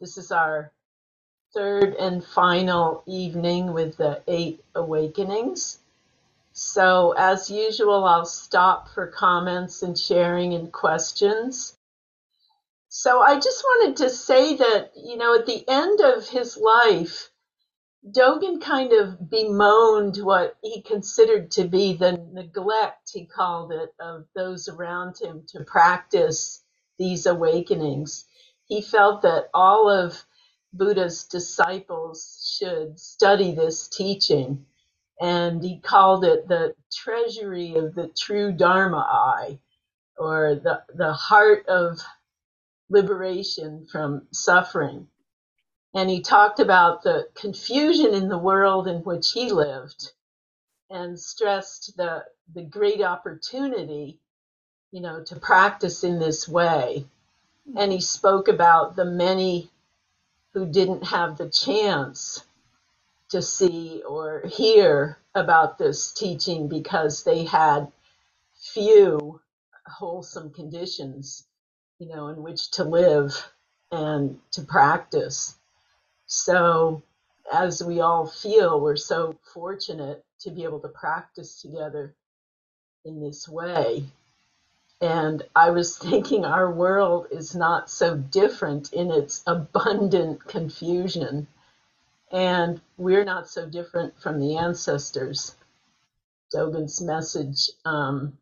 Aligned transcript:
This 0.00 0.18
is 0.18 0.32
our 0.32 0.72
third 1.54 1.94
and 1.96 2.24
final 2.24 3.02
evening 3.06 3.72
with 3.72 3.96
the 3.98 4.22
eight 4.28 4.64
awakenings. 4.74 5.80
So, 6.52 7.14
as 7.18 7.50
usual, 7.50 8.04
I'll 8.04 8.26
stop 8.26 8.88
for 8.90 9.08
comments 9.08 9.82
and 9.82 9.98
sharing 9.98 10.54
and 10.54 10.72
questions. 10.72 11.76
So, 12.90 13.20
I 13.22 13.36
just 13.40 13.64
wanted 13.64 13.96
to 13.98 14.10
say 14.10 14.56
that, 14.56 14.92
you 14.96 15.16
know, 15.16 15.34
at 15.36 15.46
the 15.46 15.64
end 15.68 16.00
of 16.00 16.28
his 16.28 16.56
life, 16.58 17.30
Dogen 18.08 18.62
kind 18.62 18.92
of 18.94 19.30
bemoaned 19.30 20.18
what 20.18 20.56
he 20.62 20.82
considered 20.82 21.50
to 21.52 21.64
be 21.68 21.94
the 21.94 22.12
neglect, 22.32 23.10
he 23.14 23.26
called 23.26 23.72
it, 23.72 23.94
of 24.00 24.26
those 24.36 24.68
around 24.68 25.18
him 25.20 25.44
to 25.48 25.64
practice 25.64 26.64
these 26.98 27.26
awakenings. 27.26 28.26
He 28.68 28.82
felt 28.82 29.22
that 29.22 29.50
all 29.54 29.90
of 29.90 30.24
Buddha's 30.74 31.24
disciples 31.24 32.56
should 32.58 33.00
study 33.00 33.54
this 33.54 33.88
teaching, 33.88 34.66
and 35.20 35.62
he 35.64 35.80
called 35.80 36.24
it 36.24 36.48
the 36.48 36.74
treasury 36.92 37.76
of 37.76 37.94
the 37.94 38.08
true 38.18 38.52
Dharma 38.52 38.98
eye, 38.98 39.60
or 40.18 40.56
the, 40.62 40.82
the 40.94 41.12
heart 41.12 41.66
of 41.68 42.00
liberation 42.90 43.86
from 43.90 44.28
suffering. 44.32 45.08
And 45.94 46.10
he 46.10 46.22
talked 46.22 46.60
about 46.60 47.02
the 47.02 47.28
confusion 47.34 48.14
in 48.14 48.28
the 48.28 48.38
world 48.38 48.88
in 48.88 48.98
which 49.04 49.32
he 49.32 49.52
lived 49.52 50.12
and 50.90 51.18
stressed 51.18 51.96
the, 51.96 52.24
the 52.54 52.62
great 52.64 53.02
opportunity, 53.02 54.20
you 54.92 55.00
know, 55.02 55.24
to 55.24 55.36
practice 55.36 56.04
in 56.04 56.18
this 56.20 56.48
way. 56.48 57.06
And 57.76 57.92
he 57.92 58.00
spoke 58.00 58.48
about 58.48 58.96
the 58.96 59.04
many 59.04 59.70
who 60.54 60.66
didn't 60.66 61.04
have 61.06 61.38
the 61.38 61.50
chance 61.50 62.44
to 63.30 63.42
see 63.42 64.02
or 64.08 64.44
hear 64.46 65.18
about 65.34 65.78
this 65.78 66.12
teaching 66.12 66.68
because 66.68 67.24
they 67.24 67.44
had 67.44 67.92
few 68.74 69.40
wholesome 69.86 70.50
conditions, 70.52 71.46
you 72.00 72.08
know, 72.08 72.28
in 72.28 72.42
which 72.42 72.70
to 72.72 72.84
live 72.84 73.52
and 73.92 74.38
to 74.52 74.62
practice. 74.62 75.56
So, 76.26 77.02
as 77.52 77.82
we 77.84 78.00
all 78.00 78.26
feel, 78.26 78.80
we're 78.80 78.96
so 78.96 79.36
fortunate 79.54 80.24
to 80.40 80.50
be 80.50 80.64
able 80.64 80.80
to 80.80 80.88
practice 80.88 81.60
together 81.62 82.14
in 83.04 83.20
this 83.20 83.48
way. 83.48 84.04
And 85.00 85.42
I 85.54 85.70
was 85.70 85.96
thinking 85.98 86.44
our 86.44 86.70
world 86.70 87.26
is 87.30 87.54
not 87.54 87.90
so 87.90 88.16
different 88.16 88.92
in 88.92 89.10
its 89.10 89.42
abundant 89.46 90.46
confusion. 90.46 91.46
And 92.30 92.80
we're 92.96 93.24
not 93.24 93.48
so 93.48 93.68
different 93.68 94.20
from 94.20 94.38
the 94.38 94.56
ancestors. 94.56 95.56
Dogen's 96.54 97.00
message, 97.00 97.70
um, 97.84 98.38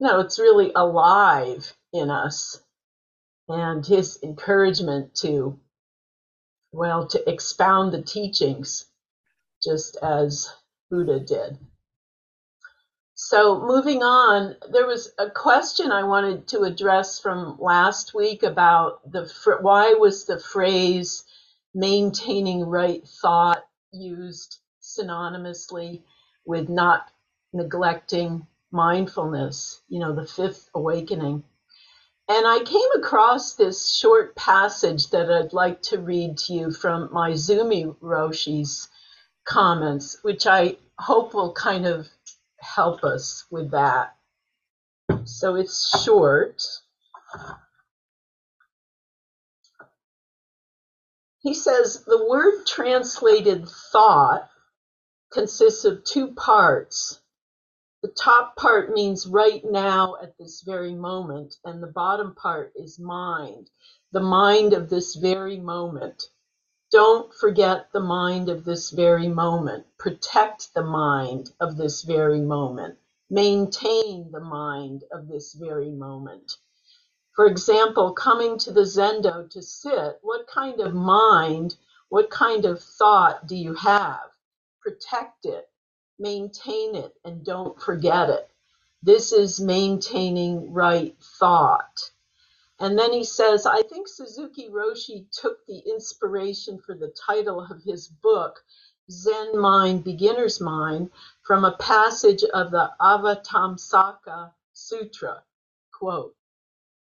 no, 0.00 0.20
it's 0.20 0.38
really 0.38 0.72
alive 0.74 1.76
in 1.92 2.10
us. 2.10 2.62
And 3.48 3.84
his 3.84 4.18
encouragement 4.22 5.14
to 5.16 5.58
well, 6.72 7.06
to 7.06 7.30
expound 7.30 7.92
the 7.92 8.02
teachings, 8.02 8.86
just 9.62 9.96
as 10.02 10.52
Buddha 10.90 11.20
did. 11.20 11.58
So, 13.30 13.60
moving 13.60 14.02
on, 14.02 14.56
there 14.70 14.86
was 14.86 15.12
a 15.18 15.28
question 15.28 15.92
I 15.92 16.04
wanted 16.04 16.48
to 16.48 16.62
address 16.62 17.20
from 17.20 17.58
last 17.60 18.14
week 18.14 18.42
about 18.42 19.02
the 19.12 19.30
why 19.60 19.92
was 20.00 20.24
the 20.24 20.40
phrase 20.40 21.24
maintaining 21.74 22.64
right 22.64 23.06
thought 23.06 23.66
used 23.92 24.60
synonymously 24.80 26.04
with 26.46 26.70
not 26.70 27.10
neglecting 27.52 28.46
mindfulness, 28.70 29.82
you 29.90 29.98
know, 29.98 30.14
the 30.14 30.26
fifth 30.26 30.70
awakening. 30.74 31.44
And 32.30 32.46
I 32.46 32.60
came 32.64 32.90
across 32.96 33.56
this 33.56 33.94
short 33.94 34.36
passage 34.36 35.10
that 35.10 35.30
I'd 35.30 35.52
like 35.52 35.82
to 35.82 35.98
read 35.98 36.38
to 36.38 36.54
you 36.54 36.70
from 36.70 37.10
Maezumi 37.10 37.94
Roshi's 38.00 38.88
comments, 39.44 40.16
which 40.22 40.46
I 40.46 40.78
hope 40.98 41.34
will 41.34 41.52
kind 41.52 41.84
of 41.86 42.08
help 42.60 43.04
us 43.04 43.44
with 43.50 43.72
that. 43.72 44.16
So 45.24 45.56
it's 45.56 46.02
short. 46.04 46.62
He 51.40 51.54
says 51.54 52.04
the 52.04 52.26
word 52.28 52.66
translated 52.66 53.68
thought 53.92 54.48
consists 55.32 55.84
of 55.84 56.04
two 56.04 56.34
parts 56.34 57.20
the 58.02 58.08
top 58.08 58.54
part 58.56 58.92
means 58.92 59.26
right 59.26 59.62
now 59.64 60.16
at 60.22 60.38
this 60.38 60.62
very 60.62 60.94
moment, 60.94 61.56
and 61.64 61.82
the 61.82 61.88
bottom 61.88 62.34
part 62.36 62.72
is 62.76 62.98
mind, 62.98 63.70
the 64.12 64.20
mind 64.20 64.72
of 64.72 64.88
this 64.88 65.16
very 65.16 65.58
moment. 65.58 66.22
Don't 66.92 67.34
forget 67.34 67.92
the 67.92 68.00
mind 68.00 68.48
of 68.50 68.64
this 68.64 68.90
very 68.90 69.28
moment. 69.28 69.86
Protect 69.98 70.74
the 70.74 70.84
mind 70.84 71.50
of 71.60 71.76
this 71.76 72.02
very 72.02 72.40
moment. 72.40 72.98
Maintain 73.30 74.30
the 74.32 74.40
mind 74.40 75.04
of 75.12 75.28
this 75.28 75.54
very 75.54 75.90
moment. 75.90 76.56
For 77.34 77.46
example, 77.46 78.12
coming 78.14 78.58
to 78.60 78.72
the 78.72 78.82
Zendo 78.82 79.50
to 79.50 79.62
sit, 79.62 80.18
what 80.22 80.46
kind 80.48 80.80
of 80.80 80.94
mind, 80.94 81.76
what 82.10 82.30
kind 82.30 82.64
of 82.66 82.82
thought 82.82 83.46
do 83.48 83.56
you 83.56 83.74
have? 83.74 84.20
Protect 84.82 85.46
it 85.46 85.64
maintain 86.20 86.96
it 86.96 87.14
and 87.24 87.44
don't 87.44 87.80
forget 87.82 88.30
it. 88.30 88.50
This 89.02 89.32
is 89.32 89.60
maintaining 89.60 90.72
right 90.72 91.16
thought. 91.40 92.07
And 92.80 92.98
then 92.98 93.12
he 93.12 93.24
says, 93.24 93.66
I 93.66 93.82
think 93.82 94.06
Suzuki 94.06 94.68
Roshi 94.68 95.26
took 95.32 95.66
the 95.66 95.78
inspiration 95.78 96.78
for 96.78 96.94
the 96.94 97.08
title 97.26 97.60
of 97.60 97.82
his 97.82 98.08
book, 98.08 98.64
Zen 99.10 99.58
Mind, 99.58 100.04
Beginner's 100.04 100.60
Mind, 100.60 101.10
from 101.42 101.64
a 101.64 101.76
passage 101.76 102.44
of 102.44 102.70
the 102.70 102.92
Avatamsaka 103.00 104.52
Sutra. 104.72 105.42
Quote, 105.92 106.36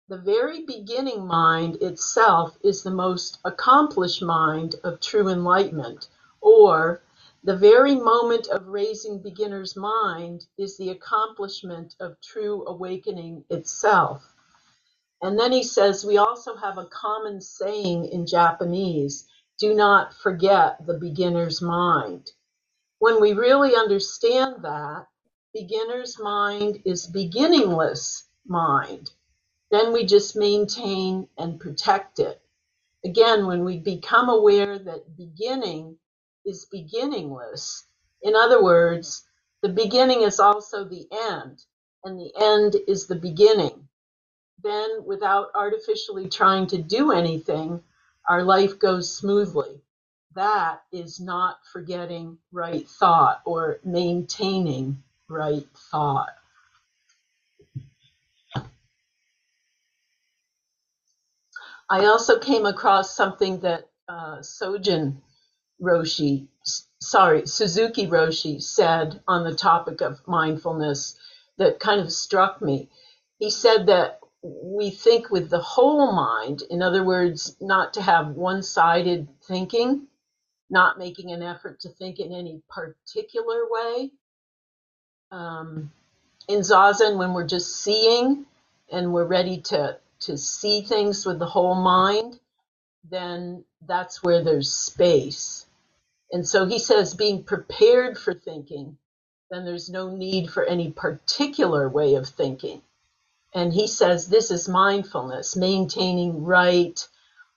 the 0.07 0.17
very 0.17 0.66
beginning 0.66 1.25
mind 1.25 1.78
itself 1.81 2.57
is 2.63 2.83
the 2.83 2.91
most 2.91 3.39
accomplished 3.45 4.22
mind 4.22 4.75
of 4.83 4.99
true 4.99 5.29
enlightenment, 5.29 6.09
or 6.41 7.03
the 7.43 7.55
very 7.55 7.95
moment 7.95 8.47
of 8.47 8.67
raising 8.67 9.19
beginner's 9.22 9.75
mind 9.75 10.47
is 10.57 10.78
the 10.78 10.89
accomplishment 10.89 11.95
of 11.99 12.19
true 12.19 12.66
awakening 12.67 13.45
itself. 13.49 14.31
And 15.22 15.40
then 15.40 15.52
he 15.52 15.64
says, 15.64 16.06
we 16.06 16.18
also 16.18 16.56
have 16.58 16.78
a 16.78 16.86
common 16.88 17.42
saying 17.42 18.06
in 18.08 18.28
Japanese 18.28 19.28
do 19.59 19.74
not 19.76 20.14
forget 20.16 20.86
the 20.86 20.96
beginner's 20.96 21.62
mind. 21.62 22.32
When 23.00 23.22
we 23.22 23.34
really 23.34 23.76
understand 23.76 24.64
that, 24.64 25.08
beginner's 25.54 26.20
mind 26.20 26.82
is 26.86 27.08
beginningless 27.08 28.26
mind. 28.48 29.12
Then 29.72 29.94
we 29.94 30.06
just 30.06 30.36
maintain 30.38 31.28
and 31.38 31.59
protect 31.59 32.20
it. 32.20 32.42
Again, 33.06 33.48
when 33.48 33.66
we 33.66 33.80
become 33.80 34.30
aware 34.30 34.80
that 34.80 35.18
beginning 35.18 35.98
is 36.46 36.66
beginningless. 36.66 37.86
In 38.24 38.36
other 38.36 38.64
words, 38.64 39.26
the 39.64 39.70
beginning 39.70 40.24
is 40.24 40.40
also 40.40 40.86
the 40.86 41.08
end, 41.12 41.64
and 42.03 42.20
the 42.20 42.32
end 42.40 42.76
is 42.88 43.08
the 43.08 43.16
beginning. 43.16 43.88
Then, 44.63 45.05
without 45.05 45.49
artificially 45.55 46.29
trying 46.29 46.67
to 46.67 46.81
do 46.81 47.11
anything, 47.11 47.83
our 48.29 48.43
life 48.43 48.79
goes 48.79 49.13
smoothly. 49.13 49.81
That 50.35 50.84
is 50.91 51.19
not 51.19 51.58
forgetting 51.72 52.37
right 52.52 52.87
thought 52.87 53.41
or 53.46 53.79
maintaining 53.84 55.03
right 55.29 55.67
thought. 55.91 56.29
I 61.90 62.05
also 62.05 62.40
came 62.40 62.66
across 62.66 63.16
something 63.16 63.59
that 63.61 63.90
uh, 64.07 64.37
Sojun 64.40 65.17
Roshi, 65.81 66.47
sorry, 67.02 67.47
Suzuki 67.47 68.07
Roshi 68.07 68.64
said 68.64 69.22
on 69.28 69.43
the 69.43 69.55
topic 69.55 70.02
of 70.02 70.25
mindfulness 70.28 71.19
that 71.57 71.81
kind 71.81 72.02
of 72.02 72.14
struck 72.14 72.61
me. 72.61 72.90
He 73.40 73.49
said 73.49 73.87
that 73.87 74.21
we 74.43 74.91
think 74.91 75.32
with 75.32 75.49
the 75.49 75.59
whole 75.59 76.14
mind, 76.14 76.64
in 76.70 76.82
other 76.82 77.03
words, 77.03 77.58
not 77.61 77.93
to 77.96 78.02
have 78.02 78.29
one 78.29 78.64
sided 78.64 79.28
thinking, 79.43 80.08
not 80.70 80.99
making 80.99 81.32
an 81.32 81.43
effort 81.43 81.82
to 81.82 81.90
think 81.90 82.20
in 82.20 82.34
any 82.34 82.61
particular 82.70 83.64
way. 83.70 84.11
Um, 85.32 85.91
in 86.47 86.61
Zazen, 86.61 87.17
when 87.17 87.34
we're 87.34 87.47
just 87.47 87.78
seeing 87.84 88.46
and 88.91 89.14
we're 89.14 89.26
ready 89.28 89.59
to, 89.61 89.97
to 90.22 90.38
see 90.38 90.82
things 90.84 91.26
with 91.26 91.40
the 91.40 91.47
whole 91.47 91.76
mind, 91.76 92.40
then 93.09 93.66
that's 93.88 94.23
where 94.23 94.43
there's 94.43 94.72
space. 94.72 95.67
And 96.32 96.47
so 96.47 96.66
he 96.66 96.79
says, 96.79 97.16
being 97.16 97.43
prepared 97.43 98.17
for 98.17 98.34
thinking, 98.34 98.97
then 99.52 99.66
there's 99.66 99.90
no 99.90 100.16
need 100.16 100.49
for 100.49 100.66
any 100.66 100.91
particular 100.91 101.90
way 101.90 102.16
of 102.16 102.28
thinking. 102.29 102.82
And 103.53 103.74
he 103.74 103.88
says 103.88 104.28
this 104.28 104.52
is 104.52 104.70
mindfulness, 104.70 105.56
maintaining 105.56 106.44
right 106.44 107.06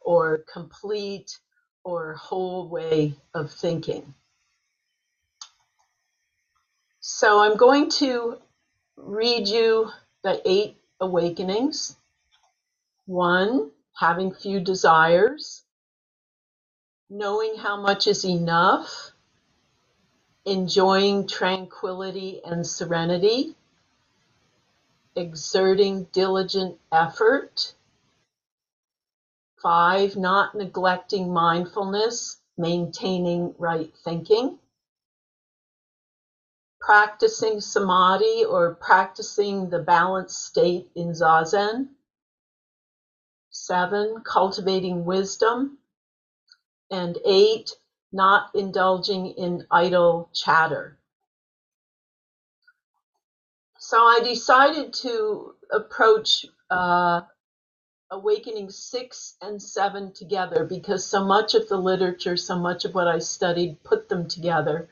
or 0.00 0.44
complete 0.52 1.38
or 1.84 2.14
whole 2.14 2.68
way 2.68 3.14
of 3.34 3.50
thinking. 3.50 4.14
So 7.00 7.40
I'm 7.40 7.56
going 7.56 7.90
to 7.90 8.38
read 8.96 9.46
you 9.46 9.90
the 10.22 10.40
eight 10.48 10.78
awakenings. 11.00 11.96
One, 13.06 13.70
having 13.96 14.32
few 14.32 14.60
desires, 14.60 15.64
knowing 17.10 17.56
how 17.56 17.80
much 17.80 18.06
is 18.06 18.24
enough, 18.24 19.12
enjoying 20.46 21.28
tranquility 21.28 22.40
and 22.44 22.66
serenity, 22.66 23.54
exerting 25.16 26.04
diligent 26.12 26.78
effort. 26.92 27.74
Five, 29.62 30.16
not 30.16 30.54
neglecting 30.54 31.32
mindfulness, 31.32 32.40
maintaining 32.58 33.54
right 33.58 33.92
thinking. 34.04 34.58
Practicing 36.80 37.60
samadhi 37.60 38.44
or 38.44 38.74
practicing 38.74 39.70
the 39.70 39.78
balanced 39.78 40.44
state 40.44 40.90
in 40.94 41.08
zazen. 41.12 41.88
Seven, 43.50 44.22
cultivating 44.24 45.04
wisdom. 45.04 45.78
And 46.90 47.18
eight, 47.24 47.70
not 48.12 48.50
indulging 48.54 49.28
in 49.32 49.66
idle 49.70 50.28
chatter. 50.34 50.98
So 53.94 54.02
I 54.02 54.18
decided 54.24 54.92
to 55.04 55.54
approach 55.70 56.46
uh, 56.68 57.20
Awakening 58.10 58.68
6 58.68 59.36
and 59.40 59.62
7 59.62 60.12
together 60.12 60.64
because 60.64 61.06
so 61.06 61.24
much 61.24 61.54
of 61.54 61.68
the 61.68 61.76
literature, 61.76 62.36
so 62.36 62.58
much 62.58 62.84
of 62.84 62.92
what 62.96 63.06
I 63.06 63.20
studied 63.20 63.84
put 63.84 64.08
them 64.08 64.26
together. 64.26 64.88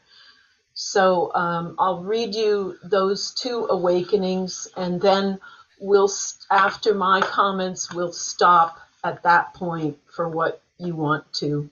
So 0.74 1.34
um, 1.34 1.74
I'll 1.80 2.04
read 2.04 2.36
you 2.36 2.76
those 2.84 3.34
two 3.34 3.66
awakenings 3.70 4.68
and 4.76 5.00
then 5.00 5.40
we'll, 5.80 6.08
after 6.48 6.94
my 6.94 7.22
comments, 7.22 7.92
we'll 7.92 8.12
stop 8.12 8.78
at 9.02 9.24
that 9.24 9.52
point 9.54 9.98
for 10.14 10.28
what 10.28 10.62
you 10.78 10.94
want 10.94 11.24
to 11.40 11.68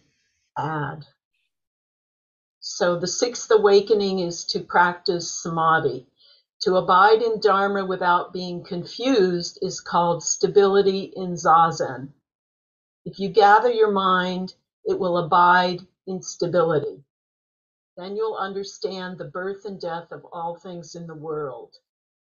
add. 0.58 1.06
So 2.58 2.98
the 2.98 3.06
sixth 3.06 3.52
awakening 3.52 4.18
is 4.18 4.44
to 4.46 4.58
practice 4.58 5.30
samadhi. 5.30 6.08
To 6.64 6.76
abide 6.76 7.22
in 7.22 7.40
Dharma 7.40 7.86
without 7.86 8.34
being 8.34 8.62
confused 8.62 9.58
is 9.62 9.80
called 9.80 10.22
stability 10.22 11.04
in 11.16 11.32
Zazen. 11.32 12.12
If 13.06 13.18
you 13.18 13.30
gather 13.30 13.70
your 13.70 13.90
mind, 13.90 14.54
it 14.84 14.98
will 14.98 15.16
abide 15.16 15.86
in 16.06 16.20
stability. 16.20 17.02
Then 17.96 18.14
you'll 18.14 18.36
understand 18.36 19.16
the 19.16 19.24
birth 19.24 19.64
and 19.64 19.80
death 19.80 20.12
of 20.12 20.26
all 20.34 20.54
things 20.54 20.94
in 20.94 21.06
the 21.06 21.14
world. 21.14 21.76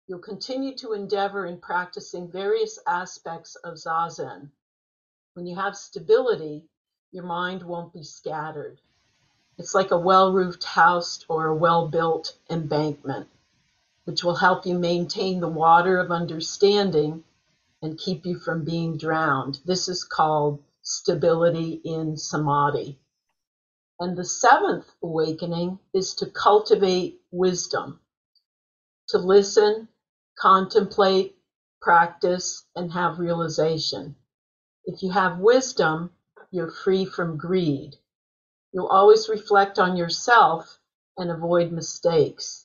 You'll 0.06 0.20
continue 0.20 0.74
to 0.76 0.94
endeavor 0.94 1.44
in 1.44 1.60
practicing 1.60 2.30
various 2.30 2.78
aspects 2.86 3.56
of 3.56 3.74
Zazen. 3.74 4.50
When 5.34 5.46
you 5.46 5.56
have 5.56 5.76
stability, 5.76 6.64
your 7.12 7.24
mind 7.24 7.62
won't 7.62 7.92
be 7.92 8.02
scattered. 8.02 8.80
It's 9.58 9.74
like 9.74 9.90
a 9.90 9.98
well 9.98 10.32
roofed 10.32 10.64
house 10.64 11.26
or 11.28 11.48
a 11.48 11.54
well 11.54 11.88
built 11.88 12.38
embankment 12.48 13.28
which 14.04 14.24
will 14.24 14.36
help 14.36 14.66
you 14.66 14.78
maintain 14.78 15.40
the 15.40 15.48
water 15.48 15.98
of 15.98 16.10
understanding 16.10 17.24
and 17.82 17.98
keep 17.98 18.26
you 18.26 18.38
from 18.38 18.64
being 18.64 18.96
drowned. 18.96 19.60
This 19.64 19.88
is 19.88 20.04
called 20.04 20.62
stability 20.82 21.80
in 21.84 22.16
samadhi. 22.16 22.98
And 24.00 24.16
the 24.16 24.24
seventh 24.24 24.86
awakening 25.02 25.78
is 25.94 26.14
to 26.16 26.26
cultivate 26.26 27.20
wisdom, 27.30 28.00
to 29.08 29.18
listen, 29.18 29.88
contemplate, 30.38 31.36
practice, 31.80 32.64
and 32.74 32.92
have 32.92 33.18
realization. 33.18 34.16
If 34.84 35.02
you 35.02 35.10
have 35.10 35.38
wisdom, 35.38 36.10
you're 36.50 36.70
free 36.70 37.04
from 37.04 37.36
greed. 37.38 37.96
You'll 38.72 38.88
always 38.88 39.28
reflect 39.28 39.78
on 39.78 39.96
yourself 39.96 40.78
and 41.16 41.30
avoid 41.30 41.72
mistakes. 41.72 42.63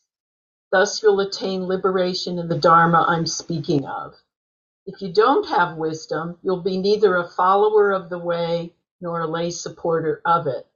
Thus 0.72 1.02
you'll 1.04 1.22
attain 1.22 1.66
liberation 1.66 2.40
in 2.40 2.50
the 2.50 2.58
Dharma 2.58 3.06
I'm 3.08 3.28
speaking 3.28 3.86
of. 3.86 4.16
If 4.86 5.02
you 5.02 5.14
don't 5.14 5.48
have 5.48 5.78
wisdom, 5.78 6.38
you'll 6.44 6.64
be 6.64 6.78
neither 6.78 7.16
a 7.16 7.28
follower 7.28 7.92
of 7.92 8.10
the 8.10 8.20
way 8.20 8.74
nor 9.02 9.22
a 9.22 9.28
lay 9.28 9.52
supporter 9.52 10.22
of 10.26 10.48
it, 10.48 10.68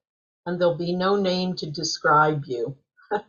and 0.45 0.59
there'll 0.59 0.77
be 0.77 0.95
no 0.95 1.15
name 1.15 1.55
to 1.57 1.69
describe 1.69 2.45
you. 2.45 2.77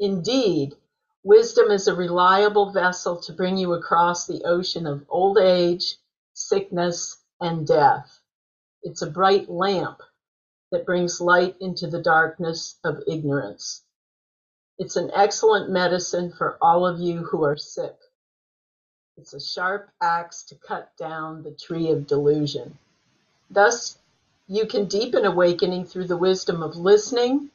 Indeed, 0.00 0.76
wisdom 1.24 1.70
is 1.70 1.88
a 1.88 1.94
reliable 1.94 2.72
vessel 2.72 3.20
to 3.22 3.32
bring 3.32 3.56
you 3.56 3.74
across 3.74 4.26
the 4.26 4.44
ocean 4.44 4.86
of 4.86 5.06
old 5.08 5.38
age, 5.38 5.96
sickness, 6.34 7.18
and 7.40 7.66
death. 7.66 8.20
It's 8.82 9.02
a 9.02 9.10
bright 9.10 9.50
lamp 9.50 10.02
that 10.72 10.86
brings 10.86 11.20
light 11.20 11.56
into 11.60 11.88
the 11.88 12.02
darkness 12.02 12.78
of 12.84 13.02
ignorance. 13.08 13.84
It's 14.78 14.96
an 14.96 15.10
excellent 15.12 15.70
medicine 15.70 16.32
for 16.32 16.56
all 16.62 16.86
of 16.86 17.00
you 17.00 17.24
who 17.24 17.44
are 17.44 17.56
sick. 17.56 17.96
It's 19.16 19.34
a 19.34 19.40
sharp 19.40 19.90
axe 20.00 20.44
to 20.44 20.54
cut 20.54 20.96
down 20.96 21.42
the 21.42 21.50
tree 21.50 21.90
of 21.90 22.06
delusion. 22.06 22.78
Thus, 23.50 23.98
you 24.46 24.66
can 24.66 24.86
deepen 24.86 25.24
awakening 25.24 25.86
through 25.86 26.06
the 26.06 26.16
wisdom 26.16 26.62
of 26.62 26.76
listening, 26.76 27.50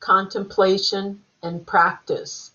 contemplation, 0.00 1.22
and 1.42 1.66
practice. 1.66 2.52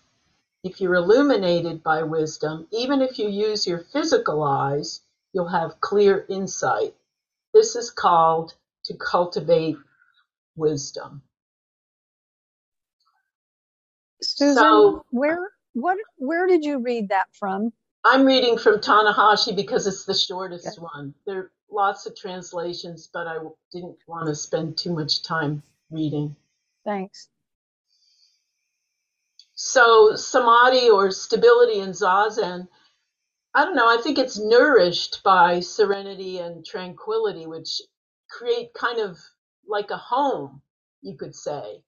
If 0.62 0.80
you're 0.80 0.94
illuminated 0.94 1.82
by 1.82 2.04
wisdom, 2.04 2.68
even 2.70 3.02
if 3.02 3.18
you 3.18 3.28
use 3.28 3.66
your 3.66 3.80
physical 3.80 4.44
eyes, 4.44 5.00
you'll 5.32 5.48
have 5.48 5.80
clear 5.80 6.24
insight. 6.28 6.94
This 7.52 7.74
is 7.74 7.90
called 7.90 8.54
to 8.84 8.94
cultivate 8.94 9.76
wisdom. 10.54 11.22
Susan, 14.22 14.56
So 14.56 15.04
where 15.10 15.50
what 15.74 15.98
where 16.16 16.46
did 16.46 16.64
you 16.64 16.78
read 16.78 17.08
that 17.08 17.26
from? 17.32 17.72
I'm 18.04 18.24
reading 18.24 18.58
from 18.58 18.80
Tanahashi 18.80 19.54
because 19.54 19.86
it's 19.86 20.04
the 20.04 20.14
shortest 20.14 20.80
one. 20.80 21.14
There 21.26 21.38
are 21.38 21.52
lots 21.70 22.06
of 22.06 22.16
translations, 22.16 23.08
but 23.12 23.26
I 23.26 23.38
didn't 23.72 23.96
want 24.06 24.26
to 24.26 24.34
spend 24.34 24.76
too 24.76 24.92
much 24.92 25.22
time 25.22 25.62
reading. 25.90 26.34
Thanks. 26.84 27.28
So 29.54 30.16
samadhi 30.16 30.90
or 30.90 31.12
stability 31.12 31.78
in 31.78 31.90
zazen, 31.90 32.66
I 33.54 33.64
don't 33.64 33.76
know, 33.76 33.86
I 33.86 34.00
think 34.02 34.18
it's 34.18 34.38
nourished 34.38 35.22
by 35.22 35.60
serenity 35.60 36.38
and 36.38 36.66
tranquility, 36.66 37.46
which 37.46 37.80
create 38.28 38.74
kind 38.74 38.98
of 38.98 39.18
like 39.68 39.90
a 39.90 39.96
home, 39.96 40.62
you 41.02 41.16
could 41.16 41.34
say. 41.34 41.84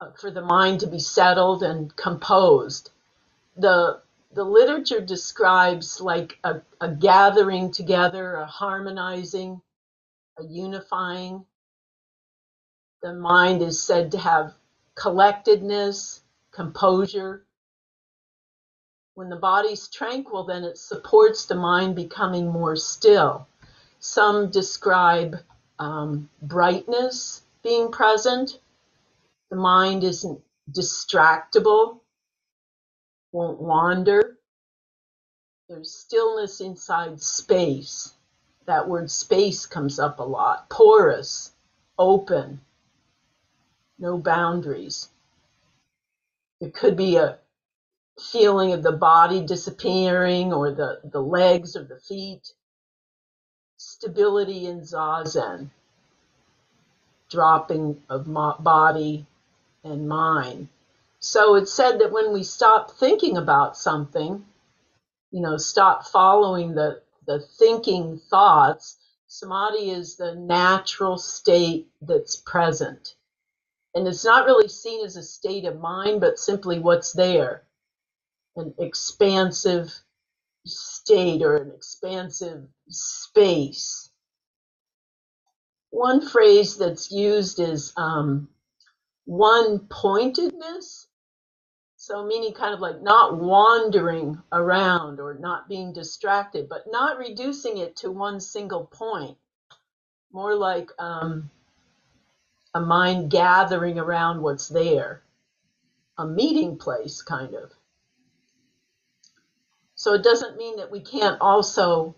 Uh, 0.00 0.10
for 0.12 0.30
the 0.30 0.42
mind 0.42 0.80
to 0.80 0.86
be 0.86 0.98
settled 0.98 1.62
and 1.62 1.94
composed. 1.96 2.90
The 3.56 4.02
the 4.32 4.44
literature 4.44 5.00
describes 5.00 6.00
like 6.00 6.38
a, 6.42 6.60
a 6.80 6.90
gathering 6.90 7.70
together, 7.70 8.34
a 8.34 8.46
harmonizing, 8.46 9.60
a 10.38 10.44
unifying. 10.44 11.44
The 13.02 13.14
mind 13.14 13.62
is 13.62 13.80
said 13.80 14.10
to 14.12 14.18
have 14.18 14.54
collectedness, 14.96 16.22
composure. 16.50 17.44
When 19.14 19.28
the 19.28 19.36
body's 19.36 19.86
tranquil, 19.86 20.44
then 20.44 20.64
it 20.64 20.78
supports 20.78 21.46
the 21.46 21.54
mind 21.54 21.94
becoming 21.94 22.48
more 22.48 22.74
still. 22.74 23.46
Some 24.00 24.50
describe 24.50 25.38
um, 25.78 26.28
brightness 26.42 27.42
being 27.62 27.92
present, 27.92 28.58
the 29.54 29.60
mind 29.60 30.04
isn't 30.04 30.40
distractible, 30.72 32.00
won't 33.32 33.60
wander. 33.60 34.38
There's 35.68 35.92
stillness 35.92 36.60
inside 36.60 37.20
space. 37.22 38.14
That 38.66 38.88
word 38.88 39.10
space 39.10 39.66
comes 39.66 39.98
up 40.00 40.20
a 40.20 40.24
lot. 40.24 40.70
Porous, 40.70 41.52
open, 41.98 42.60
no 43.98 44.18
boundaries. 44.18 45.08
It 46.60 46.74
could 46.74 46.96
be 46.96 47.16
a 47.16 47.38
feeling 48.32 48.72
of 48.74 48.82
the 48.82 48.92
body 48.92 49.44
disappearing 49.46 50.52
or 50.52 50.72
the, 50.72 51.00
the 51.04 51.22
legs 51.22 51.76
or 51.76 51.84
the 51.84 52.00
feet. 52.00 52.42
stability 53.78 54.66
in 54.66 54.80
zazen, 54.82 55.70
dropping 57.30 58.02
of 58.10 58.26
body 58.64 59.26
and 59.84 60.08
mind. 60.08 60.68
So 61.20 61.56
it's 61.56 61.72
said 61.72 62.00
that 62.00 62.12
when 62.12 62.32
we 62.32 62.44
stop 62.44 62.92
thinking 62.92 63.36
about 63.38 63.76
something, 63.76 64.44
you 65.32 65.42
know, 65.42 65.58
stop 65.58 66.06
following 66.06 66.74
the, 66.74 67.02
the 67.26 67.40
thinking 67.58 68.20
thoughts, 68.30 68.98
samadhi 69.28 69.90
is 69.90 70.16
the 70.16 70.34
natural 70.36 71.18
state 71.18 71.88
that's 72.02 72.36
present. 72.36 73.16
And 73.94 74.08
it's 74.08 74.24
not 74.24 74.46
really 74.46 74.68
seen 74.68 75.04
as 75.04 75.16
a 75.16 75.22
state 75.24 75.66
of 75.66 75.80
mind, 75.80 76.20
but 76.20 76.38
simply 76.38 76.78
what's 76.80 77.12
there 77.12 77.62
an 78.56 78.74
expansive 78.78 79.92
state 80.66 81.42
or 81.42 81.56
an 81.58 81.72
expansive 81.76 82.64
space. 82.88 84.10
One 85.90 86.26
phrase 86.28 86.76
that's 86.78 87.12
used 87.12 87.60
is 87.60 87.92
um, 87.96 88.48
one 89.26 89.80
pointedness. 89.90 91.08
So, 91.96 92.24
meaning 92.26 92.54
kind 92.54 92.74
of 92.74 92.80
like 92.80 93.02
not 93.02 93.38
wandering 93.40 94.42
around 94.52 95.20
or 95.20 95.34
not 95.34 95.68
being 95.68 95.92
distracted, 95.92 96.68
but 96.68 96.84
not 96.88 97.18
reducing 97.18 97.78
it 97.78 97.96
to 97.98 98.10
one 98.10 98.40
single 98.40 98.86
point. 98.86 99.38
More 100.32 100.54
like 100.56 100.90
um, 100.98 101.50
a 102.74 102.80
mind 102.80 103.30
gathering 103.30 103.98
around 103.98 104.42
what's 104.42 104.68
there, 104.68 105.22
a 106.18 106.26
meeting 106.26 106.78
place, 106.78 107.22
kind 107.22 107.54
of. 107.54 107.72
So 109.96 110.14
it 110.14 110.24
doesn't 110.24 110.58
mean 110.58 110.76
that 110.78 110.90
we 110.92 111.00
can't 111.00 111.40
also 111.40 112.16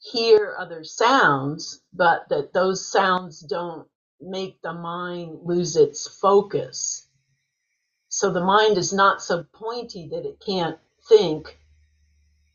hear 0.00 0.56
other 0.58 0.84
sounds, 0.84 1.82
but 1.94 2.28
that 2.30 2.52
those 2.54 2.86
sounds 2.86 3.40
don't 3.40 3.88
make 4.20 4.60
the 4.62 4.72
mind 4.72 5.40
lose 5.44 5.76
its 5.76 6.08
focus. 6.08 7.06
So 8.08 8.32
the 8.32 8.44
mind 8.44 8.78
is 8.78 8.92
not 8.92 9.22
so 9.22 9.44
pointy 9.52 10.08
that 10.12 10.26
it 10.26 10.40
can't 10.44 10.78
think 11.08 11.58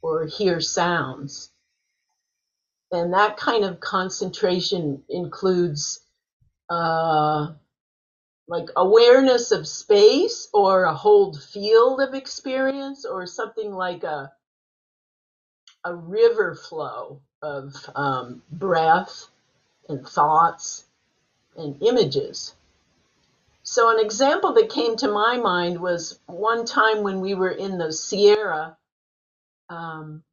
or 0.01 0.25
hear 0.25 0.61
sounds. 0.61 1.51
And 2.91 3.13
that 3.13 3.37
kind 3.37 3.63
of 3.65 3.79
concentration 3.79 5.03
includes 5.09 6.01
uh, 6.69 7.53
like 8.47 8.69
awareness 8.75 9.51
of 9.51 9.67
space 9.67 10.49
or 10.53 10.83
a 10.83 10.93
whole 10.93 11.33
field 11.33 12.01
of 12.01 12.13
experience 12.13 13.05
or 13.05 13.25
something 13.25 13.71
like 13.71 14.03
a 14.03 14.31
a 15.85 15.95
river 15.95 16.55
flow 16.55 17.21
of 17.41 17.73
um, 17.95 18.41
breath 18.51 19.27
and 19.89 20.07
thoughts 20.07 20.85
and 21.57 21.81
images. 21.81 22.53
So, 23.63 23.89
an 23.97 24.03
example 24.03 24.53
that 24.53 24.69
came 24.69 24.97
to 24.97 25.07
my 25.09 25.37
mind 25.37 25.79
was 25.79 26.19
one 26.27 26.65
time 26.65 27.03
when 27.03 27.21
we 27.21 27.33
were 27.35 27.51
in 27.51 27.77
the 27.77 27.91
Sierra, 27.93 28.77
um, 29.69 30.23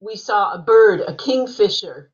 we 0.00 0.16
saw 0.16 0.52
a 0.52 0.58
bird, 0.58 1.02
a 1.06 1.14
kingfisher, 1.14 2.10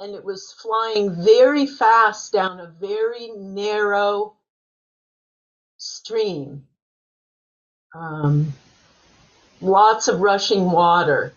and 0.00 0.14
it 0.14 0.24
was 0.24 0.52
flying 0.52 1.24
very 1.24 1.66
fast 1.66 2.32
down 2.32 2.60
a 2.60 2.66
very 2.66 3.30
narrow 3.36 4.34
stream. 5.78 6.66
Um, 7.94 8.52
lots 9.60 10.08
of 10.08 10.20
rushing 10.20 10.70
water 10.70 11.32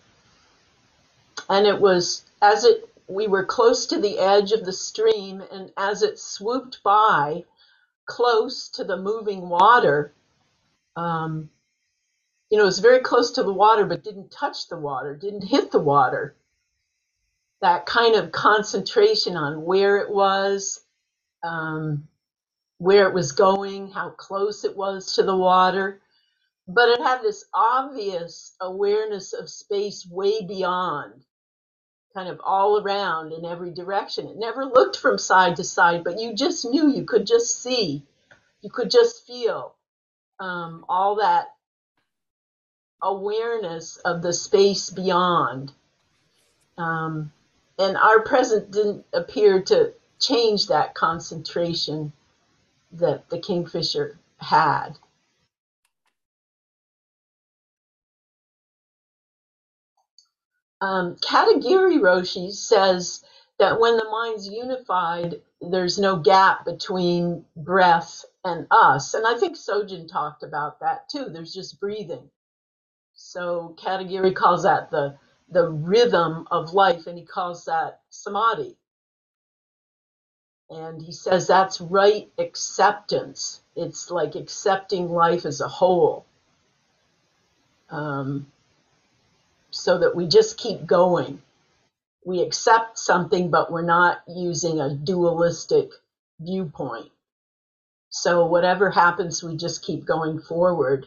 and 1.48 1.66
it 1.66 1.80
was 1.80 2.24
as 2.42 2.64
it 2.64 2.87
we 3.08 3.26
were 3.28 3.44
close 3.46 3.86
to 3.86 4.00
the 4.00 4.18
edge 4.18 4.52
of 4.52 4.64
the 4.64 4.72
stream 4.72 5.42
and 5.52 5.72
as 5.76 6.02
it 6.02 6.18
swooped 6.18 6.82
by 6.84 7.44
close 8.06 8.68
to 8.70 8.84
the 8.84 8.96
moving 8.96 9.48
water 9.48 10.14
um, 10.96 11.50
you 12.50 12.58
know 12.58 12.64
it 12.64 12.66
was 12.66 12.78
very 12.80 13.00
close 13.00 13.32
to 13.32 13.42
the 13.42 13.52
water 13.52 13.84
but 13.84 14.04
didn't 14.04 14.30
touch 14.30 14.68
the 14.68 14.78
water 14.78 15.16
didn't 15.16 15.44
hit 15.44 15.70
the 15.70 15.80
water. 15.80 16.36
That 17.62 17.86
kind 17.86 18.16
of 18.16 18.32
concentration 18.32 19.36
on 19.36 19.64
where 19.64 19.98
it 19.98 20.10
was 20.10 20.80
um, 21.44 22.08
where 22.78 23.08
it 23.08 23.14
was 23.14 23.32
going 23.32 23.90
how 23.90 24.10
close 24.10 24.64
it 24.64 24.76
was 24.76 25.14
to 25.14 25.22
the 25.24 25.36
water. 25.36 26.00
But 26.68 26.90
it 26.90 27.00
had 27.00 27.22
this 27.22 27.44
obvious 27.54 28.54
awareness 28.60 29.32
of 29.34 29.50
space 29.50 30.06
way 30.10 30.42
beyond 30.46 31.24
kind 32.14 32.28
of 32.28 32.40
all 32.44 32.80
around 32.82 33.32
in 33.32 33.44
every 33.44 33.72
direction. 33.72 34.28
It 34.28 34.36
never 34.36 34.64
looked 34.64 34.96
from 34.98 35.18
side 35.18 35.56
to 35.56 35.64
side, 35.64 36.04
but 36.04 36.20
you 36.20 36.34
just 36.34 36.64
knew, 36.66 36.90
you 36.90 37.04
could 37.04 37.26
just 37.26 37.62
see, 37.62 38.04
you 38.62 38.70
could 38.70 38.90
just 38.90 39.26
feel 39.26 39.74
um, 40.40 40.84
all 40.88 41.16
that 41.16 41.48
awareness 43.02 43.98
of 43.98 44.22
the 44.22 44.32
space 44.32 44.90
beyond. 44.90 45.72
Um, 46.78 47.32
and 47.78 47.96
our 47.96 48.22
present 48.22 48.70
didn't 48.72 49.06
appear 49.12 49.62
to 49.64 49.94
change 50.20 50.68
that 50.68 50.94
concentration 50.94 52.12
that 52.92 53.28
the 53.30 53.38
kingfisher 53.40 54.18
had. 54.38 54.98
Um, 60.82 61.16
Katagiri 61.16 62.00
Roshi 62.00 62.52
says 62.52 63.24
that 63.58 63.80
when 63.80 63.98
the 63.98 64.08
mind's 64.10 64.48
unified, 64.48 65.42
there's 65.60 65.98
no 65.98 66.18
gap 66.18 66.66
between 66.66 67.46
breath 67.56 68.24
and 68.44 68.68
us. 68.70 69.14
And 69.14 69.26
I 69.26 69.38
think 69.38 69.56
Sojun 69.58 70.08
talked 70.10 70.44
about 70.44 70.80
that 70.80 71.08
too. 71.10 71.26
There's 71.30 71.54
just 71.54 71.80
breathing. 71.80 72.30
So 73.14 73.76
Katagiri 73.82 74.34
calls 74.34 74.64
that 74.64 74.90
the 74.90 75.18
the 75.50 75.68
rhythm 75.68 76.46
of 76.50 76.74
life, 76.74 77.06
and 77.08 77.18
he 77.18 77.24
calls 77.24 77.66
that 77.66 78.00
samadhi. 78.10 78.76
And 80.70 81.02
he 81.02 81.12
says 81.12 81.46
that's 81.46 81.80
right 81.80 82.30
acceptance. 82.38 83.62
It's 83.76 84.10
like 84.10 84.36
accepting 84.36 85.10
life 85.10 85.46
as 85.46 85.60
a 85.60 85.68
whole. 85.68 86.26
Um, 87.90 88.46
so 89.70 89.98
that 89.98 90.16
we 90.16 90.26
just 90.26 90.58
keep 90.58 90.86
going. 90.86 91.42
We 92.24 92.42
accept 92.42 92.98
something, 92.98 93.50
but 93.50 93.70
we're 93.70 93.82
not 93.82 94.22
using 94.26 94.80
a 94.80 94.94
dualistic 94.94 95.90
viewpoint. 96.40 97.10
So 98.10 98.46
whatever 98.46 98.90
happens, 98.90 99.42
we 99.42 99.56
just 99.56 99.84
keep 99.84 100.04
going 100.04 100.40
forward, 100.40 101.06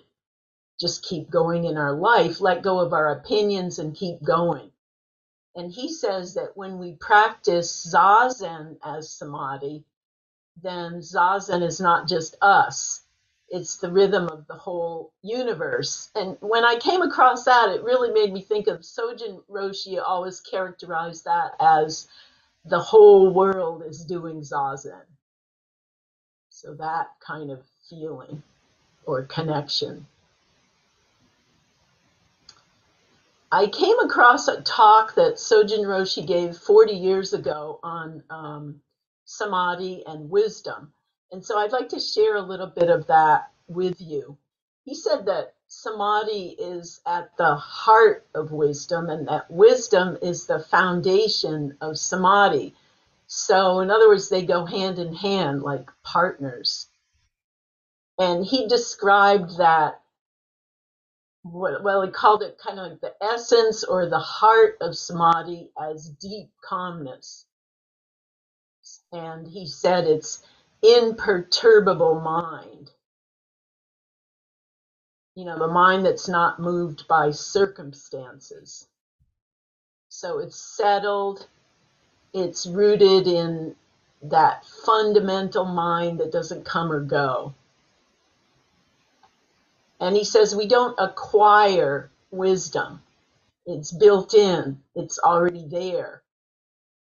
just 0.79 1.03
keep 1.03 1.29
going 1.29 1.65
in 1.65 1.77
our 1.77 1.93
life, 1.93 2.41
let 2.41 2.61
go 2.61 2.79
of 2.79 2.93
our 2.93 3.11
opinions 3.11 3.79
and 3.79 3.95
keep 3.95 4.23
going. 4.23 4.71
And 5.55 5.71
he 5.71 5.91
says 5.91 6.35
that 6.35 6.55
when 6.55 6.79
we 6.79 6.93
practice 6.93 7.93
zazen 7.93 8.77
as 8.83 9.11
samadhi, 9.11 9.83
then 10.61 11.01
zazen 11.01 11.61
is 11.61 11.81
not 11.81 12.07
just 12.07 12.35
us 12.41 13.01
it's 13.51 13.77
the 13.77 13.91
rhythm 13.91 14.29
of 14.29 14.47
the 14.47 14.55
whole 14.55 15.13
universe. 15.23 16.09
And 16.15 16.37
when 16.41 16.65
I 16.65 16.77
came 16.79 17.03
across 17.03 17.45
that, 17.45 17.69
it 17.71 17.83
really 17.83 18.11
made 18.11 18.33
me 18.33 18.41
think 18.41 18.67
of 18.67 18.81
Sojun 18.81 19.43
Roshi 19.51 20.01
always 20.03 20.41
characterized 20.41 21.25
that 21.25 21.53
as 21.61 22.09
the 22.65 22.79
whole 22.79 23.33
world 23.33 23.83
is 23.87 24.05
doing 24.05 24.41
zazen. 24.41 25.01
So 26.49 26.75
that 26.75 27.11
kind 27.25 27.51
of 27.51 27.61
feeling 27.89 28.43
or 29.05 29.23
connection. 29.23 30.07
I 33.51 33.67
came 33.67 33.99
across 33.99 34.47
a 34.49 34.61
talk 34.61 35.15
that 35.15 35.35
Sojun 35.35 35.81
Roshi 35.85 36.25
gave 36.27 36.57
40 36.57 36.93
years 36.93 37.33
ago 37.33 37.79
on 37.83 38.23
um, 38.29 38.81
samadhi 39.25 40.03
and 40.07 40.29
wisdom. 40.29 40.93
And 41.31 41.45
so 41.45 41.57
I'd 41.59 41.71
like 41.71 41.89
to 41.89 41.99
share 41.99 42.35
a 42.37 42.41
little 42.41 42.67
bit 42.67 42.89
of 42.89 43.07
that 43.07 43.51
with 43.67 43.99
you. 44.01 44.37
He 44.85 44.95
said 44.95 45.25
that 45.27 45.55
samadhi 45.67 46.55
is 46.59 47.01
at 47.05 47.35
the 47.37 47.55
heart 47.55 48.27
of 48.35 48.51
wisdom 48.51 49.09
and 49.09 49.27
that 49.27 49.51
wisdom 49.51 50.17
is 50.21 50.45
the 50.47 50.59
foundation 50.59 51.77
of 51.81 51.97
samadhi. 51.97 52.75
So, 53.27 53.79
in 53.81 53.91
other 53.91 54.07
words, 54.09 54.29
they 54.29 54.45
go 54.45 54.65
hand 54.65 54.99
in 54.99 55.13
hand 55.15 55.63
like 55.63 55.89
partners. 56.03 56.87
And 58.19 58.45
he 58.45 58.67
described 58.67 59.57
that, 59.59 60.01
well, 61.43 62.03
he 62.03 62.11
called 62.11 62.43
it 62.43 62.57
kind 62.59 62.79
of 62.79 62.91
like 62.91 63.01
the 63.01 63.15
essence 63.23 63.83
or 63.83 64.07
the 64.09 64.19
heart 64.19 64.77
of 64.81 64.97
samadhi 64.97 65.71
as 65.81 66.09
deep 66.09 66.49
calmness. 66.63 67.45
And 69.13 69.47
he 69.47 69.67
said 69.67 70.05
it's 70.05 70.43
imperturbable 70.83 72.21
mind. 72.21 72.91
You 75.35 75.45
know, 75.45 75.59
the 75.59 75.67
mind 75.67 76.05
that's 76.05 76.29
not 76.29 76.59
moved 76.59 77.07
by 77.07 77.31
circumstances. 77.31 78.87
So 80.09 80.39
it's 80.39 80.57
settled, 80.57 81.47
it's 82.33 82.67
rooted 82.67 83.27
in 83.27 83.75
that 84.23 84.65
fundamental 84.65 85.65
mind 85.65 86.19
that 86.19 86.31
doesn't 86.31 86.65
come 86.65 86.91
or 86.91 87.01
go. 87.01 87.55
And 89.99 90.15
he 90.15 90.23
says 90.25 90.55
we 90.55 90.67
don't 90.67 90.95
acquire 90.99 92.11
wisdom. 92.31 93.01
It's 93.65 93.91
built 93.91 94.33
in. 94.33 94.81
It's 94.95 95.19
already 95.19 95.65
there. 95.67 96.23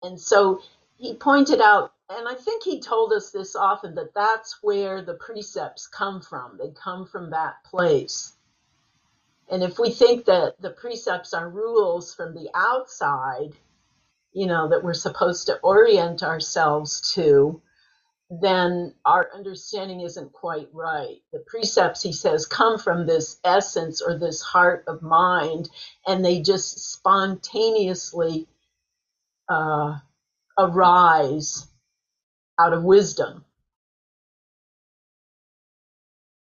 And 0.04 0.20
so 0.20 0.62
he 0.98 1.16
pointed 1.16 1.62
out, 1.62 1.94
and 2.10 2.28
I 2.28 2.36
think 2.36 2.64
he 2.64 2.80
told 2.80 3.12
us 3.12 3.32
this 3.32 3.56
often, 3.56 3.96
that 3.96 4.14
that's 4.14 4.60
where 4.62 5.02
the 5.02 5.16
precepts 5.16 5.88
come 5.88 6.22
from. 6.22 6.58
They 6.58 6.72
come 6.72 7.06
from 7.06 7.32
that 7.32 7.64
place. 7.66 8.34
And 9.50 9.62
if 9.62 9.78
we 9.78 9.90
think 9.90 10.26
that 10.26 10.56
the 10.62 10.70
precepts 10.70 11.34
are 11.34 11.50
rules 11.50 12.14
from 12.14 12.34
the 12.34 12.50
outside, 12.54 13.54
you 14.34 14.46
know, 14.48 14.70
that 14.70 14.84
we're 14.84 14.94
supposed 14.94 15.48
to 15.48 15.60
orient 15.60 16.24
ourselves 16.24 17.14
to, 17.16 17.62
then 18.30 18.94
our 19.06 19.30
understanding 19.34 20.02
isn't 20.02 20.34
quite 20.34 20.68
right. 20.74 21.18
The 21.32 21.40
precepts, 21.40 22.04
he 22.04 22.12
says, 22.12 22.46
come 22.46 22.78
from 22.78 23.06
this 23.06 23.40
essence 23.44 24.02
or 24.02 24.18
this 24.18 24.42
heart 24.42 24.84
of 24.88 25.02
mind, 25.02 25.70
and 26.06 26.24
they 26.24 26.42
just 26.42 26.92
spontaneously 26.92 28.48
uh, 29.50 29.98
arise 30.58 31.68
out 32.60 32.74
of 32.74 32.84
wisdom. 32.84 33.44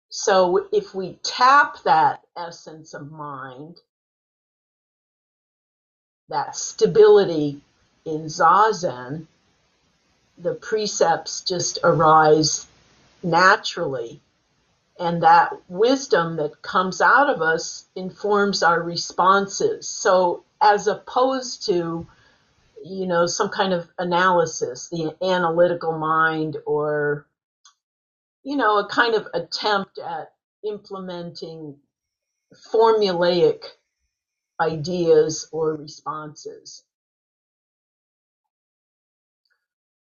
So 0.09 0.69
if 0.73 0.95
we 0.95 1.19
tap 1.23 1.83
that 1.85 2.23
essence 2.37 2.93
of 2.95 3.11
mind, 3.11 3.81
that 6.29 6.55
stability 6.57 7.61
in 8.05 8.25
Zazen, 8.25 9.27
the 10.39 10.55
precepts 10.55 11.43
just 11.43 11.79
arise 11.85 12.67
naturally. 13.23 14.21
And 14.99 15.23
that 15.23 15.55
wisdom 15.69 16.37
that 16.37 16.63
comes 16.63 17.01
out 17.01 17.31
of 17.31 17.41
us 17.41 17.87
informs 17.97 18.63
our 18.63 18.83
responses. 18.83 19.89
So, 19.89 20.45
as 20.61 20.87
opposed 20.87 21.67
to, 21.67 22.07
you 22.85 23.07
know, 23.07 23.27
some 23.27 23.51
kind 23.51 23.73
of 23.73 23.89
analysis, 23.99 24.89
the 24.91 25.17
analytical 25.23 25.99
mind, 25.99 26.57
or, 26.67 27.27
you 28.45 28.57
know, 28.57 28.79
a 28.79 28.89
kind 28.89 29.15
of 29.15 29.29
attempt 29.35 29.99
at 29.99 30.33
implementing 30.65 31.77
formulaic 32.73 33.65
ideas 34.61 35.49
or 35.53 35.77
responses. 35.77 36.85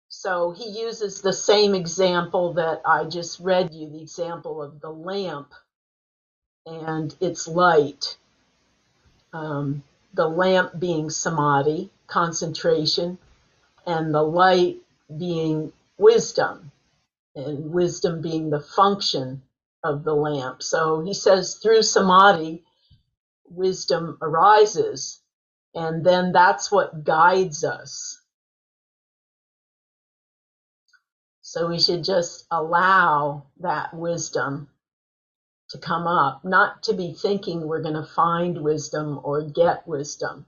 So 0.08 0.52
he 0.52 0.80
uses 0.80 1.20
the 1.20 1.32
same 1.32 1.74
example 1.74 2.54
that 2.54 2.82
I 2.86 3.04
just 3.04 3.40
read 3.40 3.74
you, 3.74 3.90
the 3.90 4.02
example 4.02 4.62
of 4.62 4.80
the 4.80 4.90
lamp 4.90 5.52
and 6.66 7.14
its 7.20 7.46
light. 7.46 8.16
Um, 9.32 9.84
the 10.14 10.28
lamp 10.28 10.78
being 10.78 11.10
samadhi, 11.10 11.90
concentration, 12.06 13.18
and 13.86 14.14
the 14.14 14.22
light 14.22 14.78
being 15.18 15.72
wisdom, 15.98 16.72
and 17.34 17.72
wisdom 17.72 18.20
being 18.20 18.50
the 18.50 18.60
function 18.60 19.42
of 19.84 20.04
the 20.04 20.14
lamp. 20.14 20.62
So 20.62 21.00
he 21.00 21.14
says 21.14 21.56
through 21.56 21.82
samadhi, 21.82 22.64
wisdom 23.48 24.18
arises, 24.20 25.20
and 25.74 26.04
then 26.04 26.32
that's 26.32 26.72
what 26.72 27.04
guides 27.04 27.64
us. 27.64 28.20
So 31.42 31.68
we 31.68 31.78
should 31.78 32.02
just 32.04 32.46
allow 32.50 33.46
that 33.60 33.94
wisdom 33.94 34.68
to 35.70 35.78
come 35.78 36.06
up, 36.06 36.44
not 36.44 36.82
to 36.84 36.94
be 36.94 37.12
thinking 37.12 37.66
we're 37.66 37.82
going 37.82 37.94
to 37.94 38.08
find 38.14 38.62
wisdom 38.62 39.20
or 39.22 39.42
get 39.42 39.86
wisdom, 39.86 40.46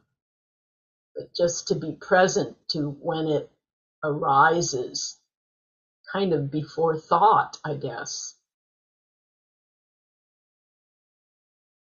but 1.18 1.34
just 1.34 1.68
to 1.68 1.76
be 1.76 1.94
present 2.00 2.56
to 2.70 2.96
when 3.02 3.28
it 3.28 3.50
arises, 4.04 5.18
kind 6.12 6.34
of 6.34 6.52
before 6.52 6.98
thought, 6.98 7.58
I 7.64 7.74
guess. 7.74 8.36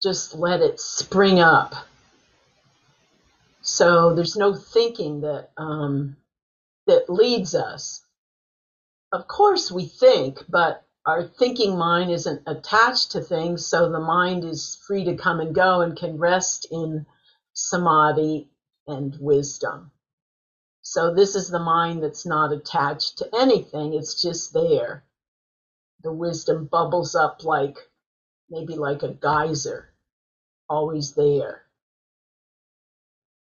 Just 0.02 0.34
let 0.36 0.62
it 0.62 0.80
spring 0.80 1.40
up. 1.40 1.76
So 3.62 4.14
there's 4.14 4.36
no 4.36 4.54
thinking 4.56 5.22
that 5.22 5.50
um, 5.58 6.16
that 6.86 7.10
leads 7.10 7.54
us 7.54 8.02
of 9.12 9.28
course 9.28 9.72
we 9.72 9.86
think, 9.86 10.44
but 10.48 10.84
our 11.06 11.24
thinking 11.24 11.78
mind 11.78 12.10
isn't 12.10 12.42
attached 12.46 13.12
to 13.12 13.22
things, 13.22 13.66
so 13.66 13.90
the 13.90 14.00
mind 14.00 14.44
is 14.44 14.78
free 14.86 15.04
to 15.04 15.16
come 15.16 15.40
and 15.40 15.54
go 15.54 15.80
and 15.82 15.96
can 15.96 16.18
rest 16.18 16.66
in 16.70 17.06
samadhi 17.54 18.48
and 18.88 19.16
wisdom. 19.20 19.92
So 20.82 21.14
this 21.14 21.36
is 21.36 21.48
the 21.48 21.58
mind 21.58 22.02
that's 22.02 22.26
not 22.26 22.52
attached 22.52 23.18
to 23.18 23.30
anything, 23.38 23.94
it's 23.94 24.20
just 24.20 24.52
there. 24.52 25.04
The 26.02 26.12
wisdom 26.12 26.66
bubbles 26.66 27.14
up 27.14 27.44
like 27.44 27.76
maybe 28.50 28.74
like 28.74 29.02
a 29.02 29.12
geyser, 29.12 29.90
always 30.68 31.14
there. 31.14 31.62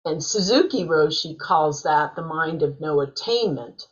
And 0.05 0.23
Suzuki 0.23 0.83
Roshi 0.83 1.37
calls 1.37 1.83
that 1.83 2.15
the 2.15 2.21
mind 2.21 2.61
of 2.61 2.79
no 2.79 3.01
attainment 3.01 3.87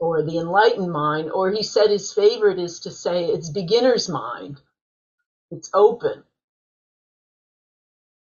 or 0.00 0.22
the 0.22 0.38
enlightened 0.38 0.90
mind, 0.90 1.30
or 1.30 1.50
he 1.50 1.62
said 1.62 1.90
his 1.90 2.12
favorite 2.12 2.58
is 2.58 2.80
to 2.80 2.90
say 2.90 3.26
it's 3.26 3.50
beginner's 3.50 4.08
mind. 4.08 4.58
It's 5.50 5.70
open. 5.74 6.24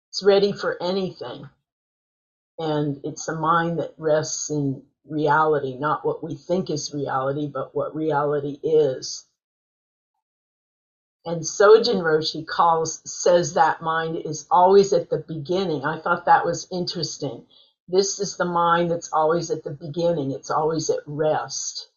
It's 0.09 0.23
ready 0.23 0.53
for 0.53 0.83
anything. 0.83 1.49
And 2.59 3.01
it's 3.05 3.29
a 3.29 3.37
mind 3.37 3.79
that 3.79 3.95
rests 3.99 4.51
in 4.51 4.83
reality, 5.09 5.77
not 5.79 6.05
what 6.05 6.23
we 6.23 6.35
think 6.35 6.71
is 6.71 6.93
reality, 6.95 7.47
but 7.47 7.75
what 7.75 7.95
reality 7.95 8.59
is. 8.63 9.25
And 11.25 11.43
Sojun 11.43 12.03
Roshi 12.03 12.47
calls 12.47 13.03
says 13.05 13.55
that 13.55 13.83
mind 13.83 14.17
is 14.25 14.47
always 14.51 14.93
at 14.93 15.11
the 15.11 15.25
beginning. 15.29 15.85
I 15.85 16.01
thought 16.01 16.27
that 16.27 16.45
was 16.45 16.69
interesting. 16.73 17.45
This 17.87 18.19
is 18.19 18.37
the 18.37 18.45
mind 18.45 18.91
that's 18.91 19.13
always 19.13 19.51
at 19.51 19.65
the 19.65 19.71
beginning, 19.71 20.33
it's 20.33 20.51
always 20.51 20.91
at 20.91 21.01
rest. 21.07 21.91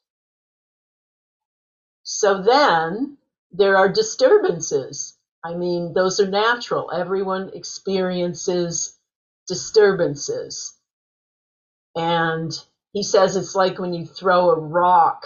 So 2.03 2.41
then 2.41 3.17
there 3.51 3.77
are 3.77 3.89
disturbances. 3.89 5.17
I 5.43 5.55
mean, 5.55 5.93
those 5.93 6.19
are 6.19 6.29
natural. 6.29 6.91
Everyone 6.91 7.51
experiences 7.53 8.97
disturbances. 9.51 10.77
And 11.95 12.51
he 12.93 13.03
says 13.03 13.35
it's 13.35 13.55
like 13.55 13.79
when 13.79 13.93
you 13.93 14.05
throw 14.05 14.51
a 14.51 14.59
rock 14.59 15.25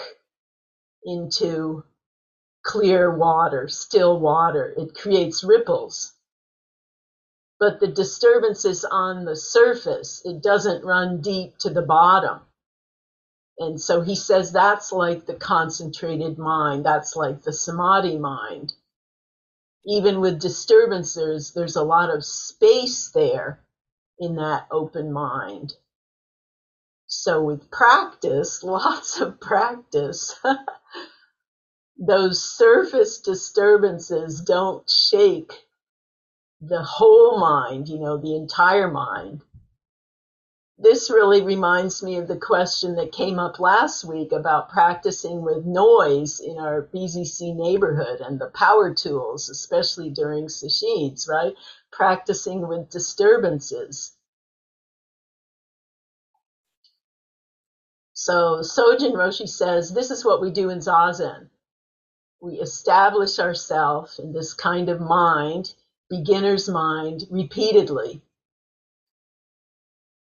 into 1.06 1.84
clear 2.64 3.16
water, 3.16 3.68
still 3.70 4.20
water, 4.20 4.74
it 4.78 4.96
creates 4.96 5.44
ripples 5.44 6.14
but 7.60 7.80
the 7.80 7.88
disturbance 7.88 8.66
is 8.66 8.86
on 8.86 9.26
the 9.26 9.36
surface. 9.36 10.22
It 10.26 10.44
doesn't 10.44 10.86
run 10.86 11.22
deep 11.22 11.58
to 11.60 11.70
the 11.70 11.82
bottom. 11.82 12.42
And 13.60 13.80
so 13.80 14.02
he 14.02 14.16
says 14.16 14.52
that's 14.52 14.92
like 14.92 15.26
the 15.26 15.36
concentrated 15.36 16.38
mind. 16.38 16.86
That's 16.86 17.16
like 17.16 17.44
the 17.44 17.54
samadhi 17.54 18.18
mind. 18.18 18.74
Even 19.86 20.22
with 20.22 20.42
disturbances, 20.42 21.54
there's 21.54 21.78
a 21.78 21.84
lot 21.84 22.10
of 22.16 22.26
space 22.26 23.10
there 23.12 23.62
in 24.20 24.36
that 24.36 24.68
open 24.72 25.12
mind. 25.12 25.74
So 27.08 27.44
with 27.44 27.70
practice, 27.72 28.64
lots 28.64 29.20
of 29.22 29.40
practice, 29.40 30.40
those 31.98 32.44
surface 32.44 33.20
disturbances 33.20 34.42
don't 34.42 34.90
shake 34.90 35.54
the 36.62 36.84
whole 36.84 37.40
mind, 37.40 37.88
you 37.88 38.00
know, 38.00 38.18
the 38.18 38.36
entire 38.36 38.90
mind. 38.90 39.42
This 40.78 41.10
really 41.10 41.42
reminds 41.42 42.04
me 42.04 42.18
of 42.18 42.28
the 42.28 42.38
question 42.38 42.96
that 42.96 43.14
came 43.14 43.40
up 43.40 43.60
last 43.60 44.04
week 44.04 44.34
about 44.34 44.68
practicing 44.70 45.42
with 45.42 45.66
noise 45.66 46.42
in 46.42 46.58
our 46.58 46.82
BZC 46.94 47.56
neighborhood 47.56 48.20
and 48.20 48.40
the 48.40 48.50
power 48.50 48.94
tools, 48.94 49.48
especially 49.48 50.10
during 50.10 50.48
sesshins, 50.48 51.30
right? 51.30 51.56
Practicing 51.92 52.68
with 52.68 52.90
disturbances. 52.90 54.18
So 58.12 58.60
Sojun 58.60 59.14
Roshi 59.14 59.48
says 59.48 59.94
this 59.94 60.12
is 60.12 60.26
what 60.26 60.42
we 60.42 60.52
do 60.52 60.70
in 60.70 60.80
Zazen. 60.80 61.50
We 62.42 62.60
establish 62.60 63.40
ourselves 63.40 64.20
in 64.20 64.34
this 64.34 64.54
kind 64.54 64.90
of 64.90 65.00
mind 65.00 65.74
beginner's 66.10 66.68
mind 66.68 67.24
repeatedly. 67.30 68.22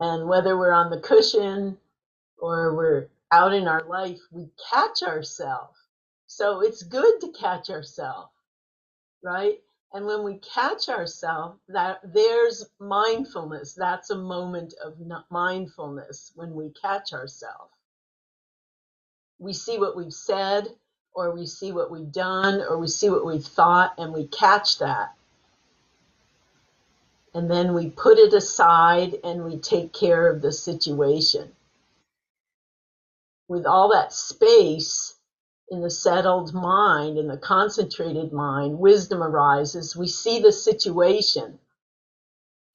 And 0.04 0.28
whether 0.28 0.58
we're 0.58 0.72
on 0.72 0.90
the 0.90 1.00
cushion 1.00 1.78
or 2.38 2.76
we're 2.76 3.08
out 3.32 3.54
in 3.54 3.68
our 3.68 3.84
life, 3.88 4.20
we 4.30 4.48
catch 4.70 5.02
ourselves. 5.02 5.78
So 6.26 6.60
it's 6.60 6.82
good 6.82 7.20
to 7.22 7.32
catch 7.32 7.70
ourselves, 7.70 8.32
right? 9.22 9.60
And 9.94 10.06
when 10.06 10.24
we 10.24 10.40
catch 10.54 10.90
ourselves, 10.90 11.58
that 11.68 12.00
there's 12.04 12.66
mindfulness. 12.80 13.74
That's 13.74 14.10
a 14.10 14.18
moment 14.18 14.74
of 14.84 14.98
mindfulness 15.30 16.32
when 16.34 16.54
we 16.54 16.70
catch 16.82 17.14
ourselves. 17.14 17.72
We 19.38 19.54
see 19.54 19.78
what 19.78 19.96
we've 19.96 20.12
said, 20.12 20.68
or 21.14 21.34
we 21.34 21.46
see 21.46 21.72
what 21.72 21.90
we've 21.90 22.12
done, 22.12 22.62
or 22.62 22.78
we 22.78 22.88
see 22.88 23.10
what 23.10 23.26
we've 23.26 23.44
thought, 23.44 23.94
and 23.98 24.12
we 24.12 24.26
catch 24.28 24.78
that. 24.80 25.14
And 27.34 27.50
then 27.50 27.74
we 27.74 27.90
put 27.90 28.18
it 28.18 28.32
aside 28.32 29.16
and 29.24 29.44
we 29.44 29.58
take 29.58 29.92
care 29.92 30.28
of 30.28 30.40
the 30.40 30.52
situation. 30.52 31.52
With 33.48 33.66
all 33.66 33.90
that 33.92 34.12
space 34.12 35.16
in 35.70 35.82
the 35.82 35.90
settled 35.90 36.54
mind, 36.54 37.18
in 37.18 37.28
the 37.28 37.36
concentrated 37.36 38.32
mind, 38.32 38.78
wisdom 38.78 39.22
arises. 39.22 39.96
We 39.96 40.08
see 40.08 40.40
the 40.40 40.52
situation 40.52 41.58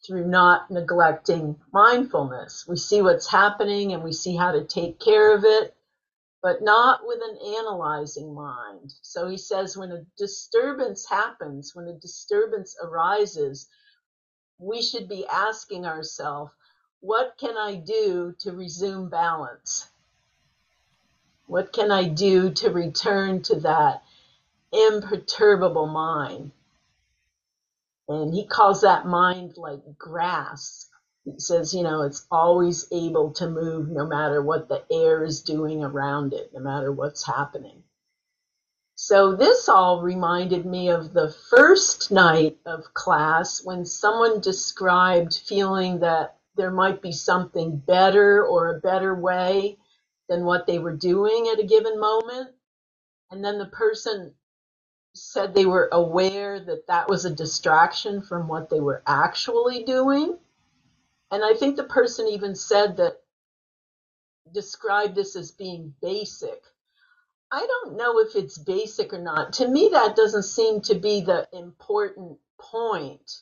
through 0.06 0.28
not 0.28 0.70
neglecting 0.72 1.58
mindfulness. 1.74 2.66
We 2.68 2.78
see 2.78 3.02
what's 3.02 3.28
happening 3.30 3.94
and 3.94 4.04
we 4.04 4.14
see 4.14 4.36
how 4.36 4.52
to 4.52 4.64
take 4.66 5.00
care 5.00 5.36
of 5.36 5.44
it 5.46 5.74
but 6.42 6.62
not 6.62 7.02
with 7.06 7.20
an 7.22 7.38
analyzing 7.60 8.34
mind. 8.34 8.94
So 9.02 9.28
he 9.28 9.38
says 9.38 9.76
when 9.78 9.92
a 9.92 10.06
disturbance 10.18 11.08
happens, 11.10 11.76
when 11.76 11.88
a 11.88 12.00
disturbance 12.00 12.78
arises, 12.82 13.68
we 14.60 14.82
should 14.84 15.10
be 15.10 15.28
asking 15.28 15.86
ourselves, 15.86 16.54
what 17.02 17.36
can 17.40 17.58
I 17.58 17.76
do 17.76 18.36
to 18.42 18.54
resume 18.54 19.10
balance? 19.10 19.90
What 21.48 21.74
can 21.74 21.92
I 21.92 22.10
do 22.10 22.52
to 22.52 22.72
return 22.72 23.44
to 23.44 23.62
that 23.62 24.04
imperturbable 24.74 25.88
mind? 25.88 26.52
And 28.10 28.34
he 28.34 28.46
calls 28.48 28.82
that 28.82 29.06
mind 29.08 29.58
like 29.58 29.82
grass 29.98 30.82
He 31.26 31.40
says, 31.40 31.74
you 31.74 31.84
know, 31.84 32.02
it's 32.04 32.26
always 32.32 32.88
able 32.92 33.32
to 33.34 33.50
move 33.50 33.90
no 33.90 34.06
matter 34.08 34.42
what 34.42 34.70
the 34.70 34.84
air 34.92 35.24
is 35.24 35.42
doing 35.42 35.84
around 35.84 36.34
it, 36.34 36.52
no 36.54 36.60
matter 36.62 36.92
what's 36.92 37.26
happening. 37.26 37.84
So 39.10 39.36
this 39.36 39.68
all 39.68 40.04
reminded 40.04 40.68
me 40.68 40.90
of 40.90 41.14
the 41.14 41.32
first 41.32 42.12
night 42.12 42.60
of 42.68 42.94
class 42.94 43.66
when 43.66 43.84
someone 43.84 44.40
described 44.40 45.34
feeling 45.34 46.02
that 46.02 46.38
there 46.56 46.70
might 46.70 47.02
be 47.02 47.12
something 47.12 47.76
better 47.76 48.46
or 48.46 48.68
a 48.68 48.80
better 48.80 49.16
way 49.16 49.80
than 50.28 50.46
what 50.46 50.68
they 50.68 50.78
were 50.78 50.96
doing 50.96 51.50
at 51.52 51.58
a 51.60 51.66
given 51.66 52.00
moment. 52.00 52.52
And 53.32 53.44
then 53.44 53.58
the 53.58 53.66
person 53.66 54.36
said 55.16 55.56
they 55.56 55.66
were 55.66 55.90
aware 55.92 56.60
that 56.60 56.86
that 56.86 57.10
was 57.10 57.26
a 57.26 57.34
distraction 57.34 58.22
from 58.22 58.48
what 58.48 58.70
they 58.70 58.80
were 58.80 59.02
actually 59.08 59.86
doing. 59.86 60.38
And 61.32 61.44
I 61.44 61.56
think 61.56 61.78
the 61.78 61.84
person 61.84 62.28
even 62.28 62.54
said 62.54 62.98
that 62.98 63.24
described 64.54 65.16
this 65.16 65.36
as 65.36 65.50
being 65.50 65.96
basic. 66.00 66.62
I 67.52 67.66
don't 67.66 67.98
know 67.98 68.20
if 68.20 68.36
it's 68.36 68.58
basic 68.58 69.14
or 69.14 69.20
not. 69.20 69.54
To 69.54 69.68
me, 69.68 69.90
that 69.94 70.16
doesn't 70.16 70.44
seem 70.44 70.82
to 70.82 70.96
be 70.96 71.22
the 71.22 71.48
important 71.54 72.40
point. 72.60 73.42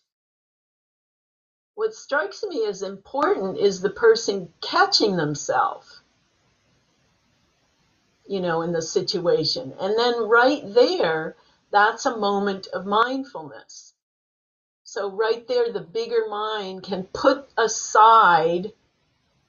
What 1.76 1.96
strikes 1.96 2.44
me 2.44 2.66
as 2.68 2.84
important 2.84 3.58
is 3.58 3.82
the 3.82 3.90
person 3.90 4.54
catching 4.62 5.18
themselves, 5.18 6.02
you 8.28 8.42
know, 8.42 8.62
in 8.64 8.74
the 8.74 8.82
situation. 8.82 9.74
And 9.80 9.98
then 9.98 10.30
right 10.30 10.64
there, 10.66 11.36
that's 11.72 12.06
a 12.06 12.18
moment 12.18 12.68
of 12.68 12.86
mindfulness 12.86 13.94
so 14.84 15.12
right 15.12 15.48
there, 15.48 15.72
the 15.72 15.82
bigger 15.82 16.28
mind 16.30 16.84
can 16.84 17.04
put 17.06 17.50
aside 17.58 18.74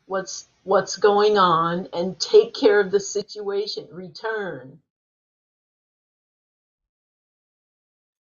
what's 0.06 0.47
what's 0.68 0.98
going 0.98 1.38
on 1.38 1.88
and 1.94 2.20
take 2.20 2.52
care 2.52 2.78
of 2.78 2.90
the 2.90 3.00
situation, 3.00 3.88
return. 3.90 4.78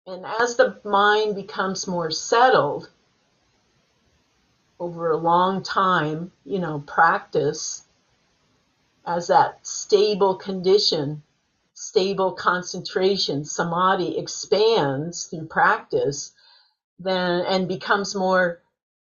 And 0.07 0.25
as 0.25 0.55
the 0.55 0.79
mind 0.85 1.35
becomes 1.35 1.89
more 1.89 2.13
settled 2.13 2.91
over 4.79 5.11
a 5.11 5.17
long 5.17 5.65
time, 5.65 6.31
you 6.45 6.61
know, 6.61 6.85
practice, 6.87 7.83
as 9.05 9.27
that 9.27 9.67
stable 9.67 10.37
condition, 10.37 11.25
stable 11.75 12.31
concentration, 12.35 13.45
samadhi 13.45 14.17
expands 14.17 15.25
through 15.25 15.49
practice, 15.49 16.31
then 17.01 17.45
and 17.47 17.67
becomes 17.67 18.15
more 18.15 18.63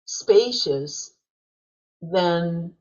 spacious, 0.05 1.13
then 2.01 2.73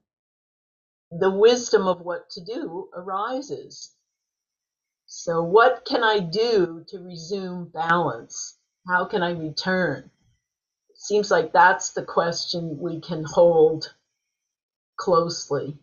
the 1.10 1.30
wisdom 1.30 1.86
of 1.86 2.00
what 2.00 2.30
to 2.30 2.44
do 2.44 2.88
arises. 2.94 3.94
So, 5.06 5.42
what 5.42 5.84
can 5.86 6.04
I 6.04 6.18
do 6.18 6.84
to 6.88 6.98
resume 6.98 7.70
balance? 7.72 8.58
How 8.86 9.06
can 9.06 9.22
I 9.22 9.30
return? 9.30 10.10
It 10.90 10.98
seems 10.98 11.30
like 11.30 11.52
that's 11.52 11.90
the 11.90 12.04
question 12.04 12.78
we 12.78 13.00
can 13.00 13.24
hold 13.24 13.94
closely. 14.96 15.78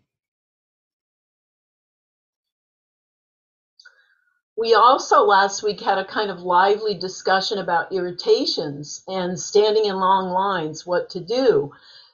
We 4.58 4.74
also 4.74 5.24
last 5.24 5.64
week 5.64 5.82
had 5.82 5.98
a 5.98 6.06
kind 6.06 6.32
of 6.32 6.42
lively 6.42 6.96
discussion 6.96 7.58
about 7.58 7.92
irritations 7.92 9.04
and 9.08 9.40
standing 9.40 9.86
in 9.86 9.98
long 9.98 10.30
lines, 10.30 10.86
what 10.86 11.10
to 11.12 11.20
do. 11.20 11.74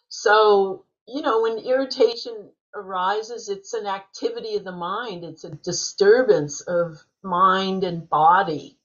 So, 0.10 0.86
you 1.08 1.22
know, 1.22 1.42
when 1.42 1.60
irritation 1.60 2.50
arises, 2.76 3.50
it's 3.50 3.74
an 3.74 3.88
activity 3.88 4.56
of 4.56 4.64
the 4.64 4.72
mind, 4.72 5.24
it's 5.24 5.44
a 5.44 5.52
disturbance 5.52 6.62
of 6.62 7.04
mind 7.24 7.84
and 7.84 8.10
body. 8.10 8.78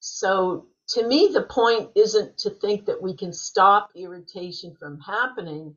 So, 0.00 0.66
to 0.90 1.06
me, 1.06 1.30
the 1.32 1.42
point 1.42 1.90
isn't 1.96 2.38
to 2.38 2.50
think 2.50 2.86
that 2.86 3.02
we 3.02 3.14
can 3.14 3.32
stop 3.32 3.90
irritation 3.96 4.76
from 4.78 5.00
happening, 5.00 5.76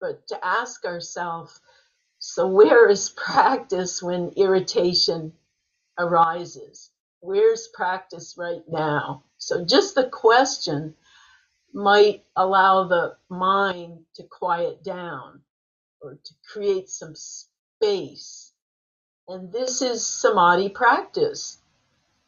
but 0.00 0.26
to 0.28 0.46
ask 0.46 0.84
ourselves 0.84 1.60
so, 2.18 2.46
where 2.48 2.90
is 2.90 3.10
practice 3.10 4.02
when 4.02 4.30
irritation 4.36 5.32
arises. 5.98 6.90
Where's 7.20 7.68
practice 7.68 8.36
right 8.38 8.62
now? 8.68 9.24
So 9.38 9.64
just 9.64 9.94
the 9.94 10.08
question 10.08 10.94
might 11.72 12.24
allow 12.36 12.84
the 12.84 13.16
mind 13.28 14.00
to 14.16 14.24
quiet 14.24 14.82
down 14.84 15.40
or 16.00 16.18
to 16.22 16.34
create 16.52 16.88
some 16.88 17.14
space. 17.14 18.52
And 19.28 19.52
this 19.52 19.82
is 19.82 20.06
samadhi 20.06 20.68
practice. 20.68 21.58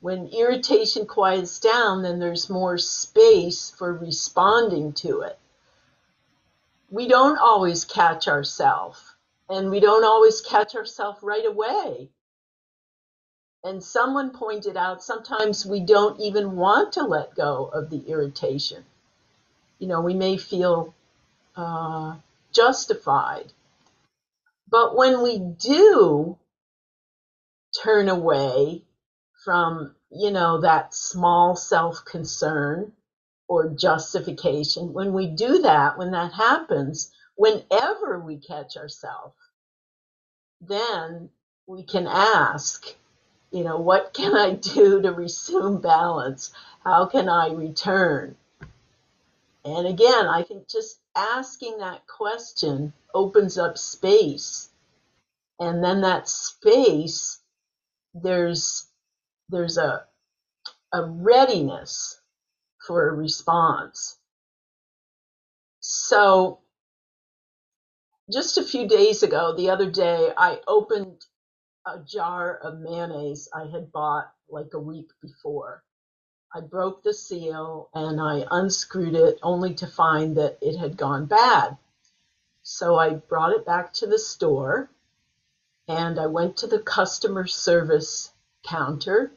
When 0.00 0.26
irritation 0.28 1.06
quiets 1.06 1.60
down, 1.60 2.02
then 2.02 2.18
there's 2.18 2.50
more 2.50 2.78
space 2.78 3.70
for 3.70 3.94
responding 3.94 4.92
to 4.94 5.22
it. 5.22 5.38
We 6.90 7.08
don't 7.08 7.38
always 7.38 7.84
catch 7.84 8.28
ourselves, 8.28 9.00
and 9.48 9.70
we 9.70 9.80
don't 9.80 10.04
always 10.04 10.40
catch 10.40 10.74
ourselves 10.74 11.22
right 11.22 11.46
away. 11.46 12.10
And 13.64 13.82
someone 13.82 14.30
pointed 14.30 14.76
out 14.76 15.02
sometimes 15.02 15.64
we 15.64 15.80
don't 15.80 16.20
even 16.20 16.56
want 16.56 16.92
to 16.94 17.04
let 17.04 17.34
go 17.36 17.66
of 17.66 17.90
the 17.90 18.00
irritation. 18.08 18.84
You 19.78 19.86
know, 19.86 20.00
we 20.00 20.14
may 20.14 20.36
feel 20.36 20.94
uh, 21.56 22.16
justified. 22.52 23.52
But 24.72 24.96
when 24.96 25.22
we 25.22 25.38
do 25.38 26.38
turn 27.82 28.08
away 28.08 28.84
from, 29.44 29.94
you 30.10 30.30
know, 30.32 30.62
that 30.62 30.94
small 30.94 31.56
self 31.56 32.04
concern 32.06 32.92
or 33.48 33.68
justification, 33.68 34.94
when 34.94 35.12
we 35.12 35.28
do 35.28 35.60
that, 35.60 35.98
when 35.98 36.12
that 36.12 36.32
happens, 36.32 37.12
whenever 37.36 38.18
we 38.20 38.38
catch 38.38 38.78
ourselves, 38.78 39.36
then 40.62 41.28
we 41.66 41.82
can 41.82 42.06
ask, 42.06 42.86
you 43.50 43.64
know, 43.64 43.78
what 43.78 44.14
can 44.14 44.34
I 44.34 44.52
do 44.54 45.02
to 45.02 45.12
resume 45.12 45.82
balance? 45.82 46.50
How 46.82 47.06
can 47.06 47.28
I 47.28 47.52
return? 47.52 48.36
And 49.66 49.86
again, 49.86 50.26
I 50.28 50.44
think 50.44 50.66
just 50.66 50.98
asking 51.16 51.78
that 51.78 52.06
question 52.06 52.92
opens 53.14 53.58
up 53.58 53.78
space. 53.78 54.70
And 55.60 55.84
then 55.84 56.02
that 56.02 56.28
space, 56.28 57.40
there's 58.14 58.86
there's 59.50 59.78
a 59.78 60.06
a 60.92 61.04
readiness 61.04 62.20
for 62.86 63.08
a 63.08 63.14
response. 63.14 64.18
So 65.80 66.60
just 68.32 68.58
a 68.58 68.64
few 68.64 68.88
days 68.88 69.22
ago, 69.22 69.54
the 69.56 69.70
other 69.70 69.90
day, 69.90 70.32
I 70.36 70.60
opened 70.68 71.24
a 71.86 72.00
jar 72.00 72.56
of 72.58 72.80
mayonnaise 72.80 73.48
I 73.54 73.66
had 73.66 73.92
bought 73.92 74.32
like 74.48 74.74
a 74.74 74.80
week 74.80 75.10
before. 75.22 75.82
I 76.54 76.60
broke 76.60 77.02
the 77.02 77.14
seal 77.14 77.88
and 77.94 78.20
I 78.20 78.46
unscrewed 78.50 79.14
it 79.14 79.38
only 79.42 79.72
to 79.76 79.86
find 79.86 80.36
that 80.36 80.58
it 80.60 80.76
had 80.76 80.98
gone 80.98 81.24
bad. 81.24 81.78
So 82.62 82.98
I 82.98 83.14
brought 83.14 83.52
it 83.52 83.64
back 83.64 83.94
to 83.94 84.06
the 84.06 84.18
store 84.18 84.90
and 85.88 86.18
I 86.18 86.26
went 86.26 86.58
to 86.58 86.66
the 86.66 86.78
customer 86.78 87.46
service 87.46 88.32
counter. 88.64 89.32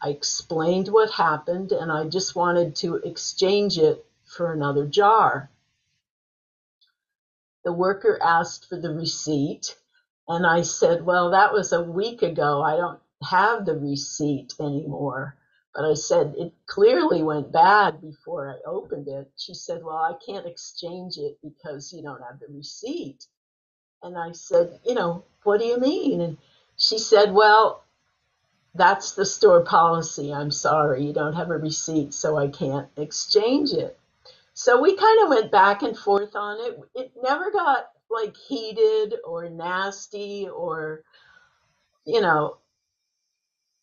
I 0.00 0.10
explained 0.10 0.86
what 0.86 1.10
happened 1.10 1.72
and 1.72 1.90
I 1.90 2.08
just 2.08 2.36
wanted 2.36 2.76
to 2.76 2.96
exchange 2.96 3.76
it 3.76 4.06
for 4.24 4.52
another 4.52 4.86
jar. 4.86 5.50
The 7.64 7.72
worker 7.72 8.20
asked 8.22 8.68
for 8.68 8.76
the 8.76 8.94
receipt 8.94 9.76
and 10.28 10.46
I 10.46 10.62
said, 10.62 11.04
Well, 11.04 11.30
that 11.30 11.52
was 11.52 11.72
a 11.72 11.82
week 11.82 12.22
ago. 12.22 12.62
I 12.62 12.76
don't 12.76 13.00
have 13.28 13.66
the 13.66 13.76
receipt 13.76 14.54
anymore. 14.60 15.36
But 15.74 15.84
I 15.86 15.94
said, 15.94 16.34
It 16.38 16.52
clearly 16.66 17.22
went 17.22 17.52
bad 17.52 18.00
before 18.00 18.50
I 18.50 18.68
opened 18.68 19.08
it. 19.08 19.30
She 19.36 19.54
said, 19.54 19.84
Well, 19.84 19.96
I 19.96 20.14
can't 20.24 20.46
exchange 20.46 21.18
it 21.18 21.38
because 21.42 21.92
you 21.92 22.02
don't 22.02 22.22
have 22.22 22.40
the 22.40 22.48
receipt. 22.54 23.26
And 24.02 24.18
I 24.18 24.32
said, 24.32 24.80
You 24.84 24.94
know, 24.94 25.24
what 25.44 25.60
do 25.60 25.66
you 25.66 25.78
mean? 25.80 26.20
And 26.20 26.38
she 26.76 26.98
said, 26.98 27.32
Well, 27.34 27.84
that's 28.74 29.12
the 29.12 29.26
store 29.26 29.62
policy. 29.64 30.32
I'm 30.32 30.50
sorry, 30.52 31.04
you 31.04 31.12
don't 31.12 31.34
have 31.34 31.50
a 31.50 31.58
receipt, 31.58 32.14
so 32.14 32.38
I 32.38 32.48
can't 32.48 32.88
exchange 32.96 33.72
it. 33.72 33.98
So 34.54 34.80
we 34.80 34.96
kind 34.96 35.22
of 35.22 35.28
went 35.30 35.52
back 35.52 35.82
and 35.82 35.96
forth 35.96 36.36
on 36.36 36.58
it. 36.60 36.80
It 36.94 37.12
never 37.22 37.50
got 37.50 37.90
like 38.10 38.36
heated 38.36 39.16
or 39.24 39.48
nasty 39.50 40.48
or, 40.48 41.02
you 42.06 42.20
know, 42.20 42.58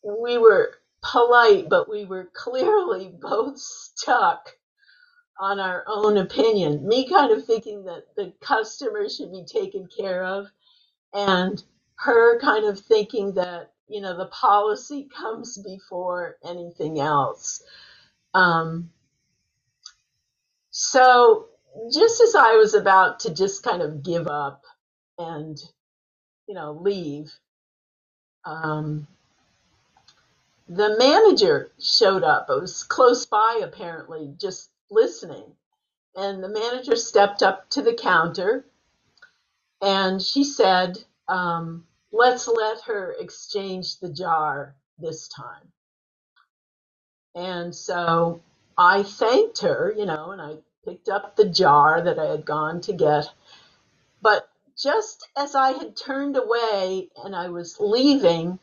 we 0.04 0.38
were 0.38 0.74
polite, 1.02 1.68
but 1.68 1.88
we 1.90 2.04
were 2.06 2.30
clearly 2.34 3.12
both 3.20 3.58
stuck 3.58 4.50
on 5.40 5.60
our 5.60 5.84
own 5.88 6.18
opinion. 6.18 6.86
Me 6.86 7.08
kind 7.08 7.32
of 7.32 7.44
thinking 7.46 7.84
that 7.84 8.04
the 8.16 8.32
customer 8.40 9.08
should 9.08 9.32
be 9.32 9.44
taken 9.44 9.88
care 9.96 10.24
of, 10.24 10.46
and 11.14 11.62
her 11.96 12.40
kind 12.40 12.66
of 12.66 12.80
thinking 12.80 13.34
that, 13.34 13.72
you 13.88 14.00
know, 14.00 14.16
the 14.16 14.26
policy 14.28 15.08
comes 15.16 15.58
before 15.58 16.36
anything 16.44 17.00
else. 17.00 17.62
Um, 18.34 18.90
so 20.70 21.48
just 21.92 22.20
as 22.22 22.34
I 22.36 22.54
was 22.56 22.74
about 22.74 23.20
to 23.20 23.34
just 23.34 23.62
kind 23.64 23.82
of 23.82 24.02
give 24.04 24.28
up 24.28 24.62
and, 25.18 25.58
you 26.48 26.54
know, 26.54 26.72
leave, 26.82 27.32
um, 28.44 29.06
the 30.70 30.96
manager 30.98 31.72
showed 31.80 32.22
up. 32.22 32.46
It 32.48 32.60
was 32.60 32.84
close 32.84 33.26
by, 33.26 33.60
apparently, 33.64 34.32
just 34.38 34.70
listening. 34.88 35.52
And 36.14 36.42
the 36.42 36.48
manager 36.48 36.94
stepped 36.94 37.42
up 37.42 37.68
to 37.70 37.82
the 37.82 37.94
counter 37.94 38.64
and 39.82 40.22
she 40.22 40.44
said, 40.44 40.98
um, 41.28 41.86
Let's 42.12 42.48
let 42.48 42.82
her 42.82 43.14
exchange 43.18 43.98
the 43.98 44.12
jar 44.12 44.74
this 44.98 45.28
time. 45.28 45.72
And 47.34 47.74
so 47.74 48.42
I 48.76 49.02
thanked 49.04 49.60
her, 49.60 49.94
you 49.96 50.06
know, 50.06 50.30
and 50.32 50.40
I 50.40 50.56
picked 50.84 51.08
up 51.08 51.36
the 51.36 51.48
jar 51.48 52.02
that 52.02 52.18
I 52.18 52.26
had 52.26 52.44
gone 52.44 52.80
to 52.82 52.92
get. 52.92 53.26
But 54.22 54.48
just 54.76 55.28
as 55.36 55.54
I 55.54 55.70
had 55.72 55.96
turned 55.96 56.36
away 56.36 57.08
and 57.24 57.34
I 57.34 57.48
was 57.48 57.78
leaving, 57.78 58.58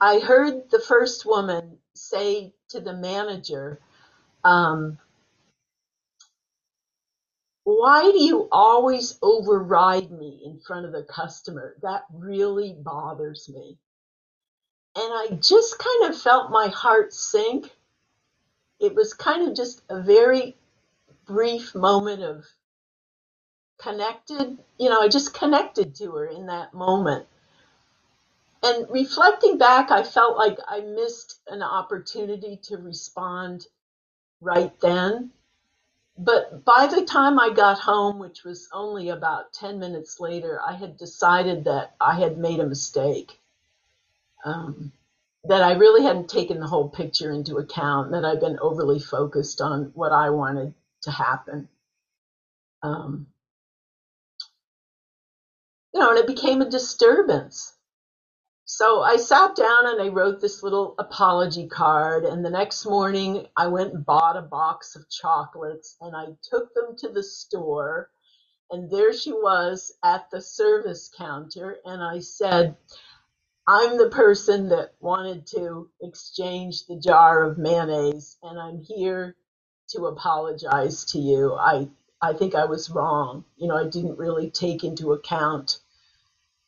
I 0.00 0.18
heard 0.18 0.70
the 0.70 0.80
first 0.80 1.24
woman 1.24 1.78
say 1.94 2.52
to 2.70 2.80
the 2.80 2.92
manager, 2.94 3.80
um, 4.44 4.98
why 7.64 8.02
do 8.02 8.22
you 8.22 8.48
always 8.52 9.18
override 9.22 10.10
me 10.10 10.42
in 10.44 10.60
front 10.60 10.86
of 10.86 10.92
the 10.92 11.02
customer? 11.02 11.76
That 11.82 12.04
really 12.14 12.76
bothers 12.78 13.48
me. 13.52 13.78
And 14.96 15.12
I 15.12 15.38
just 15.40 15.78
kind 15.78 16.10
of 16.10 16.20
felt 16.20 16.50
my 16.50 16.68
heart 16.68 17.12
sink. 17.12 17.70
It 18.80 18.94
was 18.94 19.14
kind 19.14 19.48
of 19.48 19.56
just 19.56 19.82
a 19.90 20.02
very 20.02 20.56
brief 21.26 21.74
moment 21.74 22.22
of 22.22 22.44
connected, 23.78 24.58
you 24.78 24.88
know, 24.90 25.00
I 25.00 25.08
just 25.08 25.34
connected 25.34 25.94
to 25.96 26.12
her 26.12 26.26
in 26.26 26.46
that 26.46 26.72
moment. 26.72 27.26
And 28.62 28.86
reflecting 28.90 29.58
back, 29.58 29.90
I 29.90 30.02
felt 30.02 30.36
like 30.36 30.58
I 30.66 30.80
missed 30.80 31.40
an 31.48 31.62
opportunity 31.62 32.58
to 32.64 32.76
respond 32.78 33.66
right 34.40 34.78
then. 34.80 35.30
But 36.18 36.64
by 36.64 36.86
the 36.86 37.04
time 37.04 37.38
I 37.38 37.50
got 37.50 37.78
home, 37.78 38.18
which 38.18 38.42
was 38.42 38.68
only 38.72 39.10
about 39.10 39.52
10 39.52 39.78
minutes 39.78 40.18
later, 40.18 40.60
I 40.66 40.72
had 40.72 40.96
decided 40.96 41.64
that 41.64 41.94
I 42.00 42.18
had 42.18 42.38
made 42.38 42.60
a 42.60 42.66
mistake. 42.66 43.38
Um, 44.44 44.92
that 45.44 45.62
I 45.62 45.72
really 45.74 46.02
hadn't 46.02 46.28
taken 46.28 46.58
the 46.58 46.66
whole 46.66 46.88
picture 46.88 47.30
into 47.30 47.58
account, 47.58 48.12
that 48.12 48.24
I'd 48.24 48.40
been 48.40 48.58
overly 48.60 48.98
focused 48.98 49.60
on 49.60 49.92
what 49.94 50.12
I 50.12 50.30
wanted 50.30 50.74
to 51.02 51.10
happen. 51.10 51.68
Um, 52.82 53.26
you 55.92 56.00
know, 56.00 56.10
and 56.10 56.18
it 56.18 56.26
became 56.26 56.62
a 56.62 56.70
disturbance. 56.70 57.75
So 58.78 59.02
I 59.02 59.16
sat 59.16 59.56
down 59.56 59.86
and 59.86 60.02
I 60.02 60.08
wrote 60.08 60.40
this 60.42 60.62
little 60.62 60.96
apology 60.98 61.68
card. 61.68 62.24
And 62.24 62.44
the 62.44 62.50
next 62.50 62.84
morning, 62.86 63.46
I 63.56 63.68
went 63.68 63.94
and 63.94 64.04
bought 64.04 64.36
a 64.36 64.42
box 64.42 64.96
of 64.96 65.08
chocolates 65.10 65.96
and 66.02 66.14
I 66.16 66.26
took 66.42 66.74
them 66.74 66.96
to 66.98 67.08
the 67.08 67.22
store. 67.22 68.10
And 68.70 68.90
there 68.90 69.14
she 69.14 69.32
was 69.32 69.94
at 70.04 70.30
the 70.30 70.42
service 70.42 71.10
counter. 71.16 71.76
And 71.86 72.02
I 72.02 72.20
said, 72.20 72.76
I'm 73.66 73.98
the 73.98 74.10
person 74.10 74.70
that 74.70 74.94
wanted 75.00 75.48
to 75.56 75.90
exchange 76.02 76.86
the 76.86 77.00
jar 77.00 77.44
of 77.44 77.58
mayonnaise, 77.58 78.38
and 78.44 78.60
I'm 78.60 78.82
here 78.82 79.36
to 79.90 80.06
apologize 80.08 81.06
to 81.06 81.20
you. 81.20 81.54
I 81.54 81.88
I 82.22 82.34
think 82.34 82.56
I 82.56 82.66
was 82.66 82.90
wrong. 82.90 83.46
You 83.56 83.68
know, 83.68 83.78
I 83.78 83.88
didn't 83.88 84.18
really 84.18 84.50
take 84.50 84.84
into 84.84 85.14
account 85.14 85.80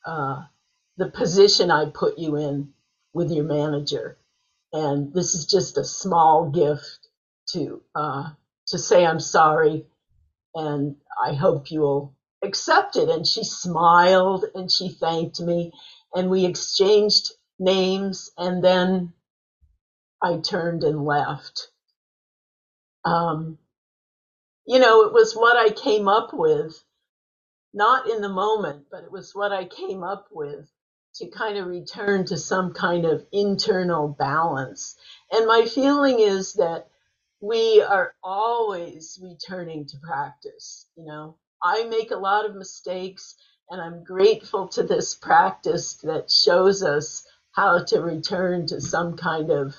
uh, 0.06 0.44
the 0.98 1.08
position 1.08 1.70
I 1.70 1.86
put 1.86 2.18
you 2.18 2.36
in 2.36 2.74
with 3.14 3.30
your 3.30 3.44
manager, 3.44 4.18
and 4.72 5.14
this 5.14 5.34
is 5.34 5.46
just 5.46 5.78
a 5.78 5.84
small 5.84 6.50
gift 6.50 7.08
to 7.52 7.80
uh, 7.94 8.30
to 8.66 8.78
say 8.78 9.06
I'm 9.06 9.20
sorry, 9.20 9.86
and 10.56 10.96
I 11.24 11.34
hope 11.34 11.70
you'll 11.70 12.16
accept 12.42 12.96
it. 12.96 13.08
And 13.08 13.24
she 13.24 13.44
smiled 13.44 14.44
and 14.56 14.70
she 14.70 14.88
thanked 14.88 15.40
me, 15.40 15.72
and 16.14 16.30
we 16.30 16.44
exchanged 16.44 17.30
names, 17.60 18.32
and 18.36 18.62
then 18.62 19.12
I 20.20 20.38
turned 20.38 20.82
and 20.82 21.04
left. 21.04 21.68
Um, 23.04 23.56
you 24.66 24.80
know, 24.80 25.02
it 25.02 25.12
was 25.12 25.34
what 25.34 25.56
I 25.56 25.70
came 25.70 26.08
up 26.08 26.30
with, 26.32 26.82
not 27.72 28.10
in 28.10 28.20
the 28.20 28.28
moment, 28.28 28.86
but 28.90 29.04
it 29.04 29.12
was 29.12 29.32
what 29.32 29.52
I 29.52 29.64
came 29.64 30.02
up 30.02 30.26
with 30.32 30.68
to 31.18 31.28
kind 31.28 31.58
of 31.58 31.66
return 31.66 32.24
to 32.26 32.36
some 32.36 32.72
kind 32.72 33.04
of 33.04 33.26
internal 33.32 34.08
balance. 34.08 34.96
And 35.32 35.46
my 35.46 35.64
feeling 35.64 36.20
is 36.20 36.54
that 36.54 36.88
we 37.40 37.82
are 37.82 38.14
always 38.22 39.18
returning 39.22 39.86
to 39.86 39.98
practice. 39.98 40.86
You 40.96 41.06
know, 41.06 41.36
I 41.62 41.84
make 41.84 42.10
a 42.10 42.16
lot 42.16 42.46
of 42.46 42.56
mistakes, 42.56 43.34
and 43.70 43.80
I'm 43.80 44.04
grateful 44.04 44.68
to 44.68 44.82
this 44.82 45.14
practice 45.14 45.94
that 46.04 46.30
shows 46.30 46.82
us 46.82 47.26
how 47.52 47.84
to 47.84 48.00
return 48.00 48.66
to 48.68 48.80
some 48.80 49.16
kind 49.16 49.50
of 49.50 49.74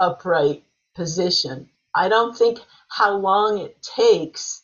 upright 0.00 0.64
position. 0.94 1.68
I 1.94 2.08
don't 2.08 2.36
think 2.36 2.58
how 2.88 3.16
long 3.16 3.58
it 3.58 3.82
takes 3.82 4.62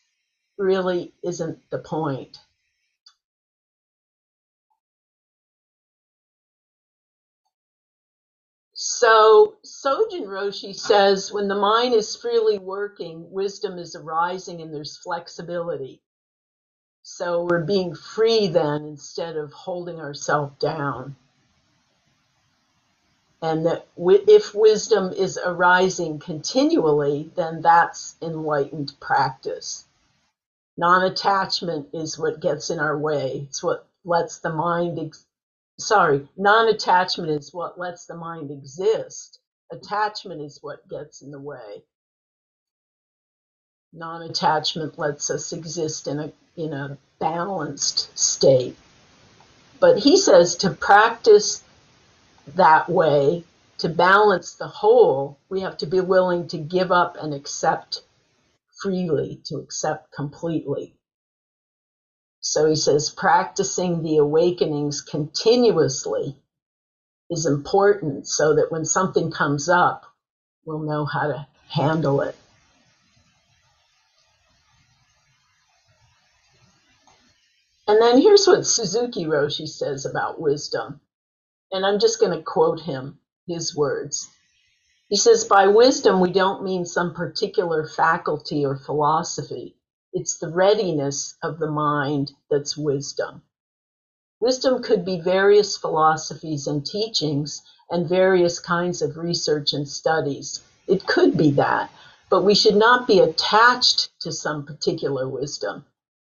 really 0.59 1.13
isn't 1.23 1.59
the 1.71 1.79
point. 1.79 2.39
So 9.03 9.57
Sojun 9.65 10.29
Roshi 10.29 10.73
says 10.73 11.33
when 11.33 11.49
the 11.49 11.57
mind 11.57 11.93
is 11.93 12.15
freely 12.15 12.61
working, 12.61 13.29
wisdom 13.33 13.77
is 13.77 13.97
arising 13.97 14.63
and 14.63 14.73
there's 14.73 14.97
flexibility. 14.97 16.01
So 17.03 17.43
we're 17.43 17.65
being 17.65 17.97
free 17.97 18.47
then 18.47 18.85
instead 18.85 19.37
of 19.37 19.53
holding 19.53 19.99
ourselves 19.99 20.57
down. 20.61 21.17
And 23.43 23.67
that 23.67 23.89
if 23.99 24.55
wisdom 24.55 25.13
is 25.13 25.37
arising 25.45 26.21
continually, 26.21 27.33
then 27.35 27.61
that's 27.61 28.15
enlightened 28.23 28.93
practice. 29.01 29.85
Non 30.77 31.03
attachment 31.03 31.89
is 31.93 32.21
what 32.21 32.39
gets 32.39 32.71
in 32.71 32.79
our 32.79 32.97
way. 32.97 33.49
It's 33.49 33.65
what 33.65 33.85
lets 34.05 34.39
the 34.39 34.55
mind, 34.55 35.01
ex- 35.01 35.27
sorry, 35.87 36.29
non 36.37 36.69
attachment 36.69 37.31
is 37.31 37.53
what 37.53 37.79
lets 37.79 38.07
the 38.07 38.17
mind 38.17 38.51
exist. 38.51 39.41
Attachment 39.71 40.41
is 40.41 40.59
what 40.63 40.89
gets 40.89 41.23
in 41.23 41.31
the 41.31 41.41
way. 41.41 41.83
Non 43.93 44.23
attachment 44.23 44.99
lets 44.99 45.31
us 45.31 45.53
exist 45.53 46.07
in 46.09 46.19
a, 46.19 46.33
in 46.57 46.73
a 46.73 46.97
balanced 47.19 48.17
state. 48.19 48.77
But 49.81 49.99
he 49.99 50.17
says 50.17 50.57
to 50.57 50.71
practice 50.71 51.63
that 52.55 52.89
way, 52.89 53.45
to 53.79 53.89
balance 53.89 54.55
the 54.55 54.69
whole, 54.69 55.39
we 55.49 55.61
have 55.61 55.77
to 55.79 55.87
be 55.87 56.01
willing 56.01 56.49
to 56.49 56.59
give 56.59 56.93
up 56.93 57.17
and 57.21 57.35
accept 57.35 58.03
freely, 58.81 59.41
to 59.47 59.57
accept 59.57 60.13
completely. 60.13 60.95
So 62.43 62.69
he 62.69 62.77
says 62.77 63.09
practicing 63.09 64.03
the 64.03 64.19
awakenings 64.19 65.01
continuously 65.01 66.37
is 67.31 67.47
important 67.47 68.27
so 68.27 68.57
that 68.57 68.71
when 68.71 68.85
something 68.85 69.31
comes 69.31 69.69
up, 69.69 70.05
we'll 70.65 70.81
know 70.81 71.05
how 71.05 71.29
to 71.29 71.47
handle 71.69 72.21
it. 72.21 72.37
And 77.87 78.03
then 78.03 78.21
here's 78.21 78.47
what 78.47 78.67
Suzuki 78.67 79.25
Roshi 79.25 79.69
says 79.69 80.05
about 80.05 80.41
wisdom. 80.41 81.01
And 81.71 81.87
I'm 81.87 82.01
just 82.01 82.21
going 82.21 82.37
to 82.37 82.43
quote 82.43 82.81
him, 82.81 83.19
his 83.47 83.77
words. 83.77 84.29
He 85.09 85.17
says, 85.17 85.45
by 85.45 85.69
wisdom, 85.69 86.21
we 86.21 86.33
don't 86.33 86.65
mean 86.65 86.87
some 86.87 87.15
particular 87.15 87.87
faculty 87.87 88.65
or 88.65 88.77
philosophy. 88.77 89.77
It's 90.13 90.39
the 90.39 90.51
readiness 90.51 91.37
of 91.43 91.59
the 91.59 91.71
mind 91.71 92.33
that's 92.51 92.77
wisdom. 92.77 93.43
Wisdom 94.41 94.83
could 94.83 95.05
be 95.05 95.21
various 95.21 95.77
philosophies 95.79 96.67
and 96.67 96.85
teachings 96.85 97.63
and 97.91 98.09
various 98.09 98.61
kinds 98.61 99.03
of 99.03 99.17
research 99.17 99.73
and 99.73 99.89
studies. 99.89 100.61
It 100.89 101.07
could 101.07 101.39
be 101.39 101.53
that, 101.53 101.91
but 102.31 102.45
we 102.45 102.55
should 102.55 102.77
not 102.77 103.07
be 103.07 103.21
attached 103.21 104.11
to 104.21 104.33
some 104.33 104.67
particular 104.67 105.29
wisdom, 105.29 105.87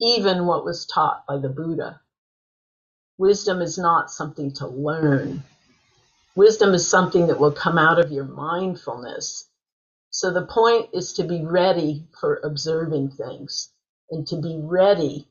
even 0.01 0.45
what 0.45 0.65
was 0.65 0.85
taught 0.85 1.25
by 1.27 1.37
the 1.39 1.49
Buddha. 1.49 2.01
Wisdom 3.17 3.61
is 3.61 3.77
not 3.77 4.11
something 4.11 4.51
to 4.53 4.67
learn. 4.67 5.43
Wisdom 6.35 6.73
is 6.73 6.87
something 6.87 7.27
that 7.27 7.39
will 7.39 7.51
come 7.53 7.77
out 7.77 7.99
of 7.99 8.11
your 8.11 8.25
mindfulness. 8.25 9.47
So 10.13 10.31
the 10.31 10.45
point 10.45 10.91
is 10.93 11.13
to 11.13 11.23
be 11.23 11.43
ready 11.43 12.07
for 12.21 12.39
observing 12.43 13.09
things 13.11 13.71
and 14.11 14.27
to 14.27 14.37
be 14.37 14.59
ready 14.61 15.27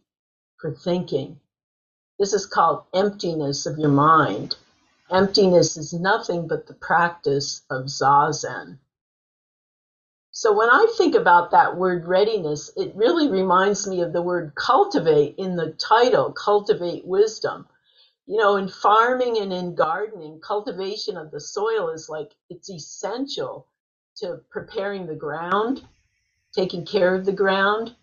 for 0.59 0.73
thinking. 0.73 1.41
This 2.19 2.35
is 2.35 2.47
called 2.47 2.85
emptiness 2.93 3.65
of 3.65 3.79
your 3.79 3.91
mind. 3.91 4.57
Emptiness 5.11 5.77
is 5.77 5.93
nothing 5.93 6.49
but 6.49 6.67
the 6.67 6.75
practice 6.75 7.63
of 7.71 7.85
zazen. 7.87 8.79
So 10.33 10.53
when 10.53 10.69
I 10.69 10.93
think 10.99 11.15
about 11.15 11.53
that 11.53 11.77
word 11.77 12.07
readiness, 12.07 12.73
it 12.77 12.97
really 12.97 13.31
reminds 13.31 13.87
me 13.87 14.03
of 14.03 14.13
the 14.13 14.23
word 14.23 14.55
cultivate 14.57 15.37
in 15.39 15.57
the 15.57 15.73
title, 15.73 16.33
cultivate 16.33 17.07
wisdom 17.07 17.69
you 18.27 18.39
know, 18.39 18.57
in 18.57 18.69
farming 18.69 19.39
and 19.39 19.53
in 19.53 19.75
gardening, 19.75 20.41
cultivation 20.41 21.17
of 21.17 21.31
the 21.31 21.41
soil 21.41 21.91
is 21.91 22.09
like 22.09 22.33
it's 22.51 22.71
essential 22.71 23.69
to 24.17 24.41
preparing 24.51 25.07
the 25.07 25.15
ground, 25.15 25.83
taking 26.55 26.85
care 26.85 27.15
of 27.15 27.25
the 27.25 27.33
ground. 27.33 27.95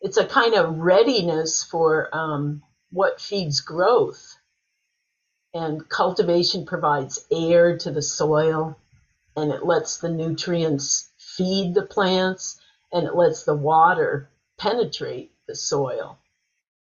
It's 0.00 0.16
a 0.16 0.26
kind 0.26 0.54
of 0.54 0.78
readiness 0.78 1.62
for 1.62 2.14
um, 2.14 2.62
what 2.90 3.20
feeds 3.20 3.60
growth. 3.60 4.36
And 5.54 5.88
cultivation 5.88 6.66
provides 6.66 7.26
air 7.30 7.78
to 7.78 7.90
the 7.90 8.02
soil 8.02 8.76
and 9.36 9.52
it 9.52 9.64
lets 9.64 9.98
the 9.98 10.08
nutrients 10.08 11.10
feed 11.18 11.74
the 11.74 11.82
plants 11.82 12.58
and 12.92 13.06
it 13.06 13.14
lets 13.14 13.44
the 13.44 13.54
water 13.54 14.30
penetrate 14.58 15.32
the 15.46 15.54
soil. 15.54 16.18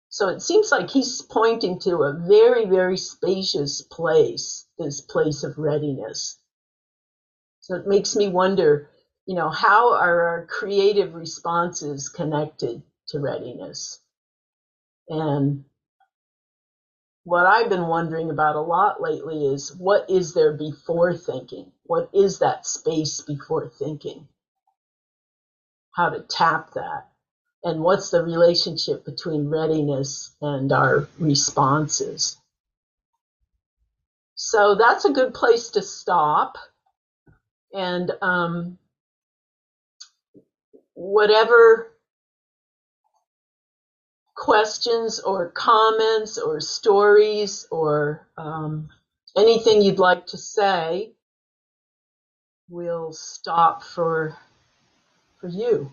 So 0.09 0.29
it 0.29 0.43
seems 0.43 0.71
like 0.71 0.91
he's 0.91 1.23
pointing 1.23 1.79
to 1.81 2.03
a 2.03 2.13
very, 2.13 2.67
very 2.67 2.99
spacious 2.99 3.81
place, 3.81 4.67
this 4.79 5.01
place 5.01 5.43
of 5.43 5.57
readiness. 5.57 6.39
So 7.63 7.77
it 7.77 7.87
makes 7.87 8.15
me 8.15 8.29
wonder, 8.29 8.91
you 9.27 9.35
know, 9.35 9.49
how 9.49 9.95
are 9.95 10.23
our 10.23 10.47
creative 10.47 11.15
responses 11.15 12.09
connected 12.09 12.83
to 13.09 13.21
readiness? 13.21 14.01
And 15.09 15.65
what 17.25 17.47
I've 17.47 17.69
been 17.71 17.87
wondering 17.87 18.31
about 18.31 18.57
a 18.57 18.61
lot 18.61 19.01
lately 19.01 19.47
is 19.47 19.75
what 19.75 20.11
is 20.11 20.35
there 20.35 20.53
before 20.53 21.17
thinking? 21.17 21.73
What 21.85 22.11
is 22.13 22.41
that 22.41 22.67
space 22.67 23.21
before 23.21 23.69
thinking? 23.69 24.29
How 25.93 26.11
to 26.11 26.21
tap 26.21 26.75
that 26.75 27.09
and 27.65 27.81
what's 27.81 28.11
the 28.11 28.23
relationship 28.23 29.05
between 29.05 29.49
readiness 29.49 30.35
and 30.41 30.73
our 30.73 31.09
responses. 31.19 32.37
So 34.35 34.75
that's 34.75 35.05
a 35.05 35.13
good 35.13 35.35
place 35.35 35.71
to 35.71 35.83
stop. 35.83 36.59
And 37.75 38.11
um, 38.21 38.79
whatever 40.95 41.93
questions 44.35 45.21
or 45.21 45.49
comments 45.51 46.39
or 46.39 46.61
stories 46.61 47.67
or 47.71 48.27
um, 48.37 48.91
anything 49.37 49.83
you'd 49.83 49.99
like 49.99 50.27
to 50.27 50.37
say, 50.37 51.11
we'll 52.69 53.13
stop 53.13 53.83
for 53.83 54.37
for 55.41 55.49
you 55.49 55.91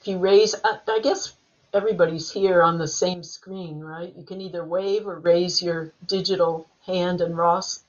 if 0.00 0.06
you 0.06 0.18
raise, 0.18 0.54
I 0.64 1.00
guess 1.02 1.34
everybody's 1.74 2.30
here 2.30 2.62
on 2.62 2.78
the 2.78 2.86
same 2.86 3.22
screen, 3.22 3.80
right? 3.80 4.14
You 4.16 4.24
can 4.24 4.40
either 4.40 4.64
wave 4.64 5.06
or 5.06 5.18
raise 5.18 5.62
your 5.62 5.92
digital 6.06 6.68
hand 6.86 7.20
and 7.20 7.36
Ross 7.36 7.80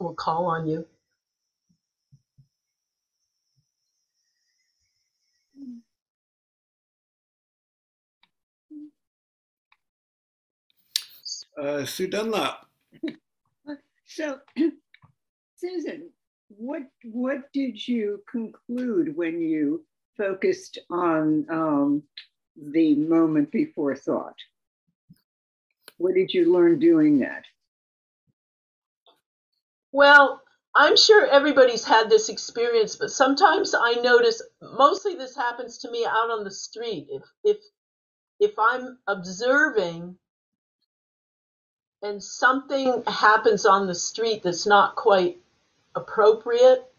will 0.00 0.14
call 0.14 0.46
on 0.46 0.66
you. 0.66 0.86
Uh, 11.60 11.84
Sue 11.84 12.08
Dunlop. 12.08 12.66
So, 14.12 14.40
Susan, 15.56 16.10
what 16.48 16.82
what 17.04 17.52
did 17.52 17.86
you 17.86 18.24
conclude 18.28 19.16
when 19.16 19.40
you 19.40 19.84
focused 20.20 20.78
on 20.90 21.46
um, 21.48 22.02
the 22.56 22.94
moment 22.94 23.50
before 23.50 23.96
thought. 23.96 24.36
What 25.96 26.14
did 26.14 26.32
you 26.32 26.52
learn 26.52 26.78
doing 26.78 27.18
that? 27.20 27.44
Well, 29.92 30.42
I'm 30.74 30.96
sure 30.96 31.26
everybody's 31.26 31.84
had 31.84 32.08
this 32.10 32.28
experience, 32.28 32.96
but 32.96 33.10
sometimes 33.10 33.74
I 33.74 33.94
notice 33.94 34.40
mostly 34.62 35.14
this 35.16 35.34
happens 35.36 35.78
to 35.78 35.90
me 35.90 36.04
out 36.06 36.30
on 36.30 36.44
the 36.44 36.50
street. 36.50 37.08
If 37.10 37.22
if 37.44 37.58
if 38.38 38.58
I'm 38.58 38.98
observing 39.06 40.16
and 42.02 42.22
something 42.22 43.02
happens 43.06 43.66
on 43.66 43.86
the 43.86 43.94
street 43.94 44.42
that's 44.42 44.66
not 44.66 44.96
quite 44.96 45.38
appropriate, 45.94 46.90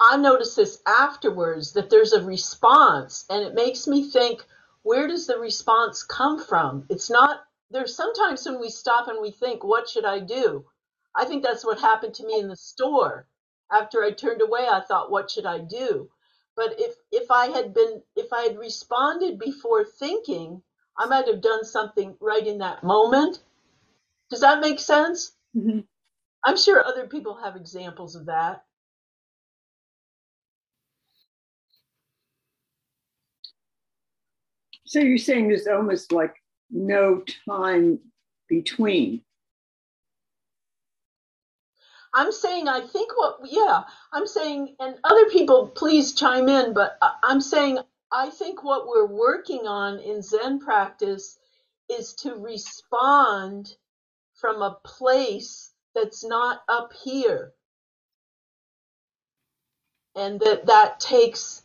I 0.00 0.16
notice 0.16 0.54
this 0.54 0.82
afterwards 0.86 1.72
that 1.74 1.90
there's 1.90 2.12
a 2.12 2.24
response, 2.24 3.24
and 3.30 3.42
it 3.44 3.54
makes 3.54 3.86
me 3.86 4.10
think, 4.10 4.44
where 4.82 5.06
does 5.06 5.26
the 5.26 5.38
response 5.38 6.02
come 6.02 6.42
from? 6.42 6.86
It's 6.88 7.10
not, 7.10 7.44
there's 7.72 7.96
sometimes 7.96 8.44
when 8.46 8.60
we 8.60 8.68
stop 8.68 9.08
and 9.08 9.20
we 9.20 9.30
think, 9.30 9.64
what 9.64 9.88
should 9.88 10.04
I 10.04 10.20
do? 10.20 10.64
I 11.16 11.24
think 11.24 11.42
that's 11.42 11.64
what 11.64 11.80
happened 11.80 12.14
to 12.14 12.26
me 12.26 12.38
in 12.38 12.48
the 12.48 12.56
store. 12.56 13.26
After 13.72 14.02
I 14.02 14.12
turned 14.12 14.42
away, 14.42 14.66
I 14.70 14.82
thought, 14.86 15.10
what 15.10 15.30
should 15.30 15.46
I 15.46 15.58
do? 15.58 16.08
But 16.54 16.74
if, 16.78 16.94
if 17.10 17.30
I 17.30 17.46
had 17.46 17.72
been, 17.72 18.02
if 18.14 18.32
I 18.32 18.42
had 18.42 18.58
responded 18.58 19.38
before 19.38 19.84
thinking, 19.84 20.62
I 20.98 21.06
might 21.06 21.26
have 21.26 21.40
done 21.40 21.64
something 21.64 22.14
right 22.20 22.46
in 22.46 22.58
that 22.58 22.84
moment. 22.84 23.40
Does 24.30 24.40
that 24.40 24.60
make 24.60 24.78
sense? 24.78 25.32
Mm-hmm. 25.56 25.80
I'm 26.44 26.56
sure 26.56 26.84
other 26.84 27.06
people 27.06 27.34
have 27.42 27.56
examples 27.56 28.14
of 28.14 28.26
that. 28.26 28.64
So 34.84 35.00
you're 35.00 35.16
saying 35.16 35.48
there's 35.48 35.66
almost 35.66 36.12
like 36.12 36.41
no 36.72 37.24
time 37.48 38.00
between. 38.48 39.22
I'm 42.14 42.32
saying 42.32 42.68
I 42.68 42.80
think 42.82 43.16
what 43.16 43.40
yeah, 43.50 43.84
I'm 44.12 44.26
saying 44.26 44.76
and 44.80 44.96
other 45.04 45.26
people 45.30 45.68
please 45.68 46.14
chime 46.14 46.48
in, 46.48 46.74
but 46.74 46.98
I'm 47.24 47.40
saying 47.42 47.78
I 48.12 48.30
think 48.30 48.64
what 48.64 48.88
we're 48.88 49.06
working 49.06 49.66
on 49.66 50.00
in 50.00 50.22
Zen 50.22 50.60
practice 50.60 51.38
is 51.90 52.14
to 52.16 52.34
respond 52.36 53.76
from 54.34 54.62
a 54.62 54.78
place 54.84 55.72
that's 55.94 56.24
not 56.24 56.62
up 56.68 56.92
here. 57.04 57.52
And 60.16 60.40
that 60.40 60.66
that 60.66 61.00
takes 61.00 61.62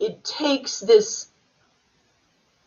it 0.00 0.24
takes 0.24 0.80
this 0.80 1.28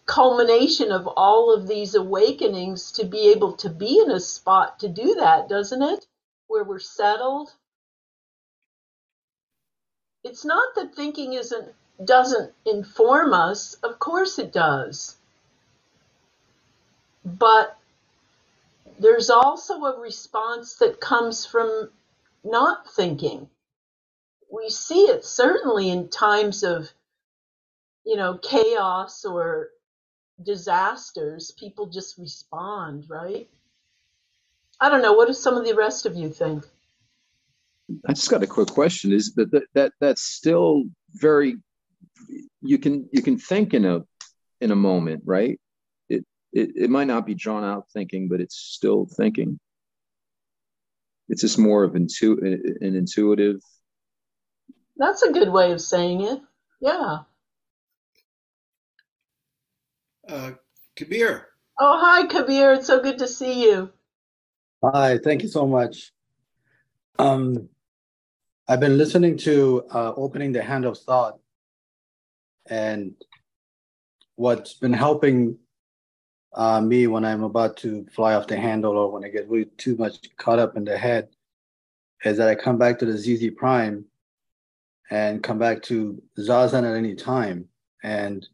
culmination 0.10 0.92
of 0.92 1.06
all 1.06 1.54
of 1.54 1.68
these 1.68 1.94
awakenings 1.94 2.92
to 2.94 3.06
be 3.06 3.30
able 3.30 3.54
to 3.54 3.70
be 3.70 4.00
in 4.00 4.10
a 4.10 4.20
spot 4.20 4.80
to 4.80 4.90
do 4.90 5.14
that, 5.14 5.48
doesn't 5.48 5.84
it? 5.84 6.08
Where 6.48 6.64
we're 6.64 6.80
settled. 6.80 7.54
It's 10.24 10.44
not 10.44 10.74
that 10.76 10.96
thinking 10.96 11.34
isn't 11.34 11.74
doesn't 12.04 12.52
inform 12.66 13.34
us. 13.34 13.76
Of 13.84 14.00
course 14.00 14.40
it 14.40 14.52
does. 14.52 15.18
But 17.24 17.78
there's 18.98 19.30
also 19.30 19.76
a 19.84 20.00
response 20.00 20.76
that 20.78 21.00
comes 21.00 21.46
from 21.46 21.92
not 22.44 22.92
thinking. 22.92 23.48
We 24.52 24.72
see 24.72 25.04
it 25.04 25.24
certainly 25.24 25.92
in 25.92 26.10
times 26.10 26.64
of, 26.64 26.90
you 28.06 28.16
know, 28.16 28.40
chaos 28.42 29.24
or 29.24 29.70
disasters. 30.44 31.52
People 31.52 31.88
just 31.88 32.18
respond, 32.18 33.06
right? 33.10 33.50
I 34.82 34.90
don't 34.90 35.02
know. 35.02 35.14
What 35.14 35.28
do 35.28 35.34
some 35.34 35.56
of 35.56 35.66
the 35.66 35.76
rest 35.76 36.06
of 36.06 36.16
you 36.16 36.30
think? 36.30 36.66
I 38.08 38.14
just 38.14 38.30
got 38.30 38.44
a 38.44 38.48
quick 38.48 38.70
question. 38.70 39.12
Is 39.12 39.34
that 39.34 39.52
that, 39.52 39.64
that 39.74 39.94
that's 40.00 40.22
still 40.22 40.84
very 41.14 41.58
you 42.62 42.78
can 42.78 43.10
you 43.12 43.22
can 43.22 43.38
think 43.38 43.74
in 43.74 43.86
a 43.86 44.02
in 44.62 44.72
a 44.72 44.76
moment, 44.76 45.24
right? 45.26 45.60
It, 46.08 46.26
it 46.54 46.72
it 46.76 46.90
might 46.90 47.08
not 47.08 47.26
be 47.26 47.34
drawn 47.34 47.64
out 47.64 47.86
thinking, 47.94 48.30
but 48.30 48.42
it's 48.42 48.56
still 48.56 49.08
thinking. 49.18 49.60
It's 51.30 51.42
just 51.42 51.60
more 51.60 51.84
of 51.84 51.96
intu- 51.96 52.40
an 52.82 52.96
intuitive. 52.96 53.62
That's 54.98 55.22
a 55.22 55.32
good 55.32 55.50
way 55.50 55.72
of 55.72 55.82
saying 55.82 56.22
it. 56.22 56.42
Yeah. 56.82 57.20
Uh, 60.32 60.52
Kabir. 60.96 61.48
Oh, 61.80 61.98
hi, 62.00 62.28
Kabir. 62.28 62.74
It's 62.74 62.86
so 62.86 63.02
good 63.02 63.18
to 63.18 63.28
see 63.28 63.64
you. 63.64 63.90
Hi, 64.84 65.18
thank 65.18 65.42
you 65.42 65.48
so 65.48 65.66
much. 65.66 66.12
Um, 67.18 67.68
I've 68.68 68.80
been 68.80 68.98
listening 68.98 69.38
to 69.38 69.86
uh, 69.92 70.14
Opening 70.16 70.52
the 70.52 70.62
Hand 70.62 70.86
of 70.86 71.00
Thought, 71.00 71.40
and 72.70 73.16
what's 74.36 74.76
been 74.76 74.94
helping 74.94 75.58
uh, 76.54 76.80
me 76.80 77.08
when 77.08 77.26
I'm 77.26 77.44
about 77.44 77.78
to 77.78 78.06
fly 78.14 78.36
off 78.36 78.46
the 78.46 78.58
handle 78.58 78.98
or 78.98 79.12
when 79.12 79.26
I 79.26 79.30
get 79.30 79.50
really 79.50 79.70
too 79.78 79.96
much 79.96 80.36
caught 80.38 80.60
up 80.60 80.78
in 80.78 80.86
the 80.86 80.98
head 80.98 81.30
is 82.24 82.38
that 82.38 82.50
I 82.50 82.56
come 82.56 82.78
back 82.78 83.00
to 83.00 83.06
the 83.06 83.18
ZZ 83.18 83.50
Prime 83.58 84.06
and 85.10 85.42
come 85.42 85.58
back 85.58 85.82
to 85.84 86.22
Zazen 86.38 86.90
at 86.90 86.96
any 86.96 87.16
time. 87.16 87.68
And 88.04 88.48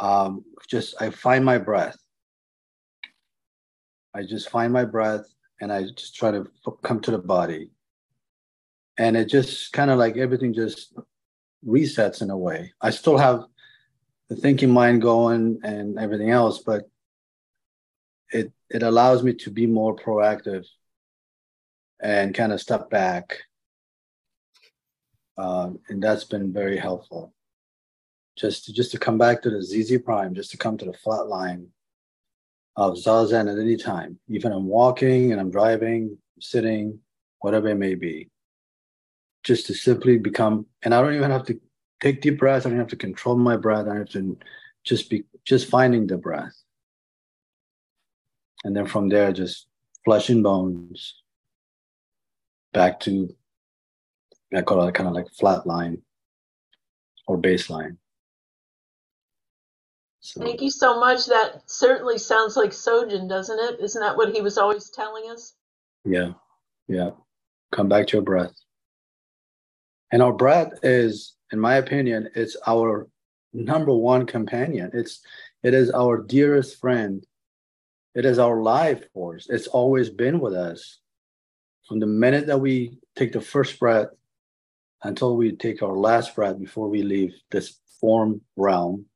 um, 0.00 0.44
just 0.68 1.00
I 1.00 1.10
find 1.10 1.44
my 1.44 1.58
breath. 1.58 1.98
I 4.14 4.22
just 4.22 4.50
find 4.50 4.72
my 4.72 4.84
breath 4.84 5.26
and 5.60 5.72
I 5.72 5.82
just 5.82 6.16
try 6.16 6.32
to 6.32 6.46
come 6.82 7.00
to 7.02 7.10
the 7.10 7.18
body. 7.18 7.70
And 8.98 9.16
it 9.16 9.26
just 9.26 9.72
kind 9.72 9.90
of 9.90 9.98
like 9.98 10.16
everything 10.16 10.52
just 10.52 10.94
resets 11.66 12.22
in 12.22 12.30
a 12.30 12.36
way. 12.36 12.72
I 12.80 12.90
still 12.90 13.18
have 13.18 13.44
the 14.28 14.36
thinking 14.36 14.70
mind 14.70 15.02
going 15.02 15.60
and 15.62 15.98
everything 15.98 16.30
else, 16.30 16.58
but 16.58 16.84
it 18.32 18.52
it 18.70 18.82
allows 18.82 19.22
me 19.22 19.34
to 19.34 19.50
be 19.50 19.66
more 19.66 19.94
proactive 19.94 20.64
and 22.00 22.34
kind 22.34 22.52
of 22.52 22.60
step 22.60 22.88
back. 22.88 23.38
Um, 25.36 25.80
and 25.88 26.02
that's 26.02 26.24
been 26.24 26.52
very 26.52 26.76
helpful. 26.76 27.34
Just 28.40 28.64
to, 28.64 28.72
just 28.72 28.90
to 28.92 28.98
come 28.98 29.18
back 29.18 29.42
to 29.42 29.50
the 29.50 29.62
ZZ 29.62 29.98
prime, 30.02 30.34
just 30.34 30.50
to 30.52 30.56
come 30.56 30.78
to 30.78 30.86
the 30.86 30.94
flat 30.94 31.26
line 31.26 31.66
of 32.74 32.94
zazen 32.94 33.52
at 33.52 33.58
any 33.58 33.76
time, 33.76 34.18
even 34.28 34.50
I'm 34.50 34.66
walking 34.66 35.30
and 35.30 35.38
I'm 35.38 35.50
driving, 35.50 36.16
sitting, 36.40 37.00
whatever 37.40 37.68
it 37.68 37.74
may 37.74 37.96
be. 37.96 38.30
Just 39.42 39.66
to 39.66 39.74
simply 39.74 40.16
become, 40.16 40.64
and 40.82 40.94
I 40.94 41.02
don't 41.02 41.14
even 41.14 41.30
have 41.30 41.44
to 41.46 41.60
take 42.00 42.22
deep 42.22 42.38
breaths. 42.38 42.64
I 42.64 42.70
don't 42.70 42.78
have 42.78 42.88
to 42.88 42.96
control 42.96 43.36
my 43.36 43.58
breath. 43.58 43.86
I 43.86 43.96
have 43.96 44.08
to 44.10 44.38
just 44.84 45.10
be 45.10 45.24
just 45.44 45.68
finding 45.68 46.06
the 46.06 46.16
breath, 46.16 46.54
and 48.64 48.74
then 48.74 48.86
from 48.86 49.08
there, 49.10 49.32
just 49.32 49.66
flesh 50.04 50.30
and 50.30 50.42
bones. 50.42 51.22
Back 52.72 53.00
to 53.00 53.34
I 54.54 54.62
call 54.62 54.86
it 54.86 54.94
kind 54.94 55.08
of 55.08 55.14
like 55.14 55.30
flat 55.32 55.66
line 55.66 56.02
or 57.26 57.38
baseline. 57.38 57.96
So 60.20 60.42
Thank 60.42 60.60
you 60.60 60.70
so 60.70 61.00
much. 61.00 61.26
That 61.26 61.62
certainly 61.66 62.18
sounds 62.18 62.56
like 62.56 62.70
Sojun, 62.70 63.28
doesn't 63.28 63.58
it? 63.58 63.80
Isn't 63.80 64.02
that 64.02 64.16
what 64.16 64.34
he 64.34 64.42
was 64.42 64.58
always 64.58 64.90
telling 64.90 65.30
us? 65.30 65.54
yeah, 66.04 66.32
yeah. 66.88 67.10
Come 67.72 67.88
back 67.88 68.06
to 68.08 68.16
your 68.16 68.22
breath. 68.22 68.52
And 70.12 70.22
our 70.22 70.32
breath 70.32 70.72
is, 70.82 71.34
in 71.52 71.60
my 71.60 71.76
opinion, 71.76 72.28
it's 72.34 72.56
our 72.66 73.08
number 73.52 73.94
one 73.94 74.26
companion. 74.26 74.90
It's 74.92 75.20
it 75.62 75.74
is 75.74 75.90
our 75.90 76.18
dearest 76.18 76.80
friend. 76.80 77.24
It 78.14 78.24
is 78.24 78.38
our 78.38 78.60
life 78.60 79.04
force. 79.12 79.46
It's 79.48 79.68
always 79.68 80.10
been 80.10 80.40
with 80.40 80.54
us. 80.54 80.98
From 81.88 82.00
the 82.00 82.06
minute 82.06 82.46
that 82.48 82.58
we 82.58 82.98
take 83.16 83.32
the 83.32 83.40
first 83.40 83.78
breath 83.78 84.08
until 85.02 85.36
we 85.36 85.52
take 85.52 85.82
our 85.82 85.96
last 85.96 86.34
breath 86.34 86.58
before 86.58 86.88
we 86.88 87.02
leave 87.02 87.34
this 87.50 87.78
form 88.00 88.40
realm, 88.56 89.06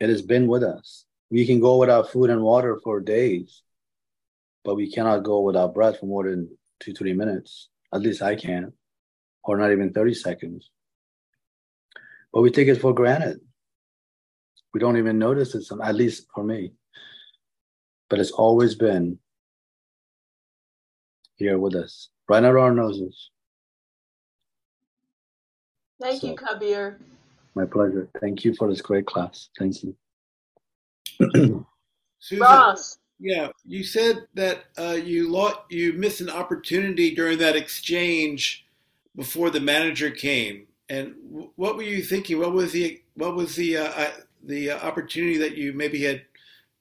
it 0.00 0.08
has 0.08 0.22
been 0.22 0.46
with 0.46 0.62
us. 0.62 1.04
We 1.30 1.46
can 1.46 1.60
go 1.60 1.78
without 1.78 2.10
food 2.10 2.30
and 2.30 2.42
water 2.42 2.78
for 2.82 3.00
days, 3.00 3.62
but 4.64 4.76
we 4.76 4.90
cannot 4.90 5.24
go 5.24 5.40
without 5.40 5.74
breath 5.74 6.00
for 6.00 6.06
more 6.06 6.24
than 6.28 6.56
two, 6.80 6.92
three 6.92 7.12
minutes. 7.12 7.68
At 7.92 8.00
least 8.00 8.22
I 8.22 8.34
can't, 8.34 8.72
or 9.44 9.56
not 9.56 9.72
even 9.72 9.92
30 9.92 10.14
seconds. 10.14 10.70
But 12.32 12.42
we 12.42 12.50
take 12.50 12.68
it 12.68 12.80
for 12.80 12.92
granted. 12.92 13.40
We 14.72 14.80
don't 14.80 14.96
even 14.96 15.18
notice 15.18 15.54
it, 15.54 15.62
some, 15.62 15.80
at 15.80 15.94
least 15.94 16.26
for 16.34 16.42
me. 16.42 16.72
But 18.10 18.18
it's 18.18 18.32
always 18.32 18.74
been 18.74 19.18
here 21.36 21.58
with 21.58 21.74
us, 21.74 22.10
right 22.28 22.38
under 22.38 22.58
our 22.58 22.74
noses. 22.74 23.30
Thank 26.00 26.22
you, 26.22 26.34
Kabir. 26.34 26.98
My 27.54 27.64
pleasure. 27.64 28.08
Thank 28.20 28.44
you 28.44 28.54
for 28.54 28.68
this 28.68 28.80
great 28.80 29.06
class. 29.06 29.48
Thank 29.58 29.76
you. 29.82 29.96
Susan. 32.18 32.40
Ross. 32.40 32.98
Yeah, 33.20 33.48
you 33.64 33.84
said 33.84 34.26
that 34.34 34.64
uh, 34.76 34.98
you 35.02 35.30
lost, 35.30 35.58
you 35.70 35.92
missed 35.92 36.20
an 36.20 36.28
opportunity 36.28 37.14
during 37.14 37.38
that 37.38 37.54
exchange 37.54 38.66
before 39.14 39.50
the 39.50 39.60
manager 39.60 40.10
came. 40.10 40.66
And 40.88 41.14
w- 41.30 41.50
what 41.54 41.76
were 41.76 41.84
you 41.84 42.02
thinking? 42.02 42.40
What 42.40 42.52
was 42.52 42.72
the 42.72 43.00
what 43.14 43.36
was 43.36 43.54
the 43.54 43.76
uh, 43.76 43.92
uh, 43.96 44.10
the 44.42 44.72
uh, 44.72 44.78
opportunity 44.80 45.38
that 45.38 45.56
you 45.56 45.72
maybe 45.72 46.02
had 46.02 46.22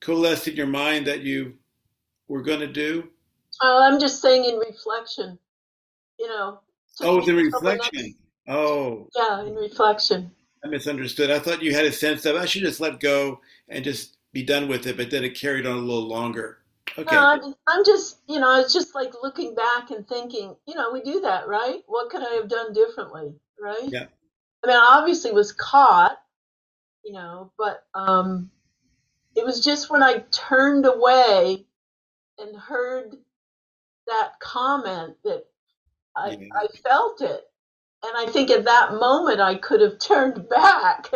coalesced 0.02 0.48
in 0.48 0.56
your 0.56 0.68
mind 0.68 1.06
that 1.06 1.22
you 1.22 1.54
were 2.28 2.42
going 2.42 2.60
to 2.60 2.68
do? 2.68 3.10
Uh, 3.64 3.82
I'm 3.84 4.00
just 4.00 4.20
saying 4.20 4.44
in 4.44 4.58
reflection, 4.58 5.38
you 6.20 6.28
know. 6.28 6.60
Oh, 7.02 7.20
in 7.20 7.26
the 7.26 7.34
reflection. 7.36 8.16
Oh, 8.48 9.08
yeah, 9.16 9.44
in 9.44 9.56
reflection. 9.56 10.32
I 10.64 10.68
misunderstood. 10.70 11.30
I 11.30 11.40
thought 11.40 11.62
you 11.62 11.74
had 11.74 11.86
a 11.86 11.92
sense 11.92 12.26
of 12.26 12.36
I 12.36 12.46
should 12.46 12.62
just 12.62 12.80
let 12.80 13.00
go 13.00 13.42
and 13.68 13.84
just 13.84 14.18
be 14.32 14.44
done 14.44 14.68
with 14.68 14.88
it, 14.88 14.98
but 14.98 15.12
then 15.12 15.24
it 15.24 15.36
carried 15.36 15.66
on 15.66 15.78
a 15.78 15.82
little 15.82 16.08
longer. 16.08 16.60
Okay. 16.98 17.16
No, 17.16 17.22
I'm, 17.22 17.56
I'm 17.68 17.86
just, 17.86 18.20
you 18.28 18.40
know, 18.40 18.60
it's 18.60 18.74
just 18.74 18.94
like 18.96 19.14
looking 19.22 19.56
back 19.56 19.92
and 19.92 20.08
thinking, 20.08 20.56
you 20.68 20.76
know, 20.76 20.92
we 20.92 21.02
do 21.02 21.22
that, 21.22 21.48
right? 21.48 21.82
What 21.88 22.10
could 22.10 22.22
I 22.22 22.36
have 22.36 22.48
done 22.50 22.74
differently, 22.74 23.34
right? 23.60 23.84
Yeah. 23.84 24.06
I 24.64 24.68
mean, 24.68 24.76
I 24.76 24.98
obviously 25.00 25.32
was 25.32 25.52
caught, 25.52 26.18
you 27.04 27.14
know, 27.14 27.52
but 27.58 27.86
um, 27.94 28.52
it 29.36 29.46
was 29.46 29.64
just 29.64 29.90
when 29.90 30.04
I 30.04 30.24
turned 30.32 30.86
away 30.86 31.66
and 32.38 32.56
heard 32.56 33.16
that 34.08 34.34
comment 34.40 35.16
that 35.24 35.46
I, 36.16 36.38
Yeah. 36.40 36.48
I 36.54 36.68
felt 36.68 37.22
it. 37.22 37.50
And 38.04 38.12
I 38.18 38.30
think 38.32 38.52
at 38.52 38.66
that 38.66 38.94
moment 38.94 39.40
I 39.40 39.56
could 39.56 39.82
have 39.82 39.98
turned 40.00 40.48
back, 40.50 41.10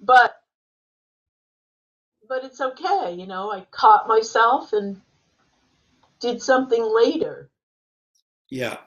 but 0.00 0.34
but 2.28 2.44
it's 2.44 2.60
okay, 2.60 3.14
you 3.18 3.26
know. 3.26 3.50
I 3.50 3.66
caught 3.70 4.06
myself 4.06 4.72
and 4.72 5.00
did 6.20 6.42
something 6.42 6.82
later. 6.82 7.48
Yeah. 8.50 8.78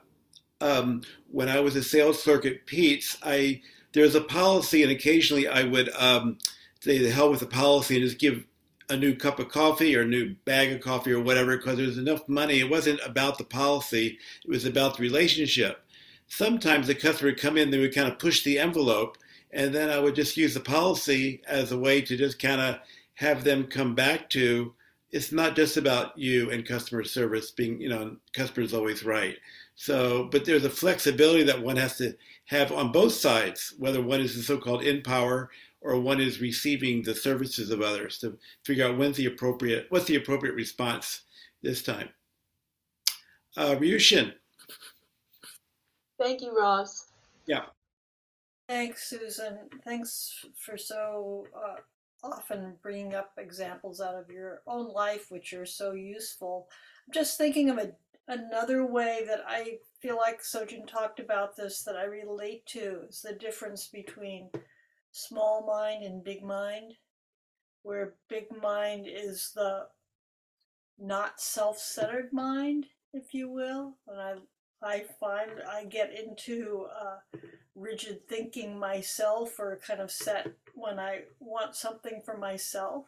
Um, 0.60 1.02
when 1.32 1.50
I 1.50 1.60
was 1.60 1.76
a 1.76 1.84
sales 1.84 2.26
at 2.28 2.66
Pete's, 2.66 3.18
I 3.24 3.62
there's 3.94 4.16
a 4.16 4.22
policy, 4.22 4.84
and 4.84 4.92
occasionally 4.92 5.48
I 5.48 5.64
would 5.64 5.90
um, 5.96 6.38
say 6.82 6.98
the 7.00 7.12
hell 7.12 7.30
with 7.32 7.40
the 7.40 7.48
policy 7.48 7.96
and 7.96 8.06
just 8.06 8.20
give 8.20 8.46
a 8.90 8.98
new 8.98 9.16
cup 9.16 9.40
of 9.40 9.50
coffee 9.50 9.96
or 9.96 10.02
a 10.02 10.08
new 10.08 10.36
bag 10.46 10.72
of 10.72 10.82
coffee 10.82 11.12
or 11.12 11.22
whatever 11.22 11.58
because 11.58 11.78
there 11.78 11.88
was 11.88 11.98
enough 11.98 12.28
money. 12.28 12.60
It 12.60 12.70
wasn't 12.70 13.00
about 13.06 13.38
the 13.38 13.44
policy; 13.44 14.20
it 14.44 14.50
was 14.50 14.66
about 14.66 14.98
the 14.98 15.04
relationship. 15.04 15.84
Sometimes 16.34 16.88
the 16.88 16.96
customer 16.96 17.32
would 17.32 17.42
come 17.42 17.58
in, 17.58 17.72
they 17.72 17.78
would 17.78 17.94
kind 17.94 18.10
of 18.10 18.18
push 18.18 18.42
the 18.46 18.58
envelope, 18.58 19.18
and 19.52 19.76
then 19.76 19.90
I 19.90 20.00
would 20.00 20.16
just 20.16 20.38
use 20.38 20.54
the 20.54 20.62
policy 20.62 21.42
as 21.46 21.74
a 21.74 21.78
way 21.78 22.00
to 22.00 22.16
just 22.16 22.40
kind 22.40 22.62
of 22.62 22.78
have 23.16 23.44
them 23.44 23.66
come 23.68 23.96
back 23.96 24.30
to. 24.30 24.74
It's 25.12 25.34
not 25.34 25.58
just 25.58 25.76
about 25.76 26.18
you 26.18 26.50
and 26.50 26.66
customer 26.66 27.04
service 27.04 27.52
being, 27.52 27.82
you 27.82 27.90
know, 27.90 28.16
customer 28.32 28.64
is 28.64 28.74
always 28.74 29.04
right. 29.04 29.36
So, 29.76 30.30
but 30.32 30.46
there's 30.46 30.64
a 30.64 30.70
flexibility 30.70 31.44
that 31.44 31.62
one 31.62 31.76
has 31.76 31.98
to 31.98 32.16
have 32.46 32.72
on 32.72 32.94
both 32.94 33.12
sides, 33.12 33.74
whether 33.78 34.02
one 34.02 34.22
is 34.22 34.34
the 34.34 34.42
so-called 34.42 34.84
in 34.84 35.02
power 35.02 35.50
or 35.82 36.00
one 36.00 36.22
is 36.22 36.40
receiving 36.40 37.04
the 37.04 37.14
services 37.14 37.72
of 37.72 37.82
others 37.82 38.20
to 38.20 38.38
figure 38.64 38.88
out 38.88 38.98
when's 38.98 39.18
the 39.18 39.26
appropriate, 39.26 39.88
what's 39.90 40.06
the 40.06 40.16
appropriate 40.16 40.56
response 40.56 41.24
this 41.62 41.84
time. 41.84 42.08
Uh, 43.58 43.76
Ryushin. 43.76 44.32
Thank 46.22 46.42
you, 46.42 46.56
Ross. 46.56 47.08
Yeah. 47.48 47.66
Thanks, 48.70 49.10
Susan. 49.10 49.58
Thanks 49.84 50.46
for 50.56 50.78
so 50.78 51.48
uh, 51.56 51.78
often 52.24 52.76
bringing 52.84 53.16
up 53.16 53.32
examples 53.40 54.00
out 54.00 54.14
of 54.14 54.30
your 54.30 54.62
own 54.68 54.94
life, 54.94 55.32
which 55.32 55.52
are 55.54 55.66
so 55.66 55.94
useful. 55.94 56.68
I'm 57.08 57.14
just 57.14 57.40
thinking 57.40 57.72
of 57.72 57.80
a, 57.80 57.94
another 58.28 58.86
way 58.86 59.24
that 59.28 59.42
I 59.48 59.80
feel 60.00 60.16
like 60.16 60.44
Sojun 60.44 60.86
talked 60.86 61.20
about 61.20 61.58
this 61.58 61.82
that 61.84 61.96
I 61.96 62.04
relate 62.04 62.68
to 62.68 63.02
is 63.10 63.22
the 63.24 63.34
difference 63.34 63.88
between 63.88 64.52
small 65.12 65.66
mind 65.66 66.04
and 66.04 66.24
big 66.24 66.44
mind, 66.44 66.94
where 67.82 68.14
big 68.30 68.46
mind 68.62 69.08
is 69.10 69.52
the 69.56 69.88
not 71.00 71.42
self-centered 71.42 72.32
mind, 72.32 72.86
if 73.12 73.34
you 73.34 73.50
will. 73.50 73.96
And 74.08 74.22
I 74.22 74.34
I 74.84 75.06
find 75.20 75.52
I 75.70 75.86
get 75.86 76.12
into 76.12 76.88
uh, 77.00 77.38
rigid 77.76 78.28
thinking 78.28 78.78
myself 78.78 79.60
or 79.60 79.80
kind 79.86 80.02
of 80.02 80.12
set 80.12 80.48
when 80.74 81.00
I 81.00 81.24
want 81.40 81.76
something 81.76 82.22
for 82.26 82.38
myself. 82.38 83.06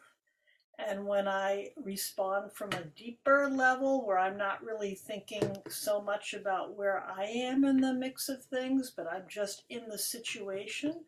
And 0.76 1.06
when 1.06 1.28
I 1.28 1.68
respond 1.76 2.52
from 2.52 2.70
a 2.72 2.84
deeper 2.96 3.48
level 3.48 4.04
where 4.04 4.18
I'm 4.18 4.36
not 4.36 4.64
really 4.64 4.94
thinking 4.94 5.56
so 5.68 6.02
much 6.02 6.34
about 6.34 6.76
where 6.76 7.04
I 7.04 7.24
am 7.24 7.64
in 7.64 7.80
the 7.80 7.94
mix 7.94 8.28
of 8.28 8.44
things, 8.44 8.90
but 8.90 9.06
I'm 9.06 9.26
just 9.28 9.62
in 9.68 9.88
the 9.88 9.98
situation, 9.98 11.04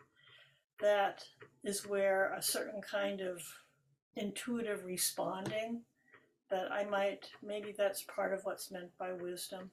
that 0.80 1.24
is 1.64 1.86
where 1.86 2.32
a 2.32 2.42
certain 2.42 2.80
kind 2.80 3.20
of 3.20 3.42
intuitive 4.14 4.84
responding 4.84 5.82
that 6.48 6.70
I 6.70 6.84
might, 6.84 7.30
maybe 7.42 7.74
that's 7.76 8.02
part 8.02 8.32
of 8.32 8.44
what's 8.44 8.70
meant 8.70 8.96
by 8.98 9.12
wisdom. 9.12 9.70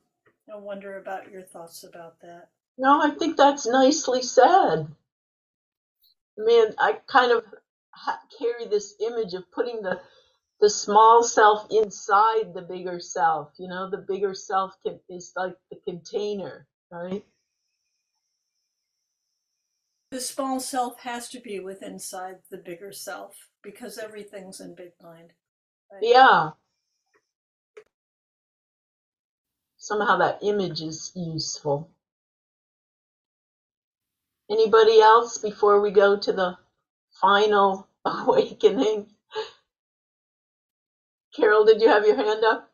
I 0.51 0.57
wonder 0.57 0.97
about 0.97 1.31
your 1.31 1.43
thoughts 1.43 1.83
about 1.83 2.19
that. 2.21 2.49
No, 2.77 3.01
I 3.01 3.11
think 3.11 3.37
that's 3.37 3.67
nicely 3.67 4.21
said. 4.21 4.87
I 6.39 6.43
mean, 6.43 6.67
I 6.77 6.93
kind 7.07 7.31
of 7.31 7.45
ha- 7.91 8.21
carry 8.37 8.65
this 8.65 8.95
image 8.99 9.33
of 9.33 9.49
putting 9.51 9.81
the 9.81 9.99
the 10.59 10.69
small 10.69 11.23
self 11.23 11.67
inside 11.71 12.53
the 12.53 12.61
bigger 12.61 12.99
self. 12.99 13.51
You 13.57 13.67
know, 13.67 13.89
the 13.89 13.97
bigger 13.97 14.33
self 14.33 14.73
can, 14.85 14.99
is 15.09 15.33
like 15.35 15.55
the 15.69 15.77
container, 15.85 16.67
right? 16.89 17.25
The 20.11 20.21
small 20.21 20.59
self 20.59 20.99
has 21.01 21.27
to 21.29 21.39
be 21.39 21.59
with 21.59 21.83
inside 21.83 22.37
the 22.49 22.57
bigger 22.57 22.91
self 22.91 23.49
because 23.61 23.97
everything's 23.97 24.61
in 24.61 24.75
big 24.75 24.91
mind. 25.01 25.33
right? 25.91 26.01
Yeah. 26.03 26.51
Somehow 29.83 30.15
that 30.15 30.39
image 30.41 30.81
is 30.81 31.11
useful. 31.13 31.89
Anybody 34.49 35.01
else 35.01 35.37
before 35.37 35.81
we 35.81 35.91
go 35.91 36.17
to 36.17 36.31
the 36.31 36.57
final 37.19 37.89
awakening? 38.05 39.07
Carol, 41.35 41.65
did 41.65 41.81
you 41.81 41.89
have 41.89 42.05
your 42.05 42.15
hand 42.15 42.45
up? 42.45 42.71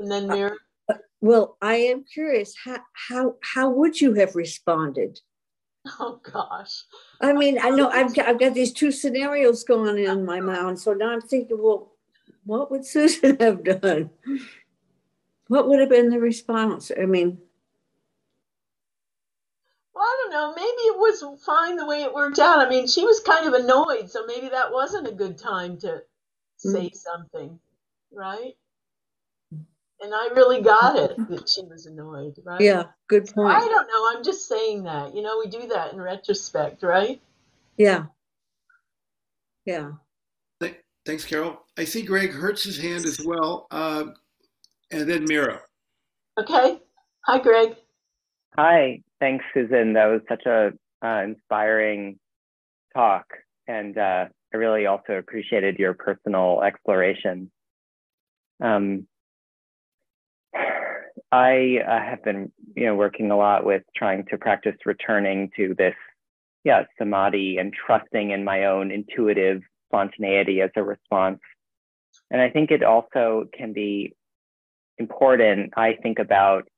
And 0.00 0.10
then 0.10 0.30
uh, 0.30 0.34
Mira? 0.34 0.56
Uh, 0.90 0.94
well, 1.22 1.56
I 1.62 1.76
am 1.76 2.04
curious. 2.04 2.54
How 2.62 2.80
how 2.92 3.36
how 3.42 3.70
would 3.70 3.98
you 3.98 4.12
have 4.14 4.36
responded? 4.36 5.18
Oh 5.98 6.20
gosh. 6.22 6.84
I 7.22 7.32
mean, 7.32 7.58
I 7.58 7.70
know 7.70 7.88
I've 7.88 8.14
got, 8.14 8.28
I've 8.28 8.38
got 8.38 8.52
these 8.52 8.74
two 8.74 8.92
scenarios 8.92 9.64
going 9.64 10.04
in 10.04 10.26
my 10.26 10.38
mind, 10.38 10.78
so 10.78 10.92
now 10.92 11.08
I'm 11.08 11.22
thinking, 11.22 11.56
well, 11.58 11.92
what 12.44 12.70
would 12.70 12.84
Susan 12.84 13.36
have 13.40 13.64
done? 13.64 14.10
What 15.50 15.66
would 15.66 15.80
have 15.80 15.88
been 15.88 16.10
the 16.10 16.20
response? 16.20 16.92
I 16.96 17.06
mean, 17.06 17.36
Well, 19.92 20.04
I 20.04 20.18
don't 20.22 20.30
know. 20.30 20.54
Maybe 20.54 20.64
it 20.64 20.96
was 20.96 21.42
fine 21.44 21.76
the 21.76 21.86
way 21.86 22.02
it 22.02 22.14
worked 22.14 22.38
out. 22.38 22.64
I 22.64 22.68
mean, 22.68 22.86
she 22.86 23.04
was 23.04 23.18
kind 23.18 23.48
of 23.48 23.54
annoyed, 23.54 24.08
so 24.08 24.24
maybe 24.26 24.48
that 24.50 24.72
wasn't 24.72 25.08
a 25.08 25.12
good 25.12 25.36
time 25.36 25.76
to 25.78 26.04
say 26.56 26.92
something, 26.94 27.58
right? 28.12 28.52
And 29.50 30.14
I 30.14 30.28
really 30.36 30.62
got 30.62 30.94
it 30.94 31.16
that 31.28 31.48
she 31.48 31.62
was 31.62 31.86
annoyed, 31.86 32.36
right? 32.44 32.60
yeah, 32.60 32.84
good 33.08 33.26
point. 33.26 33.52
I 33.52 33.58
don't 33.58 33.88
know. 33.88 34.16
I'm 34.16 34.22
just 34.22 34.46
saying 34.46 34.84
that. 34.84 35.16
You 35.16 35.22
know, 35.22 35.42
we 35.44 35.50
do 35.50 35.66
that 35.66 35.92
in 35.92 36.00
retrospect, 36.00 36.84
right? 36.84 37.20
Yeah, 37.76 38.04
yeah. 39.64 39.90
Thanks, 41.04 41.24
Carol. 41.24 41.60
I 41.76 41.84
see 41.84 42.02
Greg 42.02 42.30
Hertz's 42.30 42.78
hand 42.78 43.04
as 43.04 43.20
well, 43.24 43.66
uh, 43.72 44.04
and 44.90 45.08
then 45.08 45.24
Mira. 45.24 45.60
Okay. 46.38 46.78
Hi, 47.26 47.38
Greg. 47.38 47.76
Hi, 48.56 49.02
thanks, 49.20 49.44
Susan. 49.54 49.92
That 49.92 50.06
was 50.06 50.20
such 50.28 50.44
a 50.46 50.72
uh, 51.04 51.22
inspiring 51.22 52.18
talk, 52.94 53.26
and 53.66 53.96
uh, 53.96 54.26
I 54.52 54.56
really 54.56 54.86
also 54.86 55.14
appreciated 55.14 55.78
your 55.78 55.94
personal 55.94 56.62
exploration. 56.62 57.50
Um, 58.62 59.06
I 61.32 61.78
uh, 61.86 62.00
have 62.02 62.24
been, 62.24 62.50
you 62.74 62.86
know, 62.86 62.96
working 62.96 63.30
a 63.30 63.36
lot 63.36 63.64
with 63.64 63.82
trying 63.96 64.24
to 64.30 64.38
practice 64.38 64.74
returning 64.84 65.50
to 65.56 65.74
this, 65.78 65.94
yeah, 66.64 66.82
samadhi 66.98 67.58
and 67.58 67.72
trusting 67.72 68.30
in 68.30 68.44
my 68.44 68.64
own 68.64 68.90
intuitive 68.90 69.62
spontaneity 69.88 70.60
as 70.60 70.70
a 70.74 70.82
response. 70.82 71.38
And 72.30 72.40
I 72.40 72.50
think 72.50 72.70
it 72.70 72.82
also 72.82 73.44
can 73.56 73.72
be 73.72 74.14
important. 75.00 75.72
I 75.76 75.94
think 76.00 76.18
about 76.20 76.68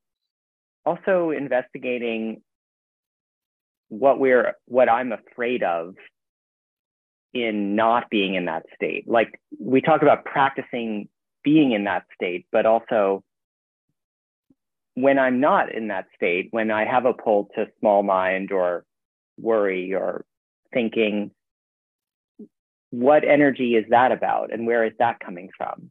also 0.87 1.31
investigating 1.31 2.41
what 3.89 4.19
we're 4.19 4.55
what 4.67 4.89
I'm 4.89 5.13
afraid 5.13 5.63
of 5.63 5.95
in 7.35 7.77
not 7.77 8.09
being 8.11 8.35
in 8.35 8.47
that 8.47 8.65
state. 8.75 9.05
Like 9.07 9.39
we 9.59 9.81
talk 9.81 10.03
about 10.03 10.25
practicing 10.25 11.09
being 11.45 11.73
in 11.73 11.85
that 11.85 12.05
state, 12.15 12.47
but 12.53 12.67
also 12.67 13.23
when 14.95 15.19
I'm 15.19 15.41
not 15.41 15.75
in 15.75 15.89
that 15.89 16.07
state, 16.15 16.49
when 16.51 16.71
I 16.71 16.85
have 16.85 17.07
a 17.07 17.15
pull 17.15 17.49
to 17.55 17.67
small 17.81 18.03
mind 18.03 18.53
or 18.53 18.85
worry 19.39 19.95
or 19.95 20.25
thinking, 20.73 21.31
what 22.91 23.25
energy 23.25 23.75
is 23.75 23.87
that 23.89 24.13
about 24.13 24.53
and 24.53 24.67
where 24.67 24.85
is 24.85 24.93
that 24.99 25.19
coming 25.19 25.49
from? 25.57 25.91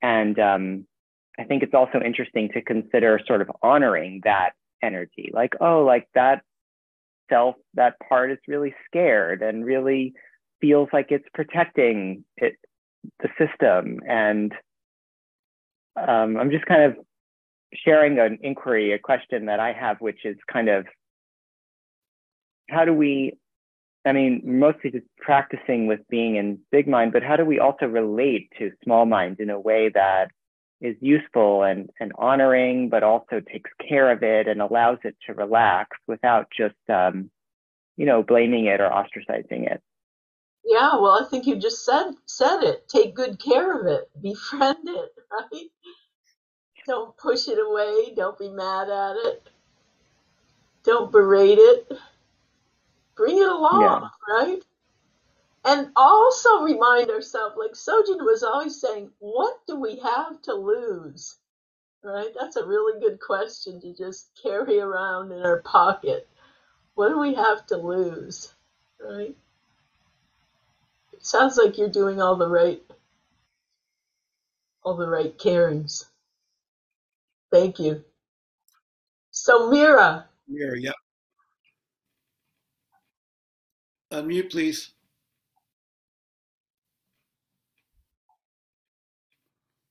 And 0.00 0.38
um, 0.38 0.86
I 1.38 1.44
think 1.44 1.62
it's 1.62 1.74
also 1.74 2.00
interesting 2.00 2.50
to 2.54 2.62
consider 2.62 3.20
sort 3.26 3.40
of 3.40 3.50
honoring 3.62 4.20
that 4.24 4.50
energy, 4.82 5.30
like, 5.32 5.54
oh, 5.60 5.84
like 5.84 6.08
that 6.14 6.42
self, 7.30 7.54
that 7.74 7.94
part 8.08 8.30
is 8.30 8.38
really 8.48 8.74
scared 8.86 9.42
and 9.42 9.64
really 9.64 10.12
feels 10.60 10.88
like 10.92 11.06
it's 11.10 11.28
protecting 11.32 12.24
it, 12.36 12.56
the 13.20 13.28
system. 13.38 14.00
And 14.06 14.52
um, 15.96 16.36
I'm 16.36 16.50
just 16.50 16.66
kind 16.66 16.82
of 16.82 16.96
sharing 17.74 18.18
an 18.18 18.38
inquiry, 18.42 18.92
a 18.92 18.98
question 18.98 19.46
that 19.46 19.60
I 19.60 19.72
have, 19.72 20.00
which 20.00 20.24
is 20.24 20.36
kind 20.52 20.68
of 20.68 20.86
how 22.68 22.84
do 22.84 22.92
we, 22.92 23.38
I 24.04 24.12
mean, 24.12 24.42
mostly 24.44 24.90
just 24.90 25.06
practicing 25.18 25.86
with 25.86 26.00
being 26.08 26.36
in 26.36 26.58
big 26.70 26.88
mind, 26.88 27.12
but 27.12 27.22
how 27.22 27.36
do 27.36 27.44
we 27.44 27.58
also 27.58 27.86
relate 27.86 28.50
to 28.58 28.72
small 28.84 29.06
mind 29.06 29.40
in 29.40 29.50
a 29.50 29.60
way 29.60 29.90
that 29.94 30.30
is 30.80 30.96
useful 31.00 31.62
and, 31.62 31.90
and 32.00 32.12
honoring, 32.18 32.88
but 32.88 33.02
also 33.02 33.40
takes 33.40 33.70
care 33.86 34.10
of 34.10 34.22
it 34.22 34.48
and 34.48 34.62
allows 34.62 34.98
it 35.04 35.16
to 35.26 35.34
relax 35.34 35.96
without 36.06 36.48
just, 36.56 36.74
um, 36.88 37.30
you 37.96 38.06
know, 38.06 38.22
blaming 38.22 38.66
it 38.66 38.80
or 38.80 38.88
ostracizing 38.90 39.70
it. 39.70 39.82
Yeah, 40.64 40.96
well, 41.00 41.18
I 41.24 41.28
think 41.28 41.46
you 41.46 41.56
just 41.56 41.84
said 41.84 42.12
said 42.26 42.62
it. 42.62 42.88
Take 42.88 43.14
good 43.14 43.42
care 43.42 43.78
of 43.80 43.86
it. 43.86 44.10
Befriend 44.22 44.88
it. 44.88 45.10
right? 45.30 45.66
Don't 46.86 47.16
push 47.16 47.48
it 47.48 47.58
away. 47.58 48.14
Don't 48.14 48.38
be 48.38 48.48
mad 48.48 48.88
at 48.88 49.16
it. 49.16 49.48
Don't 50.84 51.12
berate 51.12 51.58
it. 51.58 51.92
Bring 53.16 53.36
it 53.38 53.48
along, 53.48 53.82
Yeah. 54.28 54.34
right? 54.34 54.60
And 55.64 55.90
also 55.94 56.62
remind 56.62 57.10
ourselves, 57.10 57.56
like 57.58 57.72
Sojun 57.72 58.24
was 58.24 58.42
always 58.42 58.80
saying, 58.80 59.10
what 59.18 59.58
do 59.66 59.78
we 59.78 59.96
have 59.98 60.40
to 60.42 60.54
lose? 60.54 61.36
Right? 62.02 62.30
That's 62.38 62.56
a 62.56 62.66
really 62.66 62.98
good 63.00 63.20
question 63.20 63.80
to 63.82 63.94
just 63.94 64.30
carry 64.42 64.80
around 64.80 65.32
in 65.32 65.42
our 65.42 65.60
pocket. 65.60 66.26
What 66.94 67.10
do 67.10 67.18
we 67.18 67.34
have 67.34 67.66
to 67.66 67.76
lose? 67.76 68.54
Right? 68.98 69.36
It 71.12 71.26
sounds 71.26 71.58
like 71.58 71.76
you're 71.76 71.90
doing 71.90 72.20
all 72.22 72.36
the 72.36 72.48
right 72.48 72.82
all 74.82 74.96
the 74.96 75.08
right 75.08 75.38
carings. 75.38 76.06
Thank 77.52 77.78
you. 77.78 78.04
So 79.30 79.70
Mira, 79.70 80.26
Mira, 80.48 80.78
yep. 80.78 80.94
Unmute, 84.12 84.50
please. 84.50 84.92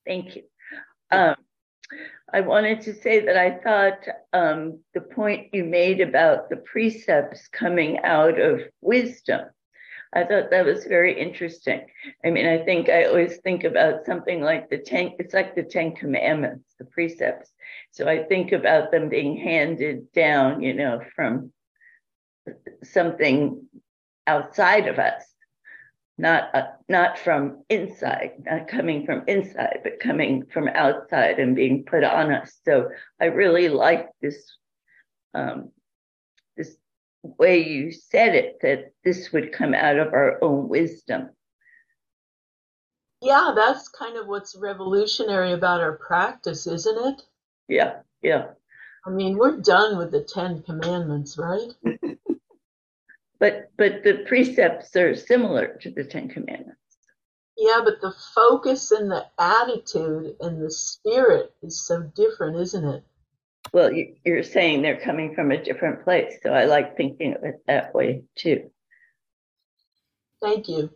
Thank 0.10 0.38
you. 0.38 0.42
Um, 1.12 1.36
I 2.34 2.42
wanted 2.42 2.82
to 2.82 2.96
say 2.96 3.24
that 3.26 3.38
I 3.38 3.60
thought 3.60 4.08
um, 4.34 4.80
the 4.96 5.02
point 5.02 5.54
you 5.54 5.64
made 5.64 6.02
about 6.02 6.50
the 6.50 6.58
precepts 6.58 7.48
coming 7.50 8.00
out 8.00 8.40
of 8.40 8.62
wisdom, 8.82 9.42
I 10.12 10.24
thought 10.24 10.50
that 10.50 10.66
was 10.66 10.86
very 10.86 11.14
interesting. 11.20 11.86
I 12.26 12.32
mean, 12.32 12.48
I 12.48 12.66
think 12.66 12.90
I 12.90 13.06
always 13.06 13.38
think 13.38 13.66
about 13.66 14.08
something 14.08 14.42
like 14.42 14.72
the 14.72 14.80
Ten, 14.80 15.12
it's 15.20 15.36
like 15.36 15.54
the 15.54 15.62
Ten 15.62 15.94
Commandments, 15.96 16.74
the 16.80 16.86
precepts. 16.86 17.52
So 17.92 18.08
I 18.08 18.24
think 18.24 18.52
about 18.52 18.90
them 18.90 19.10
being 19.10 19.38
handed 19.38 20.12
down, 20.12 20.64
you 20.64 20.74
know, 20.74 21.02
from 21.16 21.54
something 22.82 23.68
outside 24.26 24.88
of 24.88 24.98
us 24.98 25.29
not 26.20 26.54
uh, 26.54 26.68
not 26.90 27.18
from 27.18 27.64
inside, 27.70 28.34
not 28.46 28.68
coming 28.68 29.06
from 29.06 29.24
inside, 29.28 29.80
but 29.84 30.00
coming 30.02 30.46
from 30.54 30.68
outside 30.68 31.40
and 31.40 31.56
being 31.56 31.86
put 31.86 32.04
on 32.04 32.32
us. 32.32 32.60
So 32.66 32.90
I 33.22 33.26
really 33.26 33.70
like 33.70 34.10
this 34.22 34.58
um, 35.34 35.72
this 36.58 36.76
way 37.24 37.64
you 37.64 37.92
said 37.92 38.36
it 38.36 38.60
that 38.62 38.92
this 39.04 39.32
would 39.32 39.54
come 39.54 39.74
out 39.74 39.98
of 39.98 40.14
our 40.14 40.44
own 40.44 40.68
wisdom. 40.68 41.30
yeah, 43.22 43.54
that's 43.56 43.88
kind 43.88 44.18
of 44.18 44.28
what's 44.28 44.56
revolutionary 44.56 45.54
about 45.54 45.82
our 45.82 45.98
practice, 45.98 46.68
isn't 46.68 47.08
it? 47.14 47.22
Yeah, 47.70 48.00
yeah. 48.22 48.48
I 49.06 49.10
mean, 49.10 49.38
we're 49.38 49.62
done 49.62 49.98
with 49.98 50.12
the 50.12 50.24
Ten 50.24 50.62
Commandments, 50.64 51.38
right? 51.38 51.72
But 53.40 53.72
but 53.78 54.04
the 54.04 54.26
precepts 54.28 54.96
are 54.96 55.16
similar 55.16 55.78
to 55.82 55.92
the 55.92 56.04
Ten 56.04 56.28
Commandments. 56.28 56.80
Yeah, 57.58 57.82
but 57.84 58.02
the 58.02 58.14
focus 58.36 58.92
and 58.92 59.12
the 59.12 59.26
attitude 59.38 60.36
and 60.40 60.62
the 60.62 60.72
spirit 60.72 61.54
is 61.62 61.86
so 61.86 62.04
different, 62.16 62.58
isn't 62.58 62.86
it? 62.86 63.04
Well, 63.74 63.92
you, 63.92 64.16
you're 64.26 64.44
saying 64.44 64.82
they're 64.82 65.00
coming 65.00 65.36
from 65.36 65.52
a 65.52 65.62
different 65.62 66.04
place, 66.04 66.36
so 66.42 66.52
I 66.52 66.66
like 66.66 66.96
thinking 66.96 67.36
of 67.36 67.44
it 67.44 67.62
that 67.68 67.94
way 67.94 68.24
too. 68.36 68.72
Thank 70.42 70.70
you. 70.70 70.90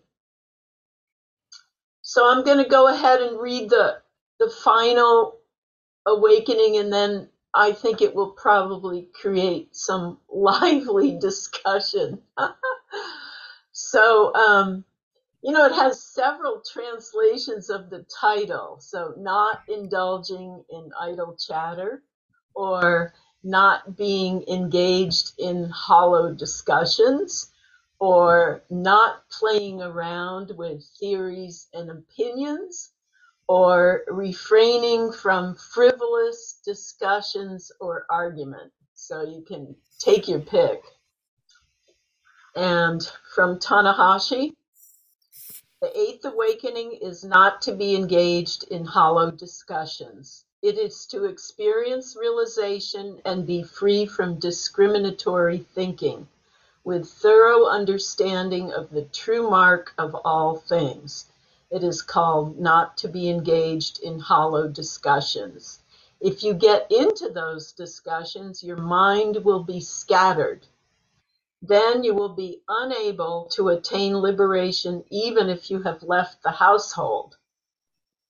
So 2.01 2.29
I'm 2.29 2.43
going 2.43 2.63
to 2.63 2.69
go 2.69 2.87
ahead 2.87 3.21
and 3.21 3.39
read 3.39 3.69
the 3.69 4.01
the 4.39 4.49
final 4.63 5.39
awakening, 6.05 6.77
and 6.77 6.91
then 6.91 7.29
I 7.55 7.71
think 7.71 8.01
it 8.01 8.15
will 8.15 8.31
probably 8.31 9.09
create 9.13 9.75
some 9.75 10.19
lively 10.29 11.17
discussion. 11.19 12.21
so, 13.71 14.33
um, 14.35 14.85
you 15.41 15.51
know, 15.51 15.65
it 15.65 15.73
has 15.73 16.01
several 16.01 16.61
translations 16.71 17.69
of 17.69 17.89
the 17.89 18.05
title. 18.19 18.77
So, 18.79 19.13
not 19.17 19.61
indulging 19.67 20.63
in 20.69 20.91
idle 20.99 21.35
chatter 21.35 22.01
or 22.55 23.13
not 23.43 23.97
being 23.97 24.43
engaged 24.47 25.33
in 25.37 25.69
hollow 25.69 26.33
discussions 26.33 27.51
or 27.99 28.63
not 28.69 29.29
playing 29.29 29.81
around 29.81 30.51
with 30.57 30.83
theories 30.99 31.67
and 31.73 31.91
opinions 31.91 32.92
or 33.47 34.03
refraining 34.07 35.11
from 35.11 35.55
frivolous 35.55 36.59
discussions 36.65 37.71
or 37.79 38.05
argument. 38.09 38.71
So 38.93 39.23
you 39.23 39.41
can 39.41 39.75
take 39.99 40.27
your 40.27 40.39
pick. 40.39 40.81
And 42.55 43.01
from 43.35 43.59
Tanahashi, 43.59 44.53
the 45.81 45.99
eighth 45.99 46.23
awakening 46.23 46.99
is 47.01 47.25
not 47.25 47.61
to 47.63 47.73
be 47.73 47.95
engaged 47.95 48.63
in 48.71 48.85
hollow 48.85 49.31
discussions. 49.31 50.45
It 50.61 50.77
is 50.77 51.05
to 51.07 51.25
experience 51.25 52.15
realization 52.15 53.19
and 53.25 53.45
be 53.45 53.63
free 53.63 54.05
from 54.05 54.39
discriminatory 54.39 55.65
thinking 55.75 56.27
with 56.85 57.09
thorough 57.09 57.65
understanding 57.65 58.71
of 58.71 58.89
the 58.91 59.03
true 59.05 59.49
mark 59.49 59.93
of 59.97 60.15
all 60.23 60.57
things. 60.57 61.25
It 61.73 61.83
is 61.83 62.03
called 62.03 62.59
not 62.59 62.97
to 62.97 63.07
be 63.07 63.31
engaged 63.31 63.99
in 64.03 64.19
hollow 64.19 64.67
discussions. 64.67 65.79
If 66.21 66.43
you 66.43 66.53
get 66.53 66.91
into 66.91 67.29
those 67.29 67.71
discussions, 67.71 68.63
your 68.63 68.77
mind 68.77 69.43
will 69.43 69.63
be 69.63 69.79
scattered. 69.79 70.67
Then 71.63 72.03
you 72.03 72.13
will 72.13 72.35
be 72.35 72.61
unable 72.67 73.45
to 73.53 73.69
attain 73.69 74.19
liberation 74.19 75.03
even 75.09 75.49
if 75.49 75.71
you 75.71 75.81
have 75.81 76.03
left 76.03 76.43
the 76.43 76.51
household. 76.51 77.37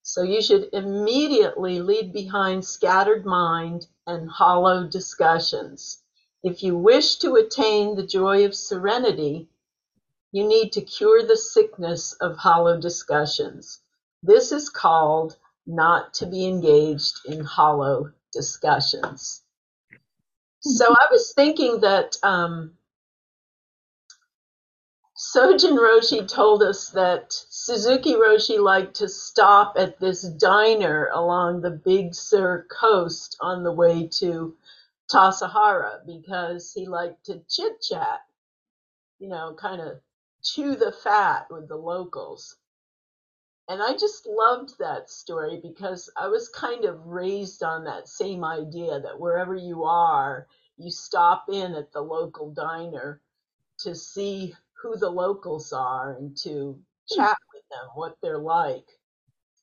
So 0.04 0.24
you 0.24 0.42
should 0.42 0.70
immediately 0.72 1.82
leave 1.82 2.14
behind 2.14 2.64
scattered 2.64 3.26
mind 3.26 3.88
and 4.08 4.30
hollow 4.30 4.88
discussions. 4.88 6.02
If 6.44 6.64
you 6.64 6.78
wish 6.78 7.18
to 7.18 7.36
attain 7.36 7.96
the 7.96 8.08
joy 8.08 8.46
of 8.46 8.56
serenity, 8.56 9.50
you 10.34 10.46
need 10.48 10.72
to 10.74 10.82
cure 10.82 11.24
the 11.24 11.38
sickness 11.38 12.14
of 12.14 12.36
hollow 12.36 12.82
discussions. 12.82 13.82
This 14.24 14.52
is 14.52 14.68
called 14.68 15.38
not 15.68 16.14
to 16.16 16.26
be 16.26 16.48
engaged 16.48 17.20
in 17.26 17.46
hollow 17.46 18.12
discussions. 18.34 19.44
So 20.60 20.88
I 20.88 21.08
was 21.12 21.34
thinking 21.36 21.82
that 21.82 22.18
um, 22.24 22.72
Sojun 25.16 25.78
Roshi 25.78 26.28
told 26.28 26.64
us 26.64 26.90
that 26.90 27.32
Suzuki 27.32 28.16
Roshi 28.16 28.60
liked 28.60 28.96
to 28.96 29.08
stop 29.08 29.76
at 29.78 30.00
this 30.00 30.24
diner 30.24 31.10
along 31.14 31.62
the 31.62 31.70
Big 31.70 32.16
Sur 32.16 32.66
coast 32.72 33.38
on 33.40 33.64
the 33.64 33.72
way 33.72 34.08
to 34.20 34.56
Tassajara 35.12 36.04
because 36.08 36.74
he 36.74 36.88
liked 36.88 37.24
to 37.28 37.40
chit 37.48 37.82
chat, 37.82 38.22
you 39.20 39.30
know, 39.30 39.56
kind 39.60 39.80
of 39.80 40.02
chew 40.44 40.76
the 40.76 40.92
fat 40.92 41.48
with 41.50 41.68
the 41.68 41.78
locals. 41.78 42.58
And 43.70 43.82
I 43.82 43.94
just 43.94 44.28
loved 44.28 44.78
that 44.80 45.10
story 45.10 45.60
because 45.64 46.10
I 46.18 46.28
was 46.28 46.50
kind 46.50 46.84
of 46.84 47.06
raised 47.06 47.64
on 47.64 47.86
that 47.86 48.10
same 48.10 48.44
idea 48.44 49.00
that 49.00 49.20
wherever 49.20 49.56
you 49.56 49.86
are, 49.86 50.48
you 50.78 50.92
stop 50.92 51.46
in 51.50 51.74
at 51.76 51.92
the 51.94 52.02
local 52.02 52.52
diner 52.52 53.22
to 53.80 53.96
see 53.96 54.54
who 54.74 54.98
the 54.98 55.10
locals 55.10 55.72
are 55.72 56.18
and 56.18 56.36
to 56.38 56.78
chat 57.08 57.38
with 57.54 57.64
them, 57.72 57.90
what 57.96 58.18
they're 58.22 58.38
like. 58.38 58.88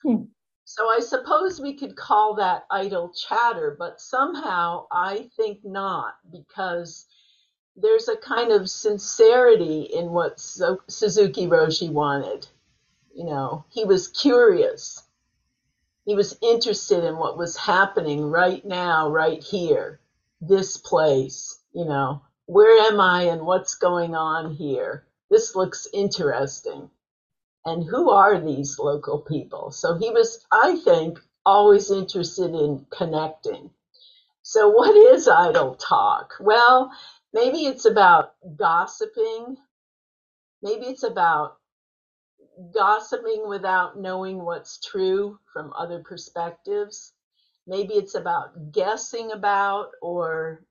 Hmm. 0.02 0.24
So 0.64 0.88
I 0.88 1.00
suppose 1.00 1.60
we 1.60 1.74
could 1.74 1.96
call 1.96 2.34
that 2.36 2.64
idle 2.70 3.12
chatter, 3.12 3.76
but 3.78 4.00
somehow 4.00 4.86
I 4.90 5.28
think 5.36 5.58
not 5.64 6.14
because 6.30 7.06
there's 7.82 8.08
a 8.08 8.16
kind 8.16 8.52
of 8.52 8.68
sincerity 8.68 9.82
in 9.82 10.10
what 10.10 10.40
Su- 10.40 10.82
Suzuki 10.88 11.46
Roshi 11.46 11.90
wanted. 11.90 12.46
You 13.14 13.24
know, 13.24 13.64
he 13.70 13.84
was 13.84 14.08
curious. 14.08 15.02
He 16.04 16.14
was 16.14 16.36
interested 16.42 17.04
in 17.04 17.16
what 17.16 17.38
was 17.38 17.56
happening 17.56 18.24
right 18.24 18.64
now, 18.64 19.08
right 19.08 19.42
here, 19.42 20.00
this 20.40 20.76
place. 20.76 21.58
You 21.72 21.84
know, 21.84 22.22
where 22.46 22.86
am 22.90 23.00
I 23.00 23.24
and 23.24 23.42
what's 23.46 23.74
going 23.76 24.14
on 24.14 24.54
here? 24.54 25.04
This 25.30 25.54
looks 25.54 25.86
interesting. 25.92 26.90
And 27.64 27.84
who 27.84 28.10
are 28.10 28.40
these 28.40 28.78
local 28.78 29.20
people? 29.20 29.70
So 29.70 29.96
he 29.96 30.10
was, 30.10 30.44
I 30.50 30.76
think, 30.76 31.20
always 31.44 31.90
interested 31.90 32.54
in 32.54 32.86
connecting. 32.90 33.70
So, 34.42 34.68
what 34.68 34.96
is 34.96 35.28
idle 35.28 35.74
talk? 35.74 36.34
Well, 36.40 36.90
maybe 37.32 37.66
it's 37.66 37.84
about 37.84 38.34
gossiping. 38.56 39.56
Maybe 40.62 40.86
it's 40.86 41.02
about 41.02 41.56
gossiping 42.74 43.48
without 43.48 43.98
knowing 43.98 44.44
what's 44.44 44.80
true 44.80 45.38
from 45.52 45.72
other 45.76 46.00
perspectives. 46.00 47.12
Maybe 47.66 47.94
it's 47.94 48.14
about 48.14 48.72
guessing 48.72 49.32
about 49.32 49.90
or 50.02 50.64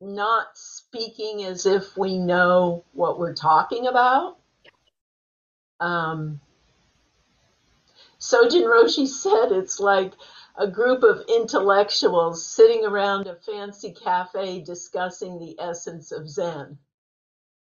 not 0.00 0.46
speaking 0.54 1.44
as 1.44 1.64
if 1.64 1.96
we 1.96 2.18
know 2.18 2.84
what 2.92 3.18
we're 3.18 3.34
talking 3.34 3.86
about. 3.86 4.38
Um, 5.80 6.40
Sojun 8.20 8.64
Roshi 8.64 9.06
said 9.08 9.52
it's 9.52 9.78
like 9.80 10.12
a 10.56 10.66
group 10.68 11.02
of 11.02 11.24
intellectuals 11.28 12.44
sitting 12.44 12.84
around 12.84 13.26
a 13.26 13.36
fancy 13.36 13.92
cafe 13.92 14.60
discussing 14.60 15.38
the 15.38 15.56
essence 15.60 16.12
of 16.12 16.28
Zen. 16.28 16.78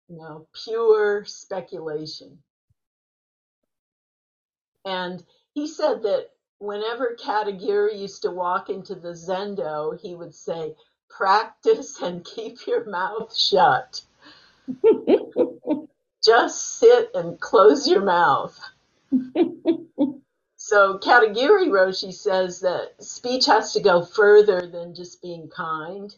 You 0.10 0.18
know, 0.18 0.48
pure 0.66 1.26
speculation. 1.26 2.40
And 4.86 5.24
he 5.54 5.68
said 5.68 6.04
that 6.04 6.30
whenever 6.60 7.18
Katagiri 7.20 8.00
used 8.00 8.24
to 8.24 8.32
walk 8.32 8.70
into 8.70 8.96
the 8.96 9.10
Zendo, 9.10 10.00
he 10.00 10.16
would 10.16 10.36
say, 10.36 10.76
practice 11.10 12.02
and 12.02 12.26
keep 12.36 12.66
your 12.68 12.86
mouth 12.90 13.36
shut. 13.36 14.02
Just 16.24 16.80
sit 16.80 17.12
and 17.14 17.40
close 17.40 17.88
your 17.88 18.02
mouth. 18.02 18.60
so 20.64 20.98
Katagiri 20.98 21.68
Roshi 21.68 22.14
says 22.14 22.62
that 22.62 22.94
speech 23.04 23.48
has 23.48 23.74
to 23.74 23.82
go 23.82 24.02
further 24.02 24.66
than 24.66 24.96
just 24.96 25.22
being 25.22 25.50
kind. 25.50 26.16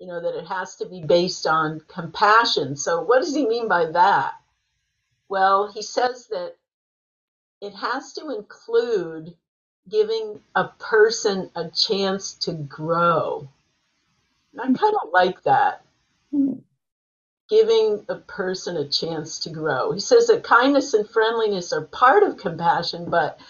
You 0.00 0.08
know, 0.08 0.20
that 0.20 0.36
it 0.38 0.46
has 0.48 0.76
to 0.76 0.86
be 0.86 1.02
based 1.04 1.46
on 1.46 1.82
compassion. 1.88 2.76
So 2.76 3.02
what 3.02 3.20
does 3.20 3.34
he 3.34 3.46
mean 3.46 3.68
by 3.68 3.86
that? 3.92 4.34
Well, 5.28 5.72
he 5.72 5.82
says 5.82 6.28
that 6.28 6.56
it 7.62 7.74
has 7.74 8.14
to 8.14 8.30
include 8.30 9.34
giving 9.90 10.40
a 10.56 10.68
person 10.80 11.50
a 11.56 11.70
chance 11.70 12.34
to 12.34 12.52
grow. 12.54 13.48
And 14.52 14.62
I 14.62 14.66
kind 14.78 14.96
of 15.04 15.10
like 15.12 15.42
that. 15.44 15.84
Giving 17.50 18.04
a 18.08 18.16
person 18.16 18.76
a 18.76 18.88
chance 18.88 19.40
to 19.40 19.50
grow. 19.50 19.92
He 19.92 20.00
says 20.00 20.28
that 20.28 20.44
kindness 20.44 20.94
and 20.94 21.08
friendliness 21.08 21.72
are 21.72 21.84
part 21.86 22.24
of 22.24 22.38
compassion, 22.38 23.10
but 23.10 23.40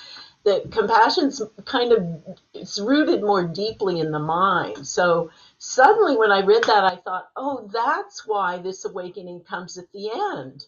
that 0.46 0.72
compassion's 0.72 1.42
kind 1.66 1.92
of 1.92 2.38
it's 2.54 2.80
rooted 2.80 3.22
more 3.22 3.46
deeply 3.46 4.00
in 4.00 4.12
the 4.12 4.20
mind. 4.20 4.88
So 4.88 5.30
suddenly 5.58 6.16
when 6.18 6.32
I 6.32 6.42
read 6.42 6.64
that 6.64 6.84
I 6.84 6.96
thought, 6.96 7.30
"Oh, 7.36 7.68
that's 7.72 8.26
why 8.26 8.58
this 8.58 8.86
awakening 8.86 9.42
comes 9.42 9.78
at 9.78 9.92
the 9.92 10.10
end." 10.12 10.66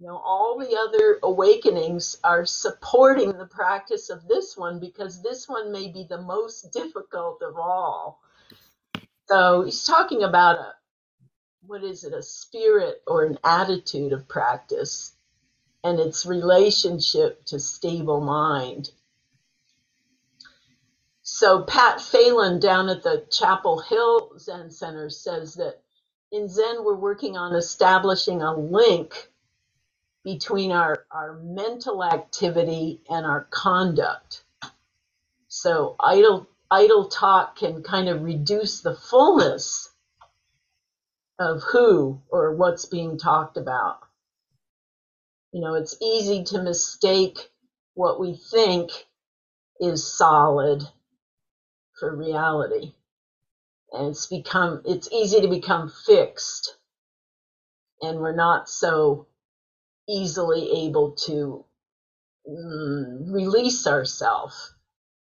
You 0.00 0.08
know, 0.08 0.18
all 0.18 0.58
the 0.58 0.76
other 0.76 1.20
awakenings 1.22 2.18
are 2.24 2.46
supporting 2.46 3.32
the 3.38 3.46
practice 3.46 4.10
of 4.10 4.28
this 4.28 4.56
one 4.56 4.80
because 4.80 5.22
this 5.22 5.48
one 5.48 5.72
may 5.72 5.88
be 5.88 6.04
the 6.04 6.22
most 6.22 6.72
difficult 6.72 7.42
of 7.42 7.58
all. 7.58 8.20
So 9.28 9.62
he's 9.62 9.84
talking 9.84 10.24
about 10.24 10.58
a 10.58 10.74
what 11.66 11.84
is 11.84 12.04
it, 12.04 12.14
a 12.14 12.22
spirit 12.22 13.02
or 13.06 13.24
an 13.24 13.38
attitude 13.44 14.12
of 14.12 14.28
practice 14.28 15.14
and 15.82 15.98
its 15.98 16.26
relationship 16.26 17.44
to 17.46 17.58
stable 17.58 18.20
mind. 18.20 18.90
So 21.22 21.62
Pat 21.62 22.00
Phelan 22.00 22.60
down 22.60 22.88
at 22.88 23.02
the 23.02 23.26
Chapel 23.30 23.80
Hill 23.80 24.32
Zen 24.38 24.70
Center 24.70 25.08
says 25.10 25.54
that 25.54 25.80
in 26.32 26.48
Zen 26.48 26.84
we're 26.84 26.94
working 26.94 27.36
on 27.36 27.54
establishing 27.54 28.42
a 28.42 28.54
link 28.54 29.28
between 30.24 30.70
our, 30.72 31.06
our 31.10 31.38
mental 31.42 32.04
activity 32.04 33.00
and 33.08 33.24
our 33.24 33.46
conduct. 33.50 34.44
So 35.48 35.96
idle 35.98 36.46
idle 36.70 37.08
talk 37.08 37.56
can 37.56 37.82
kind 37.82 38.08
of 38.08 38.22
reduce 38.22 38.80
the 38.80 38.94
fullness 38.94 39.90
of 41.38 41.62
who 41.62 42.20
or 42.28 42.54
what's 42.54 42.84
being 42.84 43.18
talked 43.18 43.56
about. 43.56 44.00
You 45.52 45.60
know, 45.60 45.74
it's 45.74 45.96
easy 46.00 46.44
to 46.44 46.62
mistake 46.62 47.50
what 47.94 48.20
we 48.20 48.34
think 48.34 48.90
is 49.80 50.16
solid 50.16 50.82
for 51.98 52.14
reality. 52.14 52.92
And 53.92 54.08
it's 54.08 54.26
become, 54.26 54.82
it's 54.84 55.10
easy 55.12 55.40
to 55.40 55.48
become 55.48 55.92
fixed. 56.06 56.76
And 58.00 58.20
we're 58.20 58.36
not 58.36 58.68
so 58.68 59.26
easily 60.08 60.86
able 60.86 61.12
to 61.26 61.64
mm, 62.48 63.32
release 63.32 63.86
ourselves 63.86 64.74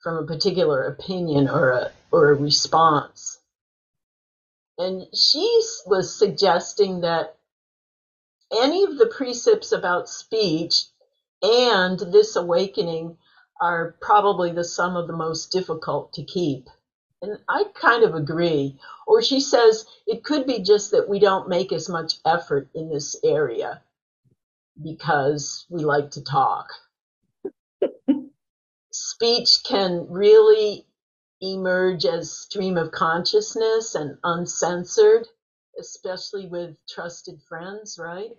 from 0.03 0.17
a 0.17 0.27
particular 0.27 0.85
opinion 0.85 1.49
or 1.49 1.71
a, 1.71 1.93
or 2.11 2.33
a 2.33 2.35
response. 2.35 3.39
And 4.79 5.07
she 5.15 5.63
was 5.87 6.19
suggesting 6.19 7.03
that 7.03 7.37
any 8.53 8.85
of 8.85 8.99
the 8.99 9.07
precepts 9.07 9.73
about 9.73 10.09
speech 10.09 10.85
and 11.43 11.99
this 11.99 12.37
awakening 12.37 13.17
are 13.61 13.97
probably 14.01 14.53
the 14.53 14.65
some 14.65 14.97
of 14.97 15.07
the 15.07 15.17
most 15.17 15.53
difficult 15.53 16.13
to 16.15 16.25
keep. 16.25 16.69
And 17.23 17.39
I 17.49 17.65
kind 17.75 18.03
of 18.03 18.15
agree. 18.15 18.79
Or 19.07 19.23
she 19.23 19.41
says 19.41 19.85
it 20.07 20.25
could 20.25 20.47
be 20.47 20.61
just 20.63 20.93
that 20.93 21.09
we 21.09 21.19
don't 21.19 21.49
make 21.49 21.73
as 21.73 21.89
much 21.89 22.15
effort 22.25 22.71
in 22.75 22.89
this 22.89 23.17
area 23.23 23.83
because 24.83 25.67
we 25.69 25.85
like 25.85 26.13
to 26.13 26.25
talk. 26.25 26.69
Speech 28.93 29.61
can 29.65 30.07
really 30.09 30.87
emerge 31.43 32.05
as 32.07 32.33
stream 32.33 32.77
of 32.77 32.93
consciousness 32.93 33.95
and 33.95 34.19
uncensored, 34.25 35.27
especially 35.81 36.47
with 36.47 36.77
trusted 36.89 37.41
friends, 37.49 37.99
right? 37.99 38.37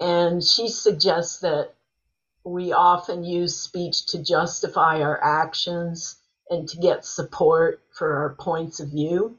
And 0.00 0.42
she 0.42 0.68
suggests 0.68 1.40
that 1.40 1.74
we 2.44 2.72
often 2.72 3.24
use 3.24 3.56
speech 3.56 4.06
to 4.06 4.22
justify 4.22 5.00
our 5.02 5.22
actions 5.22 6.16
and 6.50 6.68
to 6.68 6.76
get 6.78 7.04
support 7.04 7.80
for 7.90 8.16
our 8.16 8.34
points 8.34 8.80
of 8.80 8.90
view. 8.90 9.38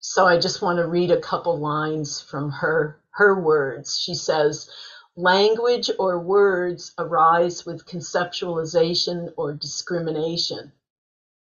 So 0.00 0.26
I 0.26 0.38
just 0.38 0.60
want 0.60 0.78
to 0.78 0.86
read 0.86 1.10
a 1.10 1.20
couple 1.20 1.58
lines 1.58 2.20
from 2.20 2.50
her 2.50 2.98
her 3.12 3.40
words. 3.40 4.00
She 4.00 4.14
says, 4.14 4.70
Language 5.16 5.90
or 5.98 6.18
words 6.18 6.92
arise 6.98 7.66
with 7.66 7.86
conceptualization 7.86 9.32
or 9.36 9.52
discrimination. 9.52 10.72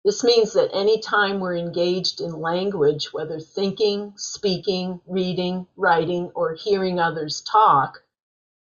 This 0.05 0.25
means 0.25 0.55
that 0.55 0.71
any 0.75 1.01
time 1.01 1.39
we're 1.39 1.57
engaged 1.57 2.21
in 2.21 2.41
language, 2.41 3.13
whether 3.13 3.39
thinking, 3.39 4.15
speaking, 4.17 5.01
reading, 5.07 5.69
writing, 5.77 6.33
or 6.35 6.55
hearing 6.55 6.99
others 6.99 7.41
talk, 7.43 8.03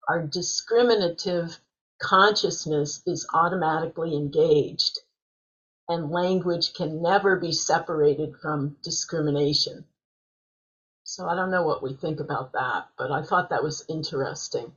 our 0.08 0.26
discriminative 0.26 1.58
consciousness 2.00 3.02
is 3.06 3.26
automatically 3.34 4.16
engaged, 4.16 5.00
and 5.88 6.10
language 6.10 6.72
can 6.72 7.02
never 7.02 7.36
be 7.36 7.52
separated 7.52 8.36
from 8.40 8.78
discrimination. 8.82 9.84
So 11.04 11.28
I 11.28 11.34
don't 11.34 11.50
know 11.50 11.66
what 11.66 11.82
we 11.82 11.94
think 11.94 12.20
about 12.20 12.52
that, 12.52 12.88
but 12.96 13.10
I 13.10 13.22
thought 13.22 13.50
that 13.50 13.64
was 13.64 13.84
interesting. 13.88 14.72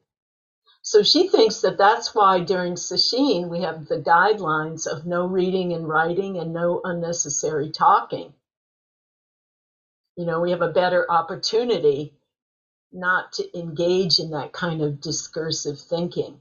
So 0.83 1.03
she 1.03 1.27
thinks 1.27 1.61
that 1.61 1.77
that's 1.77 2.15
why 2.15 2.39
during 2.39 2.73
Sesshin 2.75 3.49
we 3.49 3.61
have 3.61 3.87
the 3.87 3.99
guidelines 3.99 4.87
of 4.87 5.05
no 5.05 5.25
reading 5.27 5.73
and 5.73 5.87
writing 5.87 6.37
and 6.37 6.53
no 6.53 6.81
unnecessary 6.83 7.71
talking. 7.71 8.33
You 10.17 10.25
know, 10.25 10.39
we 10.41 10.51
have 10.51 10.61
a 10.61 10.71
better 10.71 11.09
opportunity 11.09 12.13
not 12.91 13.33
to 13.33 13.57
engage 13.57 14.19
in 14.19 14.31
that 14.31 14.53
kind 14.53 14.81
of 14.81 15.01
discursive 15.01 15.79
thinking. 15.79 16.39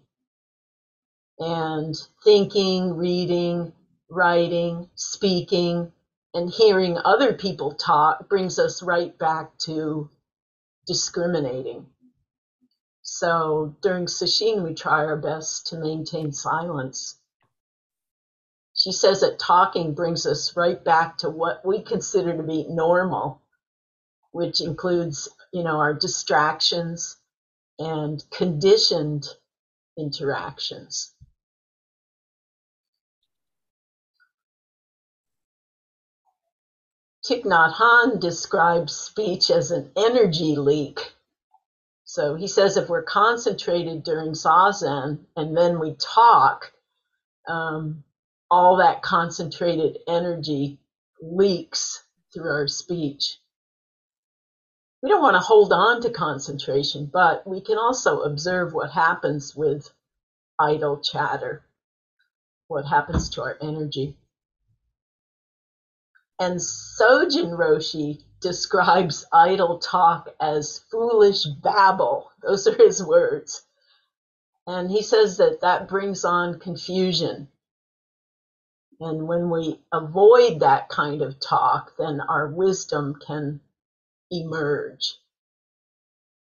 And 1.38 1.94
thinking, 2.24 2.96
reading, 2.96 3.72
writing, 4.08 4.90
speaking, 4.94 5.92
and 6.34 6.50
hearing 6.50 6.98
other 6.98 7.34
people 7.34 7.74
talk 7.74 8.28
brings 8.28 8.58
us 8.58 8.82
right 8.82 9.16
back 9.18 9.56
to 9.60 10.10
discriminating. 10.86 11.86
So 13.20 13.76
during 13.82 14.06
Sesshin, 14.06 14.64
we 14.64 14.72
try 14.72 15.04
our 15.04 15.18
best 15.18 15.66
to 15.66 15.76
maintain 15.76 16.32
silence. 16.32 17.20
She 18.72 18.92
says 18.92 19.20
that 19.20 19.38
talking 19.38 19.92
brings 19.92 20.24
us 20.24 20.56
right 20.56 20.82
back 20.82 21.18
to 21.18 21.28
what 21.28 21.62
we 21.62 21.82
consider 21.82 22.34
to 22.34 22.42
be 22.42 22.64
normal, 22.70 23.42
which 24.30 24.62
includes, 24.62 25.28
you 25.52 25.62
know, 25.62 25.76
our 25.80 25.92
distractions 25.92 27.18
and 27.78 28.24
conditioned 28.30 29.26
interactions. 29.98 31.12
Thich 37.26 37.44
Nhat 37.44 37.74
Hanh 37.74 38.18
describes 38.18 38.96
speech 38.96 39.50
as 39.50 39.72
an 39.72 39.92
energy 39.94 40.56
leak 40.56 41.12
So 42.10 42.34
he 42.34 42.48
says 42.48 42.76
if 42.76 42.88
we're 42.88 43.04
concentrated 43.04 44.02
during 44.02 44.32
zazen 44.32 45.26
and 45.36 45.56
then 45.56 45.78
we 45.78 45.94
talk, 45.94 46.72
um, 47.46 48.02
all 48.50 48.78
that 48.78 49.00
concentrated 49.00 49.98
energy 50.08 50.80
leaks 51.22 52.02
through 52.34 52.50
our 52.50 52.66
speech. 52.66 53.38
We 55.00 55.08
don't 55.08 55.22
want 55.22 55.36
to 55.36 55.40
hold 55.40 55.72
on 55.72 56.02
to 56.02 56.10
concentration, 56.10 57.06
but 57.06 57.46
we 57.46 57.60
can 57.60 57.78
also 57.78 58.22
observe 58.22 58.74
what 58.74 58.90
happens 58.90 59.54
with 59.54 59.88
idle 60.58 60.98
chatter, 60.98 61.64
what 62.66 62.86
happens 62.86 63.30
to 63.30 63.42
our 63.42 63.56
energy. 63.62 64.16
And 66.40 66.58
Sojun 66.58 67.56
Roshi 67.56 68.24
describes 68.40 69.26
idle 69.32 69.78
talk 69.78 70.34
as 70.40 70.80
foolish 70.90 71.44
babble. 71.44 72.32
Those 72.42 72.66
are 72.66 72.76
his 72.76 73.04
words. 73.04 73.62
And 74.66 74.90
he 74.90 75.02
says 75.02 75.36
that 75.36 75.60
that 75.60 75.88
brings 75.88 76.24
on 76.24 76.58
confusion. 76.58 77.48
And 79.00 79.28
when 79.28 79.50
we 79.50 79.80
avoid 79.92 80.60
that 80.60 80.88
kind 80.88 81.22
of 81.22 81.40
talk, 81.40 81.92
then 81.98 82.20
our 82.22 82.48
wisdom 82.48 83.16
can 83.26 83.60
emerge. 84.30 85.16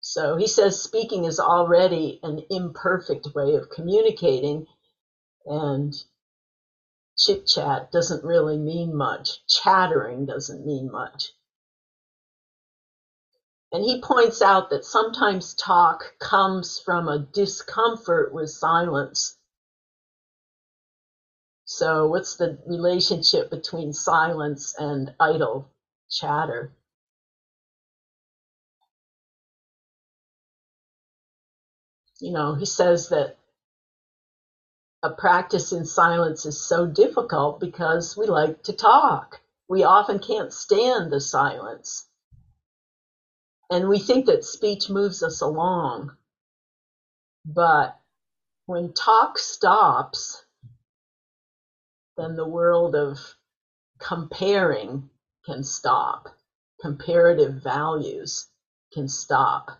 So 0.03 0.37
he 0.37 0.47
says 0.47 0.83
speaking 0.83 1.25
is 1.25 1.41
already 1.41 2.21
an 2.23 2.43
imperfect 2.51 3.29
way 3.35 3.55
of 3.55 3.71
communicating, 3.71 4.67
and 5.47 5.95
chit 7.21 7.47
chat 7.47 7.93
doesn't 7.93 8.25
really 8.25 8.57
mean 8.59 8.95
much. 8.97 9.47
Chattering 9.47 10.27
doesn't 10.27 10.67
mean 10.67 10.91
much. 10.91 11.33
And 13.73 13.85
he 13.85 14.01
points 14.01 14.43
out 14.43 14.71
that 14.71 14.85
sometimes 14.85 15.55
talk 15.55 16.19
comes 16.19 16.81
from 16.81 17.09
a 17.09 17.21
discomfort 17.21 18.33
with 18.33 18.51
silence. 18.51 19.37
So, 21.67 22.09
what's 22.09 22.37
the 22.37 22.59
relationship 22.67 23.51
between 23.51 23.93
silence 23.93 24.75
and 24.77 25.15
idle 25.21 25.71
chatter? 26.11 26.73
You 32.21 32.33
know, 32.33 32.55
he 32.55 32.67
says 32.67 33.11
that 33.11 33.40
a 35.03 35.11
practice 35.11 35.73
in 35.73 35.85
silence 35.85 36.47
is 36.47 36.61
so 36.61 36.87
difficult 36.87 37.61
because 37.61 38.17
we 38.17 38.27
like 38.27 38.63
to 38.65 38.73
talk. 38.75 39.41
We 39.69 39.85
often 39.85 40.19
can't 40.21 40.53
stand 40.53 41.11
the 41.11 41.21
silence. 41.21 42.07
And 43.71 43.89
we 43.89 43.99
think 44.01 44.27
that 44.27 44.45
speech 44.45 44.91
moves 44.91 45.23
us 45.23 45.41
along. 45.41 46.11
But 47.47 47.97
when 48.67 48.93
talk 48.95 49.39
stops, 49.39 50.45
then 52.17 52.37
the 52.37 52.47
world 52.47 52.95
of 52.97 53.19
comparing 54.01 55.09
can 55.47 55.63
stop. 55.65 56.29
Comparative 56.83 57.55
values 57.63 58.47
can 58.93 59.09
stop. 59.09 59.71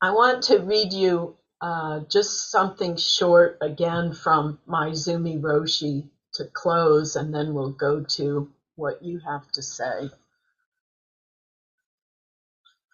I 0.00 0.10
want 0.12 0.44
to 0.44 0.58
read 0.58 0.92
you 0.92 1.36
uh, 1.60 2.00
just 2.08 2.50
something 2.52 2.96
short 2.96 3.58
again 3.60 4.12
from 4.12 4.60
Maezumi 4.68 5.40
Roshi 5.40 6.08
to 6.34 6.44
close, 6.44 7.16
and 7.16 7.34
then 7.34 7.52
we'll 7.52 7.72
go 7.72 8.04
to 8.04 8.48
what 8.76 9.02
you 9.02 9.18
have 9.26 9.50
to 9.52 9.62
say. 9.62 10.08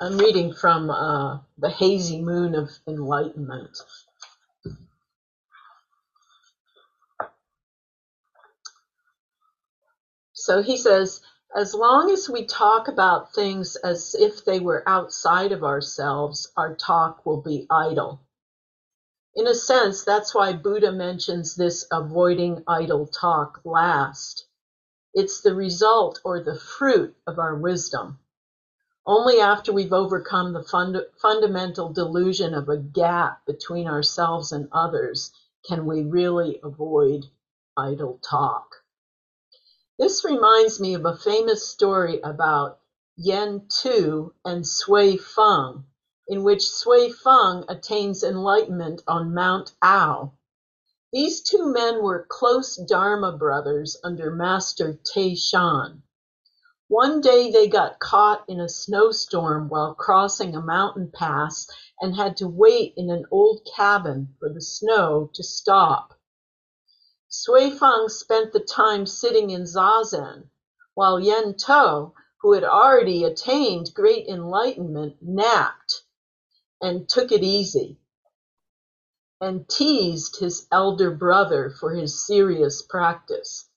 I'm 0.00 0.16
reading 0.16 0.54
from 0.54 0.90
uh, 0.90 1.40
The 1.58 1.68
Hazy 1.68 2.22
Moon 2.22 2.54
of 2.54 2.70
Enlightenment. 2.88 3.76
So 10.32 10.62
he 10.62 10.78
says, 10.78 11.20
as 11.54 11.72
long 11.72 12.10
as 12.10 12.28
we 12.28 12.44
talk 12.44 12.88
about 12.88 13.32
things 13.32 13.76
as 13.76 14.16
if 14.16 14.44
they 14.44 14.58
were 14.58 14.82
outside 14.88 15.52
of 15.52 15.62
ourselves, 15.62 16.50
our 16.56 16.74
talk 16.74 17.24
will 17.24 17.40
be 17.40 17.66
idle. 17.70 18.20
In 19.36 19.46
a 19.46 19.54
sense, 19.54 20.04
that's 20.04 20.34
why 20.34 20.52
Buddha 20.52 20.90
mentions 20.90 21.54
this 21.54 21.86
avoiding 21.92 22.64
idle 22.66 23.06
talk 23.06 23.60
last. 23.64 24.46
It's 25.14 25.42
the 25.42 25.54
result 25.54 26.20
or 26.24 26.40
the 26.40 26.56
fruit 26.56 27.16
of 27.26 27.38
our 27.38 27.54
wisdom. 27.54 28.18
Only 29.06 29.40
after 29.40 29.72
we've 29.72 29.92
overcome 29.92 30.52
the 30.52 30.64
fund- 30.64 31.06
fundamental 31.20 31.92
delusion 31.92 32.54
of 32.54 32.68
a 32.68 32.78
gap 32.78 33.46
between 33.46 33.86
ourselves 33.86 34.50
and 34.50 34.68
others 34.72 35.32
can 35.68 35.86
we 35.86 36.04
really 36.04 36.58
avoid 36.64 37.26
idle 37.76 38.18
talk. 38.28 38.83
This 39.96 40.24
reminds 40.24 40.80
me 40.80 40.94
of 40.94 41.04
a 41.06 41.16
famous 41.16 41.68
story 41.68 42.20
about 42.20 42.80
Yen 43.16 43.68
Tu 43.68 44.34
and 44.44 44.66
Sui 44.66 45.16
Feng, 45.16 45.84
in 46.26 46.42
which 46.42 46.66
Sui 46.66 47.12
Feng 47.12 47.64
attains 47.68 48.24
enlightenment 48.24 49.04
on 49.06 49.32
Mount 49.32 49.72
Ao. 49.80 50.32
These 51.12 51.42
two 51.42 51.72
men 51.72 52.02
were 52.02 52.26
close 52.28 52.74
Dharma 52.74 53.36
brothers 53.36 53.96
under 54.02 54.32
Master 54.32 54.98
Te 55.04 55.36
Shan. 55.36 56.02
One 56.88 57.20
day 57.20 57.52
they 57.52 57.68
got 57.68 58.00
caught 58.00 58.42
in 58.48 58.58
a 58.58 58.68
snowstorm 58.68 59.68
while 59.68 59.94
crossing 59.94 60.56
a 60.56 60.60
mountain 60.60 61.12
pass 61.12 61.68
and 62.00 62.16
had 62.16 62.36
to 62.38 62.48
wait 62.48 62.94
in 62.96 63.10
an 63.10 63.26
old 63.30 63.64
cabin 63.76 64.34
for 64.40 64.48
the 64.48 64.60
snow 64.60 65.30
to 65.34 65.44
stop. 65.44 66.14
Sui 67.46 67.70
Feng 67.70 68.08
spent 68.08 68.54
the 68.54 68.60
time 68.60 69.04
sitting 69.04 69.50
in 69.50 69.66
zazen, 69.66 70.48
while 70.94 71.20
Yen 71.20 71.52
To, 71.66 72.10
who 72.40 72.52
had 72.54 72.64
already 72.64 73.22
attained 73.22 73.92
great 73.92 74.26
enlightenment, 74.28 75.18
napped 75.20 76.04
and 76.80 77.06
took 77.06 77.32
it 77.32 77.42
easy 77.42 77.98
and 79.42 79.68
teased 79.68 80.36
his 80.36 80.66
elder 80.72 81.10
brother 81.10 81.68
for 81.68 81.90
his 81.90 82.26
serious 82.26 82.80
practice. 82.80 83.68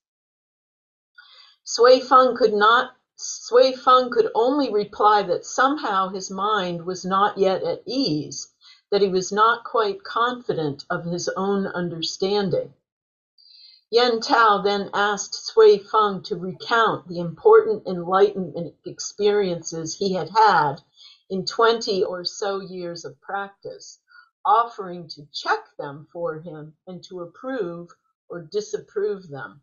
Sui 1.65 1.99
Feng 1.99 2.37
could 2.37 2.53
not 2.53 2.95
Sui 3.17 3.75
Feng 3.75 4.09
could 4.11 4.31
only 4.33 4.71
reply 4.71 5.23
that 5.23 5.45
somehow 5.45 6.07
his 6.07 6.31
mind 6.31 6.85
was 6.85 7.03
not 7.03 7.37
yet 7.37 7.63
at 7.63 7.83
ease, 7.85 8.47
that 8.91 9.01
he 9.01 9.09
was 9.09 9.33
not 9.33 9.65
quite 9.65 10.05
confident 10.05 10.85
of 10.89 11.03
his 11.03 11.27
own 11.35 11.67
understanding. 11.67 12.73
Yen 13.89 14.19
Tao 14.19 14.61
then 14.61 14.89
asked 14.93 15.33
Sui 15.33 15.77
Feng 15.77 16.21
to 16.23 16.35
recount 16.35 17.07
the 17.07 17.19
important 17.19 17.87
enlightenment 17.87 18.75
experiences 18.83 19.95
he 19.95 20.11
had 20.11 20.29
had 20.29 20.81
in 21.29 21.45
20 21.45 22.03
or 22.03 22.25
so 22.25 22.59
years 22.59 23.05
of 23.05 23.21
practice, 23.21 24.01
offering 24.43 25.07
to 25.07 25.25
check 25.31 25.69
them 25.77 26.05
for 26.11 26.37
him 26.39 26.75
and 26.85 27.01
to 27.05 27.21
approve 27.21 27.89
or 28.27 28.41
disapprove 28.41 29.29
them. 29.29 29.61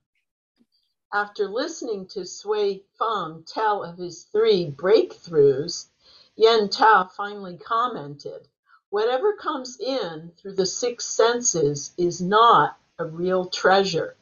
After 1.13 1.47
listening 1.47 2.07
to 2.09 2.25
Sui 2.25 2.83
Feng 2.99 3.45
tell 3.47 3.85
of 3.85 3.99
his 3.99 4.25
three 4.25 4.71
breakthroughs, 4.71 5.89
Yen 6.35 6.71
Tao 6.71 7.05
finally 7.15 7.59
commented, 7.59 8.49
Whatever 8.89 9.35
comes 9.35 9.79
in 9.79 10.33
through 10.39 10.55
the 10.55 10.65
six 10.65 11.05
senses 11.05 11.93
is 11.99 12.23
not 12.23 12.79
a 12.99 13.05
real 13.05 13.47
treasure. 13.47 14.17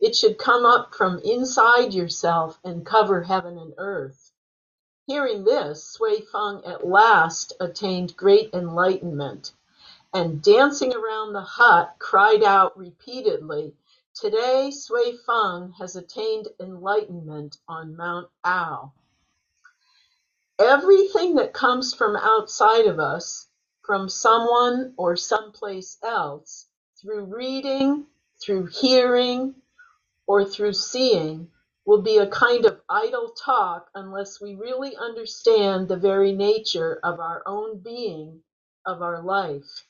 It 0.00 0.16
should 0.16 0.38
come 0.38 0.64
up 0.64 0.94
from 0.94 1.18
inside 1.20 1.92
yourself 1.92 2.58
and 2.64 2.86
cover 2.86 3.22
heaven 3.22 3.58
and 3.58 3.74
earth. 3.78 4.32
Hearing 5.06 5.44
this, 5.44 5.84
Sui 5.84 6.22
Feng 6.22 6.64
at 6.64 6.86
last 6.86 7.52
attained 7.60 8.16
great 8.16 8.54
enlightenment, 8.54 9.52
and 10.14 10.42
dancing 10.42 10.94
around 10.94 11.32
the 11.32 11.42
hut, 11.42 11.96
cried 11.98 12.42
out 12.42 12.78
repeatedly, 12.78 13.74
Today 14.14 14.70
Sui 14.70 15.18
Feng 15.26 15.72
has 15.78 15.96
attained 15.96 16.48
enlightenment 16.60 17.58
on 17.68 17.96
Mount 17.96 18.28
Ao. 18.44 18.92
Everything 20.58 21.34
that 21.34 21.52
comes 21.52 21.92
from 21.92 22.16
outside 22.16 22.86
of 22.86 23.00
us, 23.00 23.48
from 23.82 24.08
someone 24.08 24.94
or 24.96 25.16
someplace 25.16 25.98
else, 26.02 26.68
through 27.04 27.24
reading, 27.24 28.06
through 28.42 28.66
hearing, 28.66 29.54
or 30.26 30.42
through 30.42 30.72
seeing, 30.72 31.48
will 31.84 32.00
be 32.00 32.16
a 32.16 32.26
kind 32.26 32.64
of 32.64 32.80
idle 32.88 33.34
talk 33.44 33.88
unless 33.94 34.40
we 34.40 34.54
really 34.54 34.96
understand 34.96 35.86
the 35.86 35.98
very 35.98 36.32
nature 36.32 36.98
of 37.04 37.20
our 37.20 37.42
own 37.44 37.78
being, 37.78 38.40
of 38.86 39.02
our 39.02 39.20
life. 39.20 39.84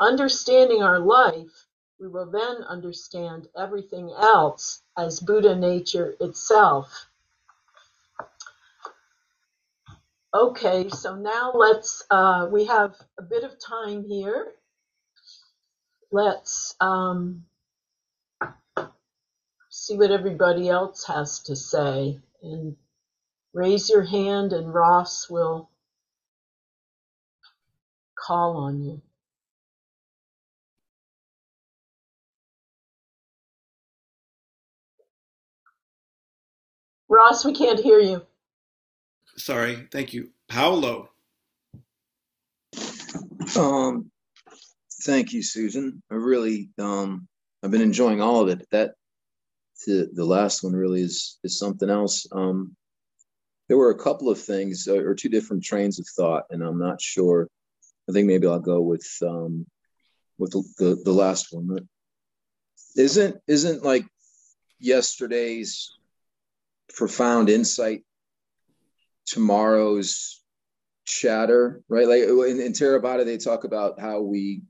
Understanding 0.00 0.82
our 0.82 0.98
life, 0.98 1.66
we 2.00 2.08
will 2.08 2.28
then 2.28 2.56
understand 2.68 3.46
everything 3.56 4.12
else 4.18 4.82
as 4.98 5.20
Buddha 5.20 5.54
nature 5.54 6.16
itself. 6.18 7.06
Okay, 10.34 10.88
so 10.88 11.14
now 11.14 11.52
let's, 11.54 12.02
uh, 12.10 12.48
we 12.50 12.64
have 12.64 12.96
a 13.16 13.22
bit 13.22 13.44
of 13.44 13.60
time 13.60 14.02
here. 14.08 14.54
Let's 16.12 16.76
um, 16.80 17.44
see 19.70 19.96
what 19.96 20.10
everybody 20.10 20.68
else 20.68 21.04
has 21.06 21.40
to 21.44 21.56
say. 21.56 22.20
And 22.42 22.76
raise 23.54 23.88
your 23.88 24.04
hand, 24.04 24.52
and 24.52 24.72
Ross 24.72 25.30
will 25.30 25.70
call 28.18 28.58
on 28.58 28.82
you. 28.82 29.02
Ross, 37.08 37.44
we 37.44 37.54
can't 37.54 37.80
hear 37.80 37.98
you. 37.98 38.22
Sorry, 39.36 39.88
thank 39.90 40.12
you. 40.12 40.30
Paolo. 40.48 41.10
Um, 43.56 44.11
thank 45.02 45.32
you, 45.32 45.42
Susan. 45.42 46.02
I 46.10 46.14
really, 46.14 46.70
um, 46.78 47.28
I've 47.62 47.70
been 47.70 47.82
enjoying 47.82 48.20
all 48.20 48.40
of 48.40 48.48
it. 48.48 48.66
That 48.70 48.94
the 49.86 50.08
the 50.12 50.24
last 50.24 50.62
one 50.62 50.72
really 50.72 51.02
is 51.02 51.38
is 51.44 51.58
something 51.58 51.90
else. 51.90 52.26
Um, 52.32 52.76
there 53.68 53.78
were 53.78 53.90
a 53.90 53.98
couple 53.98 54.28
of 54.28 54.40
things 54.40 54.86
uh, 54.88 54.96
or 54.96 55.14
two 55.14 55.28
different 55.28 55.64
trains 55.64 55.98
of 55.98 56.06
thought, 56.16 56.44
and 56.50 56.62
I'm 56.62 56.78
not 56.78 57.00
sure. 57.00 57.48
I 58.08 58.12
think 58.12 58.26
maybe 58.26 58.46
I'll 58.46 58.60
go 58.60 58.80
with 58.80 59.06
um, 59.22 59.66
with 60.38 60.52
the, 60.52 60.62
the, 60.78 61.02
the 61.04 61.12
last 61.12 61.48
one. 61.50 61.88
Isn't 62.96 63.36
isn't 63.46 63.82
like 63.82 64.04
yesterday's 64.78 65.92
profound 66.94 67.48
insight 67.48 68.02
tomorrow's 69.26 70.42
chatter, 71.06 71.82
right? 71.88 72.06
Like 72.06 72.22
in, 72.22 72.60
in 72.60 72.72
Theravada, 72.72 73.24
they 73.24 73.38
talk 73.38 73.64
about 73.64 74.00
how 74.00 74.20
we 74.20 74.62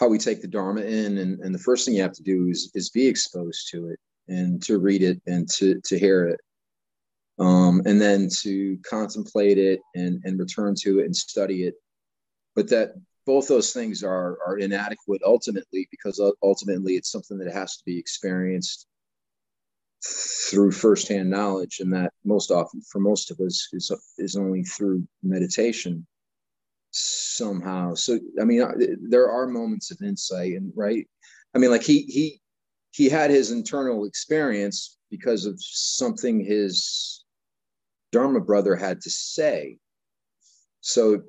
how 0.00 0.08
we 0.08 0.16
take 0.16 0.40
the 0.40 0.48
Dharma 0.48 0.80
in, 0.80 1.18
and, 1.18 1.38
and 1.40 1.54
the 1.54 1.58
first 1.58 1.84
thing 1.84 1.94
you 1.94 2.02
have 2.02 2.14
to 2.14 2.22
do 2.22 2.48
is 2.48 2.72
is 2.74 2.88
be 2.88 3.06
exposed 3.06 3.68
to 3.70 3.90
it 3.90 3.98
and 4.28 4.62
to 4.62 4.78
read 4.78 5.02
it 5.02 5.20
and 5.26 5.48
to 5.50 5.78
to 5.84 5.98
hear 5.98 6.26
it, 6.26 6.40
um, 7.38 7.82
and 7.84 8.00
then 8.00 8.28
to 8.40 8.78
contemplate 8.88 9.58
it 9.58 9.80
and 9.94 10.22
and 10.24 10.38
return 10.38 10.74
to 10.80 11.00
it 11.00 11.04
and 11.04 11.14
study 11.14 11.64
it. 11.64 11.74
But 12.56 12.68
that 12.70 12.94
both 13.26 13.46
those 13.46 13.72
things 13.74 14.02
are 14.02 14.38
are 14.46 14.56
inadequate 14.56 15.20
ultimately 15.24 15.86
because 15.90 16.18
ultimately 16.42 16.94
it's 16.94 17.12
something 17.12 17.38
that 17.38 17.52
has 17.52 17.76
to 17.76 17.84
be 17.84 17.98
experienced 17.98 18.86
through 20.48 20.72
firsthand 20.72 21.28
knowledge, 21.28 21.80
and 21.80 21.92
that 21.92 22.14
most 22.24 22.50
often 22.50 22.80
for 22.90 23.00
most 23.00 23.30
of 23.30 23.38
us 23.40 23.68
is 23.72 23.92
is 24.16 24.34
only 24.34 24.62
through 24.64 25.06
meditation 25.22 26.06
somehow. 26.90 27.94
So 27.94 28.18
I 28.40 28.44
mean, 28.44 28.62
there 29.08 29.30
are 29.30 29.46
moments 29.46 29.90
of 29.90 30.02
insight, 30.02 30.52
and 30.54 30.72
right. 30.76 31.06
I 31.54 31.58
mean, 31.58 31.70
like 31.70 31.82
he 31.82 32.02
he 32.02 32.40
he 32.92 33.08
had 33.08 33.30
his 33.30 33.50
internal 33.50 34.04
experience 34.04 34.98
because 35.10 35.46
of 35.46 35.60
something 35.60 36.44
his 36.44 37.24
Dharma 38.12 38.40
brother 38.40 38.76
had 38.76 39.00
to 39.02 39.10
say. 39.10 39.78
So 40.80 41.22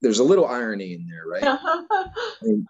there's 0.00 0.18
a 0.18 0.24
little 0.24 0.46
irony 0.46 0.94
in 0.94 1.06
there, 1.06 1.26
right? 1.26 1.44
I 1.60 2.08
mean, 2.42 2.66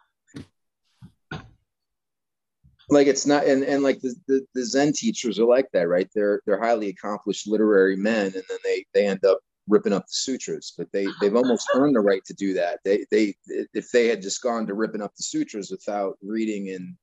like 2.93 3.07
it's 3.07 3.27
not 3.27 3.47
and, 3.47 3.63
and 3.63 3.83
like 3.83 4.01
the, 4.01 4.15
the, 4.29 4.47
the 4.55 4.65
zen 4.65 4.93
teachers 4.93 5.39
are 5.39 5.47
like 5.47 5.67
that 5.73 5.89
right 5.89 6.09
they're 6.15 6.43
they're 6.45 6.61
highly 6.61 6.89
accomplished 6.89 7.49
literary 7.49 7.97
men 7.97 8.27
and 8.27 8.45
then 8.49 8.59
they 8.65 8.85
they 8.93 9.07
end 9.07 9.25
up 9.25 9.39
ripping 9.69 9.93
up 9.93 10.07
the 10.07 10.13
sutras 10.13 10.73
but 10.77 10.91
they 10.93 11.07
uh-huh. 11.07 11.15
they've 11.21 11.37
almost 11.37 11.69
earned 11.75 11.95
the 11.95 12.01
right 12.01 12.25
to 12.25 12.35
do 12.35 12.55
that. 12.55 12.81
They 12.85 13.05
they 13.11 13.35
if 13.47 13.91
they 13.91 14.09
had 14.09 14.23
just 14.23 14.43
gone 14.43 14.67
to 14.67 14.75
ripping 14.75 15.03
up 15.03 15.15
the 15.17 15.23
sutras 15.23 15.71
without 15.71 16.19
reading 16.23 16.71
and 16.71 16.97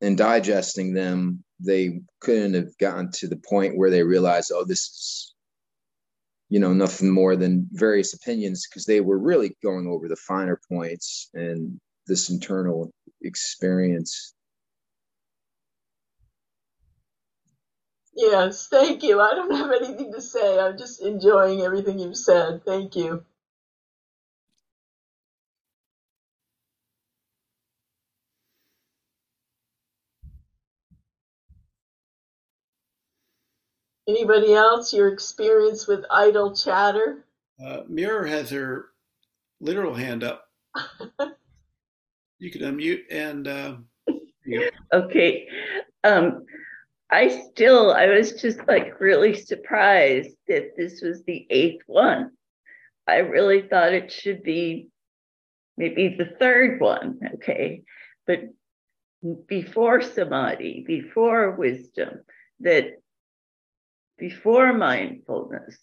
and 0.00 0.18
digesting 0.18 0.92
them 0.92 1.42
they 1.58 2.00
couldn't 2.20 2.54
have 2.54 2.76
gotten 2.78 3.10
to 3.10 3.28
the 3.28 3.40
point 3.48 3.76
where 3.76 3.90
they 3.90 4.02
realized 4.02 4.52
oh 4.54 4.64
this 4.64 4.80
is 4.80 5.34
you 6.48 6.60
know 6.60 6.72
nothing 6.72 7.10
more 7.10 7.34
than 7.34 7.68
various 7.72 8.14
opinions 8.14 8.66
because 8.68 8.84
they 8.84 9.00
were 9.00 9.18
really 9.18 9.56
going 9.62 9.86
over 9.86 10.06
the 10.06 10.16
finer 10.16 10.60
points 10.68 11.30
and 11.34 11.80
this 12.06 12.30
internal 12.30 12.92
experience 13.22 14.34
Yes, 18.16 18.68
thank 18.68 19.02
you. 19.02 19.20
I 19.20 19.34
don't 19.34 19.54
have 19.54 19.70
anything 19.70 20.10
to 20.14 20.22
say. 20.22 20.58
I'm 20.58 20.78
just 20.78 21.02
enjoying 21.02 21.60
everything 21.60 21.98
you've 21.98 22.16
said. 22.16 22.64
Thank 22.64 22.96
you. 22.96 23.22
Anybody 34.08 34.54
else? 34.54 34.94
Your 34.94 35.08
experience 35.08 35.86
with 35.86 36.06
idle 36.10 36.56
chatter? 36.56 37.26
Uh, 37.62 37.82
Mirror 37.86 38.26
has 38.26 38.48
her 38.48 38.86
literal 39.60 39.92
hand 39.92 40.24
up. 40.24 40.48
you 42.38 42.50
can 42.50 42.62
unmute 42.62 43.02
and. 43.10 43.46
Uh, 43.46 43.76
okay. 44.94 45.48
Um, 46.02 46.46
I 47.10 47.28
still, 47.28 47.92
I 47.92 48.06
was 48.06 48.32
just 48.32 48.60
like 48.66 49.00
really 49.00 49.34
surprised 49.34 50.36
that 50.48 50.76
this 50.76 51.00
was 51.02 51.22
the 51.22 51.46
eighth 51.50 51.82
one. 51.86 52.32
I 53.06 53.18
really 53.18 53.62
thought 53.62 53.94
it 53.94 54.10
should 54.10 54.42
be 54.42 54.88
maybe 55.76 56.16
the 56.18 56.36
third 56.38 56.80
one, 56.80 57.20
okay? 57.34 57.82
But 58.26 58.40
before 59.46 60.02
samadhi, 60.02 60.84
before 60.86 61.52
wisdom, 61.52 62.20
that 62.60 62.98
before 64.18 64.72
mindfulness. 64.72 65.78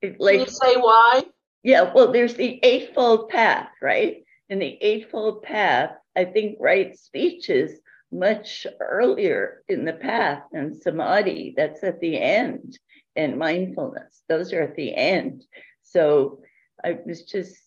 It, 0.00 0.18
like, 0.18 0.38
Can 0.38 0.46
you 0.46 0.52
say 0.52 0.76
why? 0.76 1.22
Yeah, 1.62 1.92
well, 1.92 2.10
there's 2.10 2.34
the 2.34 2.58
Eightfold 2.62 3.28
Path, 3.28 3.68
right? 3.82 4.24
And 4.48 4.62
the 4.62 4.78
Eightfold 4.80 5.42
Path, 5.42 5.90
I 6.16 6.24
think, 6.24 6.56
right 6.58 6.98
speeches 6.98 7.78
much 8.12 8.66
earlier 8.80 9.62
in 9.68 9.84
the 9.84 9.92
path 9.92 10.42
and 10.52 10.76
samadhi. 10.76 11.54
That's 11.56 11.82
at 11.84 12.00
the 12.00 12.20
end 12.20 12.78
and 13.16 13.38
mindfulness. 13.38 14.22
Those 14.28 14.52
are 14.52 14.62
at 14.62 14.76
the 14.76 14.94
end. 14.94 15.44
So 15.82 16.40
i 16.82 16.98
was 17.04 17.24
just 17.24 17.58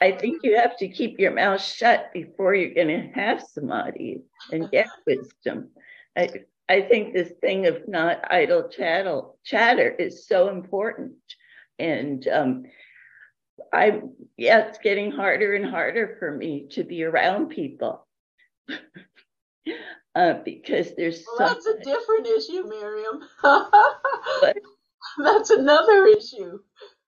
i 0.00 0.10
think 0.10 0.42
you 0.42 0.56
have 0.56 0.76
to 0.76 0.88
keep 0.88 1.20
your 1.20 1.30
mouth 1.32 1.62
shut 1.62 2.12
before 2.12 2.52
you're 2.52 2.74
going 2.74 2.88
to 2.88 3.20
have 3.20 3.40
samadhi 3.40 4.22
and 4.52 4.70
get 4.70 4.88
wisdom. 5.06 5.70
I 6.16 6.30
i 6.68 6.82
think 6.82 7.14
this 7.14 7.32
thing 7.40 7.66
of 7.66 7.86
not 7.88 8.24
idle 8.32 8.68
chattel 8.68 9.38
chatter 9.44 9.88
is 9.90 10.26
so 10.26 10.48
important. 10.48 11.14
And 11.78 12.26
um 12.28 12.64
i 13.72 14.00
yeah 14.36 14.66
it's 14.66 14.78
getting 14.78 15.10
harder 15.12 15.54
and 15.54 15.66
harder 15.66 16.16
for 16.18 16.32
me 16.32 16.66
to 16.70 16.84
be 16.84 17.04
around 17.04 17.50
people 17.50 18.07
uh, 20.14 20.34
because 20.44 20.94
there's 20.96 21.24
well, 21.38 21.48
that's 21.48 21.66
a 21.66 21.78
different 21.78 22.26
issue, 22.26 22.64
Miriam. 22.68 23.20
that's 25.18 25.50
another 25.50 26.06
issue. 26.06 26.58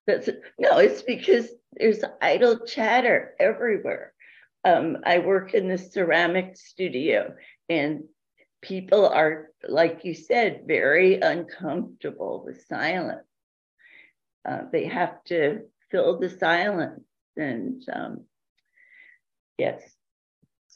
That's 0.07 0.29
no, 0.59 0.79
it's 0.79 1.03
because 1.03 1.49
there's 1.73 2.03
idle 2.21 2.61
chatter 2.67 3.35
everywhere. 3.39 4.13
Um, 4.65 4.99
I 5.05 5.19
work 5.19 5.55
in 5.55 5.69
the 5.69 5.79
ceramic 5.79 6.57
studio, 6.57 7.35
and 7.69 8.05
people 8.63 9.09
are, 9.09 9.49
like 9.67 10.05
you 10.05 10.15
said, 10.15 10.65
very 10.67 11.21
uncomfortable 11.21 12.43
with 12.45 12.67
silence. 12.67 13.27
Uh, 14.47 14.63
they 14.73 14.87
have 14.87 15.23
to 15.25 15.61
fill 15.91 16.19
the 16.19 16.29
silence, 16.29 17.05
and 17.37 17.83
um, 17.93 18.25
yes, 19.59 19.83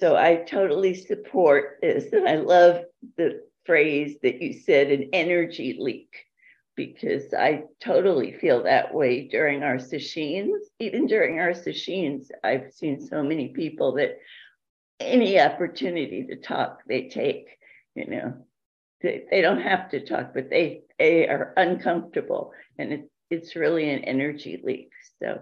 so 0.05 0.17
I 0.17 0.37
totally 0.37 0.93
support 0.93 1.79
this. 1.81 2.13
And 2.13 2.29
I 2.29 2.37
love 2.37 2.85
the 3.17 3.41
phrase 3.65 4.19
that 4.23 4.43
you 4.43 4.53
said 4.53 4.91
an 4.91 5.09
energy 5.15 5.79
leak, 5.81 6.27
because 6.77 7.33
I 7.33 7.63
totally 7.81 8.33
feel 8.33 8.65
that 8.65 8.93
way 8.93 9.29
during 9.29 9.63
our 9.63 9.79
sessions. 9.79 10.69
Even 10.79 11.07
during 11.07 11.41
our 11.41 11.55
sessions, 11.55 12.31
I've 12.43 12.75
seen 12.75 13.01
so 13.01 13.23
many 13.23 13.49
people 13.49 13.95
that 13.95 14.19
any 15.01 15.41
opportunity 15.41 16.27
to 16.27 16.37
talk, 16.37 16.81
they 16.87 17.09
take, 17.09 17.57
you 17.95 18.07
know. 18.07 18.35
They, 19.01 19.25
they 19.31 19.41
don't 19.41 19.63
have 19.63 19.89
to 19.93 20.05
talk, 20.05 20.35
but 20.35 20.51
they 20.51 20.83
they 20.99 21.27
are 21.29 21.55
uncomfortable. 21.57 22.53
And 22.79 22.93
it, 22.93 23.11
it's 23.31 23.57
really 23.57 23.89
an 23.89 24.05
energy 24.05 24.61
leak. 24.63 24.91
So 25.23 25.41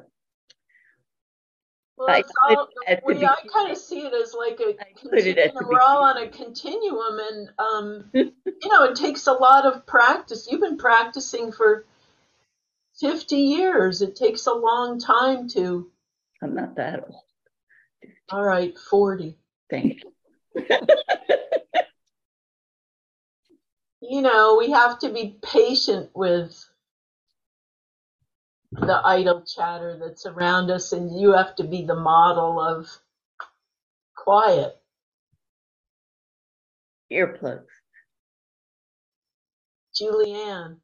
well, 1.97 2.09
I, 2.09 2.23
all, 2.49 2.69
we, 3.07 3.25
I 3.25 3.37
kind 3.53 3.71
of 3.71 3.77
see 3.77 4.01
it 4.01 4.13
as 4.13 4.35
like 4.35 4.61
a 4.61 4.75
continuum. 4.99 5.69
We're 5.69 5.81
all 5.81 6.05
on 6.05 6.19
a 6.19 6.29
continuum, 6.29 7.19
and 7.31 7.51
um, 7.59 8.11
you 8.15 8.69
know, 8.69 8.85
it 8.85 8.97
takes 8.97 9.27
a 9.27 9.33
lot 9.33 9.67
of 9.67 9.87
practice. 9.87 10.49
You've 10.51 10.63
been 10.63 10.79
practicing 10.79 11.53
for 11.53 11.85
50 13.01 13.37
years. 13.37 14.03
It 14.03 14.17
takes 14.17 14.47
a 14.47 14.55
long 14.55 14.99
time 14.99 15.49
to. 15.51 15.91
I'm 16.43 16.55
not 16.55 16.77
that 16.77 17.05
old. 17.05 17.23
All 18.31 18.43
right, 18.43 18.77
40. 18.91 19.37
Thank 19.71 20.03
you. 20.03 20.13
you 24.01 24.23
know, 24.23 24.57
we 24.59 24.71
have 24.73 24.99
to 25.01 25.11
be 25.11 25.37
patient 25.43 26.11
with 26.15 26.69
the 28.73 29.01
idle 29.05 29.43
chatter 29.43 29.99
that's 29.99 30.27
around 30.27 30.71
us, 30.71 30.93
and 30.93 31.21
you 31.21 31.33
have 31.33 31.55
to 31.57 31.65
be 31.65 31.85
the 31.85 31.95
model 31.95 32.61
of 32.61 32.89
quiet. 34.17 34.77
Earplugs. 37.13 37.67
Julianne. 39.95 40.79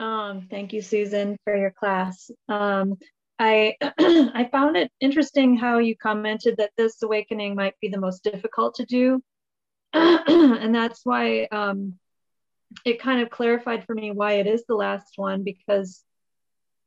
Um, 0.00 0.48
thank 0.50 0.72
you, 0.72 0.80
Susan, 0.82 1.36
for 1.44 1.56
your 1.56 1.70
class. 1.70 2.30
Um, 2.48 2.96
I 3.38 3.76
I 3.82 4.48
found 4.50 4.76
it 4.76 4.90
interesting 5.00 5.56
how 5.56 5.78
you 5.78 5.96
commented 5.96 6.56
that 6.58 6.72
this 6.76 7.02
awakening 7.02 7.54
might 7.54 7.74
be 7.80 7.88
the 7.88 8.00
most 8.00 8.24
difficult 8.24 8.76
to 8.76 8.86
do, 8.86 9.22
and 9.92 10.74
that's 10.74 11.00
why 11.04 11.46
um, 11.52 11.98
it 12.84 13.00
kind 13.00 13.20
of 13.20 13.30
clarified 13.30 13.84
for 13.84 13.94
me 13.94 14.10
why 14.10 14.34
it 14.34 14.46
is 14.46 14.64
the 14.66 14.74
last 14.74 15.14
one 15.16 15.42
because 15.42 16.02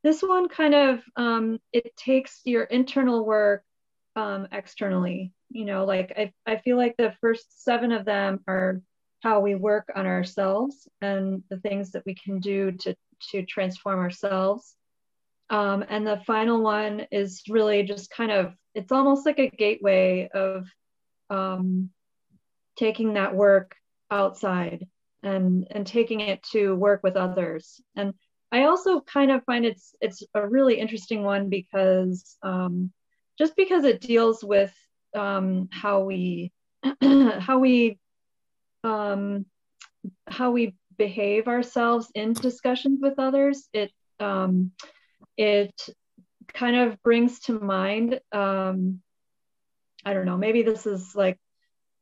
this 0.03 0.21
one 0.21 0.47
kind 0.47 0.75
of 0.75 1.01
um, 1.15 1.59
it 1.73 1.95
takes 1.97 2.41
your 2.45 2.63
internal 2.63 3.25
work 3.25 3.63
um, 4.15 4.47
externally. 4.51 5.33
You 5.49 5.65
know, 5.65 5.85
like 5.85 6.13
I 6.17 6.33
I 6.45 6.57
feel 6.57 6.77
like 6.77 6.95
the 6.97 7.15
first 7.21 7.63
seven 7.63 7.91
of 7.91 8.05
them 8.05 8.41
are 8.47 8.81
how 9.21 9.39
we 9.39 9.55
work 9.55 9.89
on 9.95 10.05
ourselves 10.05 10.87
and 11.01 11.43
the 11.49 11.57
things 11.59 11.91
that 11.91 12.03
we 12.05 12.15
can 12.15 12.39
do 12.39 12.71
to 12.71 12.95
to 13.31 13.45
transform 13.45 13.99
ourselves. 13.99 14.75
Um, 15.49 15.83
and 15.87 16.05
the 16.05 16.21
final 16.27 16.61
one 16.61 17.07
is 17.11 17.43
really 17.49 17.83
just 17.83 18.09
kind 18.09 18.31
of 18.31 18.53
it's 18.75 18.91
almost 18.91 19.25
like 19.25 19.39
a 19.39 19.49
gateway 19.49 20.29
of 20.33 20.67
um, 21.29 21.89
taking 22.77 23.13
that 23.13 23.35
work 23.35 23.75
outside 24.11 24.87
and 25.23 25.67
and 25.71 25.85
taking 25.85 26.21
it 26.21 26.43
to 26.51 26.75
work 26.75 27.01
with 27.03 27.15
others. 27.15 27.81
And 27.95 28.13
I 28.51 28.63
also 28.63 29.01
kind 29.01 29.31
of 29.31 29.43
find 29.43 29.65
it's 29.65 29.95
it's 30.01 30.23
a 30.33 30.47
really 30.47 30.79
interesting 30.79 31.23
one 31.23 31.49
because 31.49 32.37
um, 32.43 32.91
just 33.37 33.55
because 33.55 33.83
it 33.83 34.01
deals 34.01 34.43
with 34.43 34.73
um, 35.15 35.69
how 35.71 36.01
we 36.01 36.51
how 37.01 37.59
we 37.59 37.99
um, 38.83 39.45
how 40.27 40.51
we 40.51 40.75
behave 40.97 41.47
ourselves 41.47 42.09
in 42.15 42.33
discussions 42.33 42.99
with 43.01 43.19
others. 43.19 43.67
It 43.73 43.91
um, 44.19 44.71
it 45.35 45.73
kind 46.53 46.75
of 46.75 47.01
brings 47.03 47.39
to 47.41 47.59
mind. 47.59 48.19
Um, 48.31 49.01
I 50.05 50.13
don't 50.13 50.25
know. 50.25 50.37
Maybe 50.37 50.63
this 50.63 50.85
is 50.85 51.15
like 51.15 51.37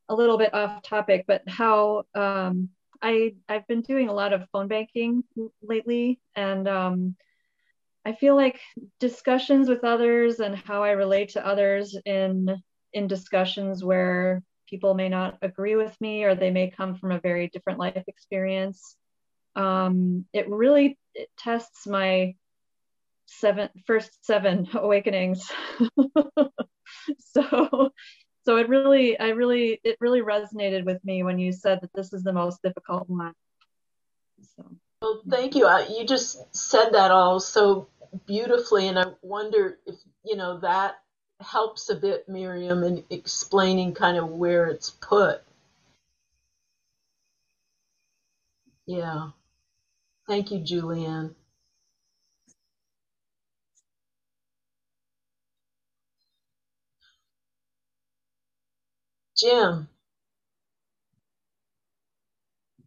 a 0.09 0.15
little 0.15 0.37
bit 0.37 0.53
off 0.53 0.83
topic, 0.83 1.25
but 1.27 1.41
how 1.47 2.03
um, 2.13 2.69
I 3.05 3.35
I've 3.47 3.67
been 3.67 3.81
doing 3.81 4.09
a 4.09 4.13
lot 4.13 4.33
of 4.33 4.49
phone 4.51 4.67
banking 4.67 5.23
lately, 5.61 6.19
and 6.35 6.67
um, 6.67 7.15
I 8.03 8.13
feel 8.13 8.35
like 8.35 8.59
discussions 8.99 9.69
with 9.69 9.83
others 9.83 10.39
and 10.39 10.55
how 10.55 10.83
I 10.83 10.91
relate 10.91 11.29
to 11.29 11.45
others 11.45 11.95
in 12.05 12.49
in 12.93 13.07
discussions 13.07 13.83
where 13.83 14.41
people 14.67 14.95
may 14.95 15.07
not 15.07 15.37
agree 15.43 15.75
with 15.75 15.95
me 16.01 16.23
or 16.23 16.33
they 16.33 16.49
may 16.49 16.71
come 16.71 16.95
from 16.95 17.11
a 17.11 17.19
very 17.19 17.47
different 17.49 17.77
life 17.77 18.03
experience. 18.07 18.95
Um, 19.55 20.25
it 20.33 20.49
really 20.49 20.97
it 21.13 21.29
tests 21.37 21.85
my 21.85 22.33
seven 23.27 23.69
first 23.85 24.25
seven 24.25 24.67
awakenings. 24.73 25.51
so 27.19 27.91
so 28.45 28.57
it 28.57 28.69
really 28.69 29.19
I 29.19 29.29
really 29.29 29.79
it 29.83 29.97
really 29.99 30.21
resonated 30.21 30.85
with 30.85 31.03
me 31.03 31.23
when 31.23 31.39
you 31.39 31.51
said 31.51 31.81
that 31.81 31.93
this 31.93 32.13
is 32.13 32.23
the 32.23 32.33
most 32.33 32.61
difficult 32.61 33.09
one. 33.09 33.33
So. 34.55 34.65
Well, 35.01 35.21
thank 35.29 35.55
you. 35.55 35.67
Uh, 35.67 35.85
you 35.89 36.05
just 36.05 36.55
said 36.55 36.91
that 36.91 37.11
all 37.11 37.39
so 37.39 37.87
beautifully, 38.25 38.87
and 38.87 38.97
I 38.97 39.05
wonder 39.21 39.77
if 39.85 39.95
you 40.23 40.35
know 40.35 40.59
that 40.59 40.99
helps 41.41 41.89
a 41.89 41.95
bit, 41.95 42.29
Miriam, 42.29 42.83
in 42.83 43.03
explaining 43.09 43.93
kind 43.93 44.17
of 44.17 44.29
where 44.29 44.67
it's 44.67 44.89
put. 44.89 45.41
Yeah. 48.85 49.29
Thank 50.27 50.51
you, 50.51 50.59
Julianne. 50.59 51.33
Jim. 59.37 59.87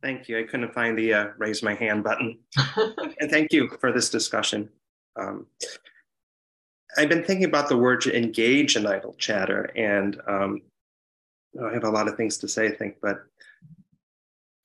Thank 0.02 0.28
you. 0.28 0.38
I 0.38 0.44
couldn't 0.44 0.72
find 0.72 0.96
the 0.96 1.12
uh, 1.12 1.26
raise 1.38 1.62
my 1.62 1.74
hand 1.74 2.04
button. 2.04 2.38
and 3.20 3.30
thank 3.30 3.52
you 3.52 3.68
for 3.80 3.92
this 3.92 4.10
discussion. 4.10 4.68
Um, 5.16 5.46
I've 6.96 7.08
been 7.08 7.24
thinking 7.24 7.46
about 7.46 7.68
the 7.68 7.76
word 7.76 8.00
to 8.02 8.16
engage 8.16 8.76
in 8.76 8.86
idle 8.86 9.14
chatter, 9.18 9.70
and 9.76 10.20
um, 10.26 10.62
I 11.62 11.72
have 11.72 11.84
a 11.84 11.90
lot 11.90 12.08
of 12.08 12.16
things 12.16 12.38
to 12.38 12.48
say, 12.48 12.68
I 12.68 12.72
think, 12.72 12.96
but 13.02 13.24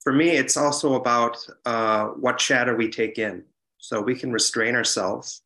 for 0.03 0.13
me, 0.13 0.31
it's 0.31 0.57
also 0.57 0.95
about 0.95 1.37
uh, 1.65 2.07
what 2.09 2.37
chatter 2.37 2.75
we 2.75 2.89
take 2.89 3.17
in. 3.17 3.43
So 3.77 4.01
we 4.01 4.15
can 4.15 4.31
restrain 4.31 4.75
ourselves 4.75 5.41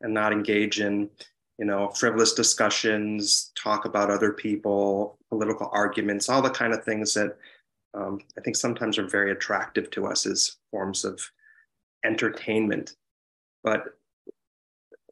and 0.00 0.14
not 0.14 0.32
engage 0.32 0.80
in, 0.80 1.10
you 1.58 1.64
know, 1.64 1.88
frivolous 1.90 2.34
discussions, 2.34 3.50
talk 3.60 3.84
about 3.84 4.10
other 4.10 4.32
people, 4.32 5.18
political 5.28 5.68
arguments, 5.72 6.28
all 6.28 6.40
the 6.40 6.50
kind 6.50 6.72
of 6.72 6.84
things 6.84 7.14
that 7.14 7.36
um, 7.94 8.20
I 8.36 8.40
think 8.42 8.56
sometimes 8.56 8.98
are 8.98 9.08
very 9.08 9.32
attractive 9.32 9.90
to 9.90 10.06
us 10.06 10.24
as 10.26 10.56
forms 10.70 11.04
of 11.04 11.20
entertainment. 12.04 12.96
But 13.64 13.98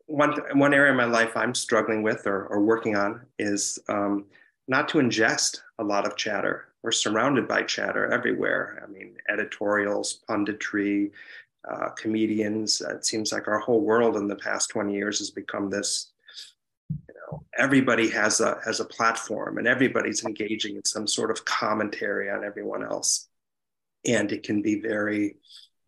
one 0.07 0.35
one 0.53 0.73
area 0.73 0.93
of 0.93 0.97
my 0.97 1.05
life 1.05 1.37
I'm 1.37 1.55
struggling 1.55 2.03
with 2.03 2.27
or, 2.27 2.47
or 2.47 2.63
working 2.63 2.97
on 2.97 3.23
is 3.39 3.79
um, 3.89 4.27
not 4.69 4.89
to 4.91 4.99
ingest 4.99 5.61
a 5.79 5.85
lot 5.85 6.07
of 6.07 6.17
chatter. 6.17 6.67
We're 6.83 6.93
surrounded 6.93 7.49
by 7.49 7.63
chatter 7.63 8.13
everywhere. 8.13 8.83
I 8.85 8.91
mean, 8.91 9.17
editorials, 9.29 10.21
punditry, 10.29 11.11
uh, 11.69 11.89
comedians. 11.91 12.81
It 12.81 13.05
seems 13.05 13.33
like 13.33 13.49
our 13.49 13.59
whole 13.59 13.81
world 13.81 14.17
in 14.17 14.29
the 14.29 14.37
past 14.37 14.71
20 14.71 14.95
years 14.95 15.19
has 15.19 15.31
become 15.31 15.69
this. 15.69 16.13
Everybody 17.57 18.09
has 18.11 18.41
a 18.41 18.59
has 18.65 18.81
a 18.81 18.85
platform, 18.85 19.59
and 19.59 19.67
everybody's 19.67 20.25
engaging 20.25 20.77
in 20.77 20.85
some 20.85 21.07
sort 21.07 21.31
of 21.31 21.45
commentary 21.45 22.31
on 22.31 22.45
everyone 22.45 22.85
else, 22.85 23.29
and 24.05 24.31
it 24.33 24.43
can 24.43 24.63
be 24.63 24.81
very 24.81 25.37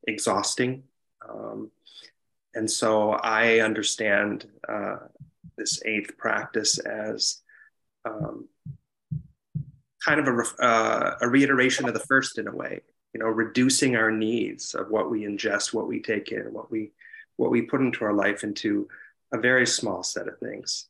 exhausting. 0.06 0.84
Um, 1.28 1.70
and 2.54 2.70
so 2.70 3.10
I 3.12 3.60
understand 3.60 4.46
uh, 4.68 4.96
this 5.56 5.82
eighth 5.84 6.16
practice 6.16 6.78
as 6.78 7.42
um, 8.04 8.48
kind 10.04 10.20
of 10.20 10.28
a, 10.28 10.64
uh, 10.64 11.16
a 11.20 11.28
reiteration 11.28 11.86
of 11.86 11.94
the 11.94 12.00
first 12.00 12.38
in 12.38 12.48
a 12.48 12.54
way, 12.54 12.80
you 13.12 13.20
know, 13.20 13.26
reducing 13.26 13.96
our 13.96 14.10
needs 14.10 14.74
of 14.74 14.90
what 14.90 15.10
we 15.10 15.22
ingest, 15.22 15.74
what 15.74 15.88
we 15.88 16.00
take 16.00 16.32
in, 16.32 16.52
what 16.52 16.70
we 16.70 16.92
what 17.36 17.50
we 17.50 17.62
put 17.62 17.80
into 17.80 18.04
our 18.04 18.12
life 18.12 18.42
into 18.42 18.88
a 19.32 19.38
very 19.38 19.66
small 19.66 20.02
set 20.02 20.26
of 20.26 20.38
things. 20.38 20.87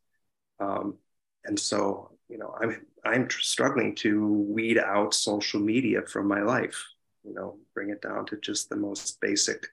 Um, 0.60 0.96
and 1.44 1.58
so, 1.58 2.10
you 2.28 2.38
know, 2.38 2.54
I'm 2.60 2.86
I'm 3.04 3.30
struggling 3.30 3.94
to 3.96 4.26
weed 4.26 4.78
out 4.78 5.14
social 5.14 5.60
media 5.60 6.02
from 6.02 6.28
my 6.28 6.42
life. 6.42 6.84
You 7.24 7.34
know, 7.34 7.56
bring 7.74 7.90
it 7.90 8.02
down 8.02 8.26
to 8.26 8.36
just 8.36 8.68
the 8.68 8.76
most 8.76 9.20
basic 9.20 9.66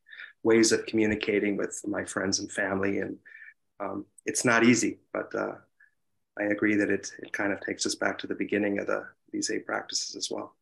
ways 0.44 0.72
of 0.72 0.86
communicating 0.86 1.58
with 1.58 1.82
my 1.88 2.06
friends 2.06 2.40
and 2.40 2.52
family. 2.52 3.00
And 3.00 3.18
um, 3.80 4.06
it's 4.26 4.46
not 4.46 4.64
easy, 4.64 5.00
but 5.12 5.34
uh, 5.36 5.56
I 6.40 6.44
agree 6.44 6.76
that 6.76 6.90
it, 6.90 7.12
it 7.20 7.34
kind 7.34 7.52
of 7.52 7.62
takes 7.62 7.86
us 7.86 7.96
back 7.96 8.18
to 8.20 8.28
the 8.28 8.36
beginning 8.36 8.80
of 8.80 8.88
the, 8.88 9.06
these 9.32 9.50
eight 9.50 9.66
practices 9.66 10.16
as 10.16 10.30
well. 10.30 10.54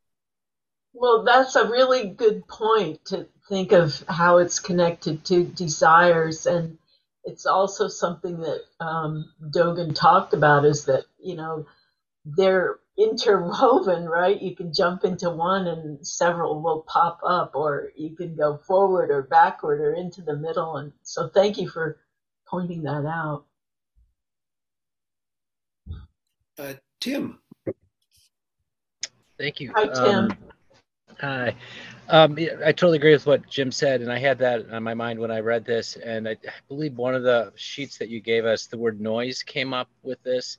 Well, 0.93 1.23
that's 1.23 1.55
a 1.55 1.69
really 1.69 2.09
good 2.09 2.47
point 2.47 3.03
to 3.05 3.27
think 3.49 3.71
of 3.71 4.03
how 4.07 4.37
it's 4.37 4.59
connected 4.59 5.25
to 5.25 5.43
desires. 5.43 6.45
And 6.45 6.77
it's 7.23 7.45
also 7.45 7.87
something 7.87 8.39
that 8.39 8.61
um, 8.79 9.31
Dogen 9.49 9.95
talked 9.95 10.33
about 10.33 10.65
is 10.65 10.85
that, 10.85 11.05
you 11.19 11.35
know, 11.35 11.65
they're 12.25 12.79
interwoven, 12.97 14.05
right? 14.05 14.41
You 14.41 14.55
can 14.55 14.73
jump 14.73 15.03
into 15.03 15.29
one 15.29 15.67
and 15.67 16.05
several 16.05 16.61
will 16.61 16.85
pop 16.87 17.19
up, 17.25 17.51
or 17.55 17.91
you 17.95 18.15
can 18.15 18.35
go 18.35 18.57
forward 18.57 19.09
or 19.09 19.23
backward 19.23 19.81
or 19.81 19.93
into 19.93 20.21
the 20.21 20.35
middle. 20.35 20.77
And 20.77 20.91
so 21.03 21.29
thank 21.29 21.57
you 21.57 21.69
for 21.69 21.97
pointing 22.47 22.83
that 22.83 23.05
out. 23.05 23.45
Uh, 26.57 26.73
Tim, 26.99 27.39
Thank 29.37 29.59
you. 29.59 29.73
Hi, 29.75 29.87
Tim. 29.87 30.25
Um, 30.25 30.37
hi. 31.19 31.55
Um, 32.09 32.37
I 32.37 32.71
totally 32.71 32.97
agree 32.97 33.13
with 33.13 33.25
what 33.25 33.49
Jim 33.49 33.71
said, 33.71 34.01
and 34.01 34.11
I 34.11 34.19
had 34.19 34.37
that 34.39 34.69
on 34.69 34.83
my 34.83 34.93
mind 34.93 35.19
when 35.19 35.31
I 35.31 35.39
read 35.39 35.65
this. 35.65 35.95
And 35.95 36.27
I 36.27 36.35
believe 36.67 36.97
one 36.97 37.15
of 37.15 37.23
the 37.23 37.53
sheets 37.55 37.97
that 37.97 38.09
you 38.09 38.19
gave 38.19 38.45
us, 38.45 38.67
the 38.67 38.77
word 38.77 38.99
noise 38.99 39.41
came 39.41 39.73
up 39.73 39.89
with 40.03 40.21
this. 40.23 40.57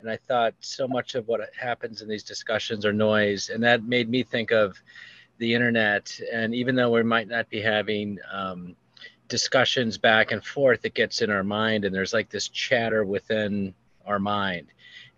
And 0.00 0.10
I 0.10 0.18
thought 0.28 0.54
so 0.60 0.86
much 0.86 1.14
of 1.14 1.26
what 1.28 1.40
happens 1.58 2.02
in 2.02 2.08
these 2.08 2.22
discussions 2.22 2.84
are 2.84 2.92
noise. 2.92 3.48
And 3.48 3.62
that 3.64 3.84
made 3.84 4.08
me 4.08 4.22
think 4.22 4.50
of 4.50 4.76
the 5.38 5.54
internet. 5.54 6.20
And 6.32 6.54
even 6.54 6.74
though 6.74 6.90
we 6.90 7.02
might 7.02 7.28
not 7.28 7.48
be 7.48 7.60
having 7.60 8.18
um, 8.30 8.76
discussions 9.28 9.98
back 9.98 10.30
and 10.30 10.44
forth, 10.44 10.84
it 10.84 10.94
gets 10.94 11.22
in 11.22 11.30
our 11.30 11.44
mind, 11.44 11.84
and 11.84 11.94
there's 11.94 12.12
like 12.12 12.30
this 12.30 12.48
chatter 12.48 13.04
within 13.04 13.74
our 14.06 14.18
mind. 14.18 14.68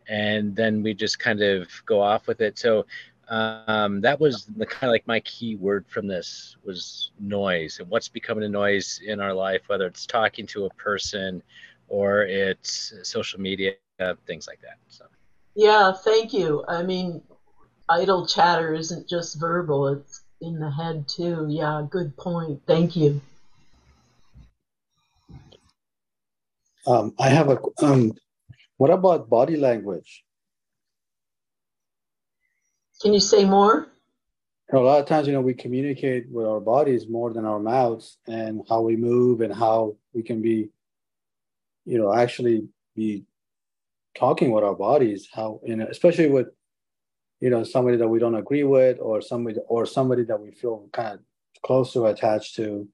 And 0.09 0.55
then 0.55 0.83
we 0.83 0.95
just 0.95 1.19
kind 1.19 1.43
of 1.43 1.69
go 1.85 2.01
off 2.01 2.29
with 2.29 2.41
it. 2.41 2.59
So 2.59 2.87
um, 3.29 4.01
that 4.03 4.21
was 4.21 4.45
the 4.45 4.67
kind 4.67 4.89
of 4.89 4.93
like 4.93 5.07
my 5.07 5.21
key 5.21 5.57
word 5.57 5.85
from 5.89 6.07
this 6.07 6.57
was 6.65 7.11
noise 7.19 7.81
and 7.81 7.89
what's 7.91 8.09
becoming 8.09 8.45
a 8.45 8.49
noise 8.49 9.01
in 9.05 9.21
our 9.21 9.33
life, 9.33 9.63
whether 9.67 9.87
it's 9.87 10.07
talking 10.07 10.47
to 10.49 10.67
a 10.67 10.71
person 10.75 11.43
or 11.89 12.23
it's 12.23 12.95
social 13.03 13.41
media, 13.41 13.75
things 14.27 14.47
like 14.47 14.61
that. 14.63 14.79
So. 14.89 15.07
Yeah, 15.55 15.93
thank 15.93 16.33
you. 16.33 16.65
I 16.69 16.83
mean, 16.83 17.23
idle 17.89 18.27
chatter 18.27 18.75
isn't 18.75 19.09
just 19.09 19.41
verbal, 19.41 19.89
it's 19.89 20.23
in 20.41 20.59
the 20.59 20.71
head 20.71 21.09
too. 21.09 21.47
Yeah, 21.49 21.85
good 21.91 22.17
point. 22.17 22.61
Thank 22.67 22.95
you. 22.95 23.21
Um, 26.87 27.15
I 27.19 27.31
have 27.31 27.49
a, 27.49 27.59
um, 27.83 28.13
what 28.77 28.91
about 28.91 29.29
body 29.29 29.57
language? 29.57 30.26
Can 33.01 33.13
you 33.13 33.21
say 33.21 33.45
more? 33.45 33.89
A 34.73 34.79
lot 34.79 35.01
of 35.01 35.07
times, 35.07 35.27
you 35.29 35.33
know, 35.33 35.41
we 35.41 35.55
communicate 35.55 36.29
with 36.31 36.47
our 36.47 36.61
bodies 36.61 37.09
more 37.09 37.33
than 37.33 37.45
our 37.45 37.61
mouths 37.61 38.19
and 38.27 38.63
how 38.69 38.81
we 38.81 38.97
move 38.97 39.41
and 39.41 39.55
how 39.55 39.97
we 40.13 40.23
can 40.23 40.43
be, 40.43 40.71
you 41.85 41.99
know, 41.99 42.13
actually 42.13 42.69
be 42.97 43.25
talking 44.17 44.51
with 44.51 44.65
our 44.65 44.75
bodies, 44.75 45.29
how, 45.33 45.61
know, 45.77 45.87
especially 45.89 46.29
with, 46.29 46.49
you 47.41 47.51
know, 47.51 47.63
somebody 47.63 47.97
that 47.97 48.09
we 48.09 48.19
don't 48.19 48.35
agree 48.35 48.65
with 48.65 48.99
or 49.01 49.21
somebody 49.21 49.57
or 49.69 49.87
somebody 49.87 50.25
that 50.25 50.41
we 50.41 50.51
feel 50.51 50.89
kind 50.93 51.15
of 51.15 51.21
close 51.63 51.93
to, 51.93 52.07
attached 52.07 52.57
to. 52.57 52.89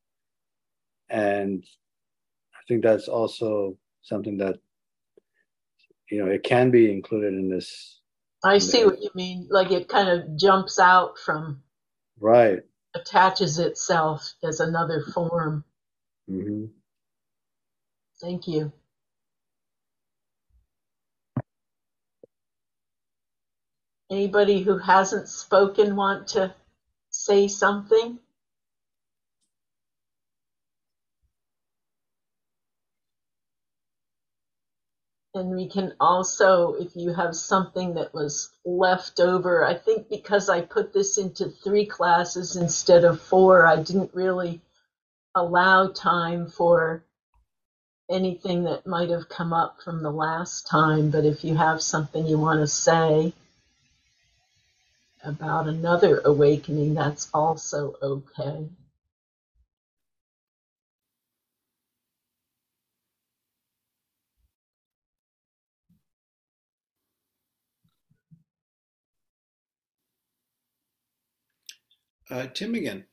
And 1.08 1.64
I 2.54 2.60
think 2.68 2.82
that's 2.82 3.08
also 3.08 3.78
something 4.02 4.36
that, 4.38 4.56
you 6.10 6.22
know, 6.22 6.30
it 6.30 6.42
can 6.42 6.70
be 6.70 6.92
included 6.92 7.32
in 7.32 7.48
this 7.48 8.01
I 8.44 8.58
see 8.58 8.84
what 8.84 9.02
you 9.02 9.10
mean. 9.14 9.48
Like 9.50 9.70
it 9.72 9.88
kind 9.88 10.08
of 10.08 10.36
jumps 10.38 10.78
out 10.78 11.18
from, 11.18 11.62
right, 12.20 12.60
attaches 12.94 13.58
itself 13.58 14.34
as 14.44 14.60
another 14.60 15.02
form. 15.14 15.64
hmm 16.28 16.66
Thank 18.20 18.48
you. 18.48 18.72
Anybody 24.10 24.62
who 24.62 24.78
hasn't 24.78 25.28
spoken 25.28 25.96
want 25.96 26.28
to 26.28 26.54
say 27.10 27.48
something? 27.48 28.18
And 35.34 35.56
we 35.56 35.66
can 35.66 35.94
also, 35.98 36.74
if 36.74 36.94
you 36.94 37.14
have 37.14 37.34
something 37.34 37.94
that 37.94 38.12
was 38.12 38.50
left 38.66 39.18
over, 39.18 39.64
I 39.64 39.74
think 39.74 40.10
because 40.10 40.50
I 40.50 40.60
put 40.60 40.92
this 40.92 41.16
into 41.16 41.48
three 41.48 41.86
classes 41.86 42.56
instead 42.56 43.04
of 43.04 43.20
four, 43.20 43.66
I 43.66 43.76
didn't 43.76 44.14
really 44.14 44.60
allow 45.34 45.88
time 45.88 46.48
for 46.48 47.02
anything 48.10 48.64
that 48.64 48.86
might 48.86 49.08
have 49.08 49.30
come 49.30 49.54
up 49.54 49.80
from 49.82 50.02
the 50.02 50.10
last 50.10 50.66
time. 50.66 51.10
But 51.10 51.24
if 51.24 51.44
you 51.44 51.56
have 51.56 51.80
something 51.80 52.26
you 52.26 52.38
want 52.38 52.60
to 52.60 52.66
say 52.66 53.32
about 55.24 55.66
another 55.66 56.20
awakening, 56.24 56.92
that's 56.92 57.30
also 57.32 57.94
okay. 58.02 58.68
Uh, 72.32 72.46
Tim 72.54 72.74
again. 72.74 73.04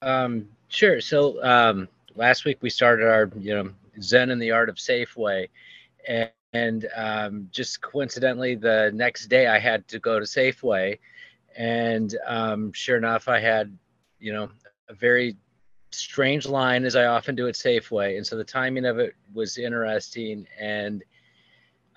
Um, 0.00 0.48
sure. 0.68 1.02
So 1.02 1.44
um, 1.44 1.88
last 2.14 2.46
week 2.46 2.56
we 2.62 2.70
started 2.70 3.06
our, 3.06 3.30
you 3.38 3.54
know, 3.54 3.70
Zen 4.00 4.30
and 4.30 4.40
the 4.40 4.52
Art 4.52 4.70
of 4.70 4.76
Safeway, 4.76 5.48
and, 6.08 6.30
and 6.54 6.88
um, 6.96 7.48
just 7.50 7.82
coincidentally, 7.82 8.54
the 8.54 8.90
next 8.94 9.26
day 9.26 9.46
I 9.46 9.58
had 9.58 9.86
to 9.88 9.98
go 9.98 10.18
to 10.18 10.24
Safeway, 10.24 10.98
and 11.54 12.16
um, 12.26 12.72
sure 12.72 12.96
enough, 12.96 13.28
I 13.28 13.40
had, 13.40 13.76
you 14.18 14.32
know, 14.32 14.48
a 14.88 14.94
very 14.94 15.36
strange 15.90 16.46
line 16.46 16.86
as 16.86 16.96
I 16.96 17.06
often 17.06 17.34
do 17.34 17.46
at 17.46 17.56
Safeway, 17.56 18.16
and 18.16 18.26
so 18.26 18.38
the 18.38 18.44
timing 18.44 18.86
of 18.86 18.98
it 18.98 19.14
was 19.34 19.58
interesting, 19.58 20.46
and 20.58 21.04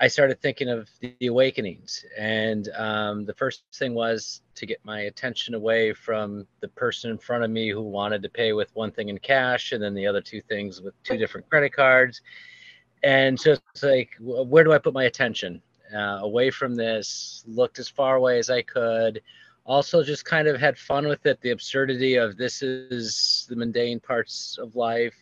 I 0.02 0.08
started 0.08 0.42
thinking 0.42 0.70
of 0.70 0.90
the 1.02 1.28
awakenings, 1.28 2.06
and 2.18 2.70
um, 2.78 3.26
the 3.26 3.34
first 3.34 3.64
thing 3.74 3.94
was 3.94 4.42
to 4.56 4.66
get 4.66 4.80
my 4.86 5.02
attention 5.02 5.56
away 5.56 5.92
from 5.92 6.48
the 6.62 6.70
person 6.70 7.12
in 7.12 7.18
front 7.18 7.44
of 7.44 7.50
me 7.50 7.70
who 7.70 7.82
wanted 7.82 8.24
to 8.24 8.30
pay 8.30 8.54
with 8.54 8.74
one 8.76 8.92
thing 8.92 9.10
in 9.10 9.18
cash, 9.18 9.74
and 9.74 9.84
then 9.84 9.94
the 9.94 10.08
other 10.08 10.22
two 10.22 10.42
things 10.42 10.82
with 10.82 10.94
two 11.04 11.18
different 11.18 11.50
credit 11.50 11.74
cards. 11.74 12.22
And 13.04 13.38
so 13.38 13.58
it's 13.74 13.84
like, 13.84 14.12
where 14.22 14.64
do 14.64 14.72
I 14.72 14.78
put 14.78 14.94
my 14.94 15.04
attention? 15.04 15.62
Uh, 15.94 16.20
away 16.22 16.50
from 16.50 16.76
this, 16.76 17.44
looked 17.48 17.80
as 17.80 17.90
far 17.90 18.16
away 18.16 18.40
as 18.40 18.50
I 18.50 18.62
could. 18.62 19.22
Also, 19.66 20.02
just 20.02 20.24
kind 20.24 20.48
of 20.48 20.60
had 20.60 20.78
fun 20.78 21.08
with 21.08 21.26
it. 21.26 21.42
The 21.42 21.50
absurdity 21.52 22.16
of 22.16 22.38
this 22.38 22.62
is 22.62 23.48
the 23.50 23.56
mundane 23.56 24.00
parts 24.00 24.58
of 24.62 24.76
life, 24.78 25.16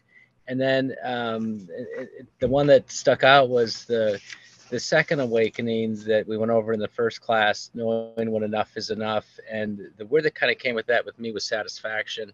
and 0.47 0.61
then 0.61 0.95
um, 1.03 1.67
it, 1.71 2.09
it, 2.19 2.27
the 2.39 2.47
one 2.47 2.67
that 2.67 2.91
stuck 2.91 3.23
out 3.23 3.49
was 3.49 3.85
the 3.85 4.21
the 4.69 4.79
second 4.79 5.19
awakening 5.19 5.95
that 6.05 6.27
we 6.27 6.37
went 6.37 6.51
over 6.51 6.73
in 6.73 6.79
the 6.79 6.87
first 6.87 7.21
class, 7.21 7.71
knowing 7.73 8.31
when 8.31 8.43
enough 8.43 8.75
is 8.75 8.89
enough. 8.89 9.25
And 9.49 9.89
the 9.97 10.05
word 10.05 10.23
that 10.23 10.35
kind 10.35 10.51
of 10.51 10.57
came 10.57 10.75
with 10.75 10.87
that 10.87 11.05
with 11.05 11.17
me 11.19 11.31
was 11.31 11.45
satisfaction. 11.45 12.31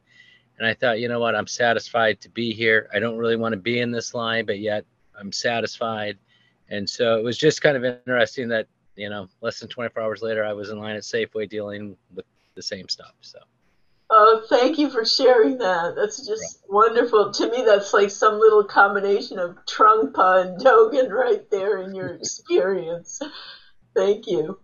And 0.57 0.67
I 0.67 0.73
thought, 0.73 0.99
you 0.99 1.07
know 1.07 1.19
what, 1.19 1.35
I'm 1.35 1.47
satisfied 1.47 2.21
to 2.21 2.29
be 2.29 2.53
here. 2.53 2.89
I 2.93 2.99
don't 2.99 3.17
really 3.17 3.35
want 3.35 3.53
to 3.53 3.59
be 3.59 3.79
in 3.79 3.91
this 3.91 4.13
line, 4.13 4.45
but 4.45 4.59
yet 4.59 4.85
I'm 5.19 5.31
satisfied. 5.31 6.17
And 6.69 6.89
so 6.89 7.17
it 7.17 7.23
was 7.23 7.37
just 7.37 7.61
kind 7.61 7.77
of 7.77 7.83
interesting 7.83 8.47
that, 8.49 8.67
you 8.95 9.09
know, 9.09 9.27
less 9.41 9.59
than 9.59 9.69
24 9.69 10.01
hours 10.01 10.21
later, 10.21 10.45
I 10.45 10.53
was 10.53 10.69
in 10.69 10.79
line 10.79 10.95
at 10.95 11.03
Safeway 11.03 11.49
dealing 11.49 11.95
with 12.13 12.25
the 12.55 12.61
same 12.61 12.87
stuff. 12.89 13.13
So. 13.21 13.39
Oh, 14.15 14.43
thank 14.47 14.77
you 14.77 14.91
for 14.91 15.03
sharing 15.03 15.57
that. 15.57 15.95
That's 15.95 16.23
just 16.23 16.59
wonderful. 16.69 17.31
To 17.31 17.47
me, 17.49 17.63
that's 17.63 17.93
like 17.93 18.11
some 18.11 18.39
little 18.39 18.63
combination 18.63 19.39
of 19.39 19.57
Trungpa 19.65 20.43
and 20.43 20.59
Dogen 20.61 21.09
right 21.09 21.41
there 21.49 21.79
in 21.79 21.95
your 21.95 22.09
experience. 22.21 23.19
Thank 23.95 24.27
you. 24.27 24.59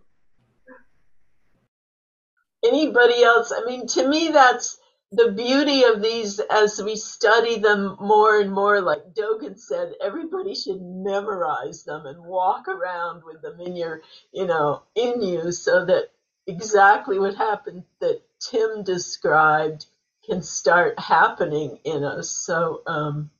Anybody 2.64 3.24
else? 3.24 3.52
I 3.52 3.64
mean, 3.64 3.88
to 3.88 4.08
me, 4.08 4.28
that's 4.28 4.78
the 5.10 5.32
beauty 5.32 5.82
of 5.82 6.00
these 6.00 6.38
as 6.38 6.80
we 6.80 6.94
study 6.94 7.58
them 7.58 7.96
more 7.98 8.38
and 8.38 8.52
more. 8.52 8.80
Like 8.80 9.14
Dogen 9.14 9.58
said, 9.58 9.94
everybody 10.00 10.54
should 10.54 10.80
memorize 10.80 11.82
them 11.82 12.06
and 12.06 12.22
walk 12.24 12.68
around 12.68 13.24
with 13.24 13.42
them 13.42 13.60
in 13.60 13.74
your, 13.74 14.00
you 14.32 14.46
know, 14.46 14.84
in 14.94 15.20
you 15.22 15.50
so 15.50 15.84
that 15.86 16.04
exactly 16.46 17.18
what 17.18 17.34
happened 17.34 17.82
that 18.00 18.20
Tim 18.40 18.82
described 18.82 19.86
can 20.24 20.42
start 20.42 20.98
happening 20.98 21.78
in 21.84 22.04
us. 22.04 22.30
So 22.30 22.82
um, 22.86 23.30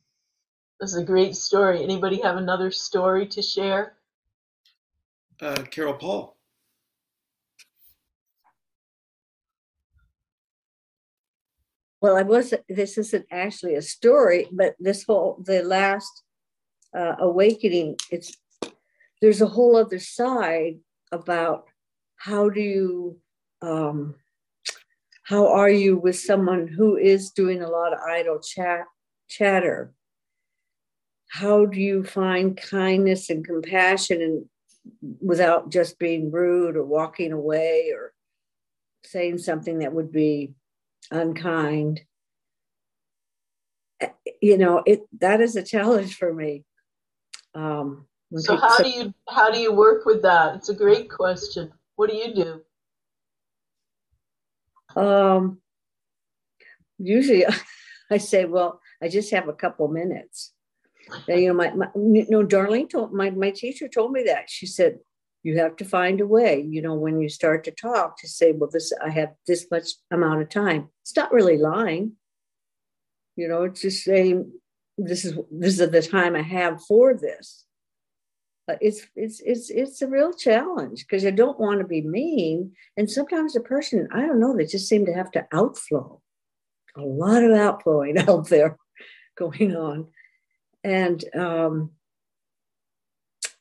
this 0.79 0.91
is 0.91 0.97
a 0.97 1.05
great 1.05 1.35
story. 1.35 1.83
Anybody 1.83 2.21
have 2.21 2.37
another 2.37 2.71
story 2.71 3.27
to 3.27 3.41
share? 3.41 3.93
Uh, 5.41 5.63
Carol 5.69 5.93
Paul. 5.93 6.37
Well, 12.01 12.17
I 12.17 12.23
was. 12.23 12.53
This 12.67 12.97
isn't 12.97 13.27
actually 13.31 13.75
a 13.75 13.81
story, 13.81 14.47
but 14.51 14.75
this 14.79 15.03
whole 15.03 15.41
the 15.45 15.61
last 15.61 16.23
uh, 16.95 17.15
awakening. 17.19 17.97
It's 18.09 18.35
there's 19.21 19.41
a 19.41 19.47
whole 19.47 19.77
other 19.77 19.99
side 19.99 20.79
about 21.11 21.65
how 22.15 22.49
do 22.49 22.59
you 22.59 23.17
um, 23.61 24.15
how 25.31 25.47
are 25.47 25.69
you 25.69 25.97
with 25.97 26.19
someone 26.19 26.67
who 26.67 26.97
is 26.97 27.31
doing 27.31 27.61
a 27.63 27.69
lot 27.69 27.93
of 27.93 27.99
idle 27.99 28.39
chat 28.39 28.85
chatter 29.29 29.93
how 31.29 31.65
do 31.65 31.79
you 31.79 32.03
find 32.03 32.57
kindness 32.57 33.29
and 33.29 33.45
compassion 33.45 34.21
and 34.21 34.45
without 35.19 35.71
just 35.71 35.97
being 35.99 36.31
rude 36.31 36.75
or 36.75 36.83
walking 36.83 37.31
away 37.31 37.91
or 37.95 38.13
saying 39.03 39.37
something 39.37 39.79
that 39.79 39.93
would 39.93 40.11
be 40.11 40.53
unkind. 41.09 42.01
Eh, 43.99 44.09
you 44.41 44.57
know, 44.57 44.83
it 44.85 45.01
that 45.19 45.41
is 45.41 45.55
a 45.55 45.63
challenge 45.63 46.15
for 46.15 46.33
me. 46.33 46.63
Um, 47.53 48.05
so 48.35 48.55
how 48.55 48.77
do 48.77 48.89
you 48.89 49.13
how 49.29 49.51
do 49.51 49.59
you 49.59 49.73
work 49.73 50.05
with 50.05 50.21
that? 50.23 50.55
It's 50.55 50.69
a 50.69 50.75
great 50.75 51.09
question. 51.09 51.71
What 51.95 52.09
do 52.09 52.15
you 52.15 52.33
do? 52.33 52.61
Um, 54.95 55.61
usually 56.97 57.45
I 58.11 58.17
say, 58.17 58.45
well, 58.45 58.81
I 59.01 59.07
just 59.07 59.31
have 59.31 59.47
a 59.47 59.53
couple 59.53 59.87
minutes. 59.87 60.53
And, 61.27 61.41
you 61.41 61.47
know, 61.47 61.53
my, 61.53 61.71
my 61.71 61.87
no, 61.95 62.45
Darlene 62.45 62.89
told 62.89 63.13
my, 63.13 63.29
my 63.31 63.51
teacher 63.51 63.87
told 63.87 64.11
me 64.11 64.23
that. 64.23 64.49
She 64.49 64.65
said, 64.65 64.99
you 65.43 65.57
have 65.57 65.75
to 65.77 65.85
find 65.85 66.21
a 66.21 66.27
way, 66.27 66.61
you 66.69 66.81
know, 66.81 66.93
when 66.93 67.19
you 67.19 67.27
start 67.27 67.63
to 67.63 67.71
talk 67.71 68.19
to 68.19 68.27
say, 68.27 68.51
well, 68.51 68.69
this, 68.71 68.93
I 69.03 69.09
have 69.09 69.29
this 69.47 69.65
much 69.71 69.87
amount 70.11 70.41
of 70.41 70.49
time. 70.49 70.89
It's 71.01 71.15
not 71.15 71.31
really 71.31 71.57
lying. 71.57 72.13
You 73.35 73.47
know, 73.47 73.63
it's 73.63 73.81
just 73.81 74.03
saying, 74.03 74.51
this 74.97 75.25
is, 75.25 75.37
this 75.51 75.79
is 75.79 75.89
the 75.89 76.01
time 76.01 76.35
I 76.35 76.43
have 76.43 76.83
for 76.83 77.15
this. 77.15 77.65
It's, 78.79 79.07
it's, 79.15 79.41
it's, 79.41 79.69
it's 79.69 80.01
a 80.01 80.07
real 80.07 80.33
challenge 80.33 81.05
because 81.05 81.23
you 81.23 81.31
don't 81.31 81.59
want 81.59 81.79
to 81.79 81.87
be 81.87 82.01
mean. 82.01 82.73
And 82.97 83.09
sometimes 83.09 83.55
a 83.55 83.61
person, 83.61 84.07
I 84.13 84.21
don't 84.21 84.39
know, 84.39 84.55
they 84.55 84.65
just 84.65 84.87
seem 84.87 85.05
to 85.05 85.13
have 85.13 85.31
to 85.31 85.45
outflow 85.51 86.21
a 86.95 87.01
lot 87.01 87.43
of 87.43 87.51
outflowing 87.51 88.17
out 88.29 88.49
there 88.49 88.77
going 89.37 89.75
on. 89.75 90.07
And 90.83 91.23
um, 91.35 91.91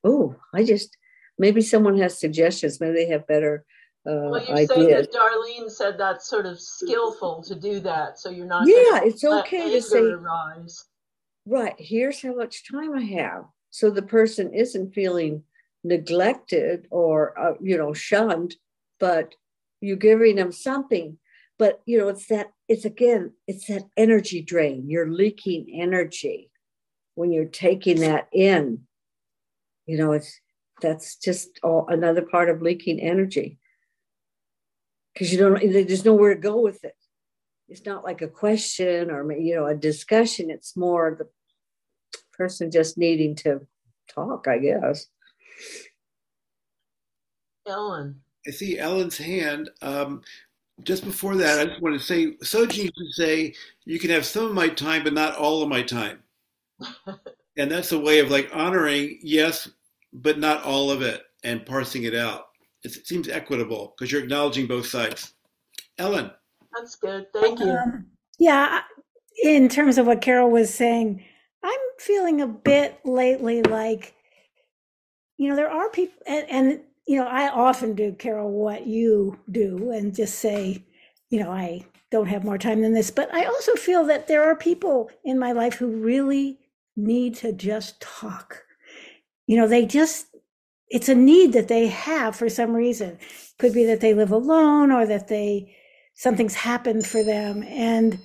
oh, 0.05 0.37
I 0.55 0.65
just 0.65 0.97
maybe 1.39 1.62
someone 1.62 1.99
has 1.99 2.19
suggestions. 2.19 2.81
Maybe 2.81 2.95
they 2.95 3.09
have 3.09 3.27
better 3.27 3.65
uh, 4.07 4.31
well, 4.31 4.45
you 4.45 4.55
ideas. 4.55 4.69
say 4.70 4.87
that 4.95 5.12
Darlene 5.12 5.70
said 5.70 5.99
that's 5.99 6.28
sort 6.28 6.47
of 6.47 6.59
skillful 6.59 7.43
to 7.43 7.55
do 7.55 7.81
that, 7.81 8.19
so 8.19 8.31
you're 8.31 8.47
not. 8.47 8.66
Yeah, 8.66 9.01
it's 9.05 9.23
okay 9.23 9.70
to 9.73 9.82
say. 9.82 10.01
Rise. 10.01 10.87
Right. 11.47 11.74
Here's 11.78 12.23
how 12.23 12.35
much 12.35 12.70
time 12.70 12.95
I 12.95 13.03
have, 13.03 13.45
so 13.70 13.90
the 13.90 14.02
person 14.02 14.52
isn't 14.52 14.94
feeling 14.94 15.44
neglected 15.84 16.86
or 16.90 17.38
uh, 17.38 17.55
you 17.60 17.76
know 17.76 17.94
shunned, 17.94 18.56
but 18.98 19.34
you're 19.80 19.97
giving 19.97 20.36
them 20.36 20.52
something. 20.52 21.18
But 21.59 21.80
you 21.86 21.98
know 21.98 22.09
it's 22.09 22.26
that 22.26 22.52
it's 22.68 22.84
again 22.84 23.32
it's 23.47 23.66
that 23.66 23.84
energy 23.97 24.42
drain. 24.42 24.88
You're 24.88 25.10
leaking 25.10 25.66
energy 25.72 26.51
when 27.14 27.32
you're 27.32 27.44
taking 27.47 28.01
that 28.01 28.28
in. 28.32 28.80
You 29.86 29.98
know 29.98 30.12
it's 30.12 30.40
that's 30.82 31.16
just 31.16 31.60
all, 31.62 31.86
another 31.88 32.22
part 32.22 32.48
of 32.48 32.62
leaking 32.62 33.01
energy. 33.01 33.59
Because 35.12 35.32
you 35.32 35.38
don't 35.38 35.60
there's 35.60 36.05
nowhere 36.05 36.34
to 36.34 36.40
go 36.40 36.60
with 36.60 36.84
it. 36.84 36.94
It's 37.68 37.86
not 37.86 38.05
like 38.05 38.20
a 38.20 38.28
question 38.28 39.10
or 39.10 39.30
you 39.32 39.55
know 39.55 39.66
a 39.66 39.74
discussion. 39.74 40.51
It's 40.51 40.76
more 40.76 41.16
the 41.18 41.28
person 42.41 42.71
just 42.71 42.97
needing 42.97 43.35
to 43.35 43.61
talk 44.09 44.49
i 44.49 44.57
guess 44.57 45.09
ellen 47.67 48.19
i 48.47 48.51
see 48.51 48.79
ellen's 48.79 49.19
hand 49.19 49.69
um, 49.83 50.23
just 50.85 51.05
before 51.05 51.37
that, 51.37 51.61
I 51.61 51.67
just 51.67 51.83
want 51.83 51.99
to 51.99 52.05
say, 52.05 52.33
Sojun 52.43 52.85
used 52.85 52.95
to 52.97 53.12
say, 53.12 53.55
you 53.85 53.99
can 53.99 54.11
have 54.11 54.25
some 54.25 54.47
of 54.47 54.55
my 54.55 54.69
time, 54.69 55.05
but 55.05 55.12
not 55.12 55.37
all 55.37 55.62
of 55.62 55.69
my 55.69 55.83
time. 55.83 56.21
and 57.57 57.71
that's 57.71 57.93
a 57.93 57.99
way 57.99 58.21
of 58.21 58.31
like 58.31 58.51
honoring, 58.53 59.19
yes, 59.23 59.69
but 60.12 60.39
not 60.39 60.65
all 60.65 60.91
of 60.91 61.03
it 61.03 61.23
and 61.45 61.67
parsing 61.67 62.05
it 62.05 62.15
out. 62.15 62.47
It 62.83 63.07
seems 63.07 63.29
equitable 63.29 63.95
because 63.97 64.11
you're 64.11 64.23
acknowledging 64.23 64.67
both 64.67 64.87
sides. 64.87 65.35
Ellen. 65.99 66.31
That's 66.77 66.97
good. 66.97 67.27
Thank 67.35 67.61
you. 67.61 67.71
Um, 67.71 68.07
yeah. 68.39 68.81
In 69.43 69.69
terms 69.69 69.99
of 69.99 70.07
what 70.07 70.23
Carol 70.23 70.51
was 70.51 70.73
saying, 70.73 71.23
I'm 71.62 71.81
feeling 71.99 72.41
a 72.41 72.47
bit 72.47 73.01
lately 73.05 73.62
like, 73.62 74.15
you 75.37 75.49
know, 75.49 75.57
there 75.57 75.70
are 75.70 75.91
people, 75.91 76.23
and, 76.27 76.49
and 76.51 76.81
you 77.07 77.16
know, 77.16 77.27
I 77.27 77.49
often 77.49 77.95
do, 77.95 78.12
Carol, 78.12 78.51
what 78.51 78.87
you 78.87 79.39
do 79.51 79.91
and 79.91 80.15
just 80.15 80.39
say, 80.39 80.85
you 81.31 81.41
know, 81.41 81.51
I 81.51 81.87
don't 82.11 82.28
have 82.28 82.45
more 82.45 82.59
time 82.59 82.82
than 82.82 82.95
this. 82.95 83.11
But 83.11 83.32
I 83.35 83.45
also 83.45 83.74
feel 83.74 84.05
that 84.07 84.28
there 84.28 84.45
are 84.45 84.57
people 84.57 85.11
in 85.24 85.39
my 85.39 85.53
life 85.53 85.74
who 85.74 85.89
really 85.89 86.59
need 86.97 87.35
to 87.37 87.53
just 87.53 88.01
talk. 88.01 88.65
You 89.47 89.57
know, 89.57 89.66
they 89.69 89.87
just, 89.87 90.27
it's 90.89 91.09
a 91.09 91.15
need 91.15 91.53
that 91.53 91.69
they 91.69 91.89
have 91.89 92.37
for 92.37 92.49
some 92.49 92.73
reason. 92.74 93.19
Could 93.59 93.74
be 93.74 93.85
that 93.87 94.01
they 94.01 94.15
live 94.15 94.32
alone 94.32 94.93
or 94.93 95.07
that 95.07 95.28
they, 95.28 95.77
something's 96.15 96.55
happened 96.55 97.07
for 97.07 97.23
them. 97.23 97.62
And 97.65 98.19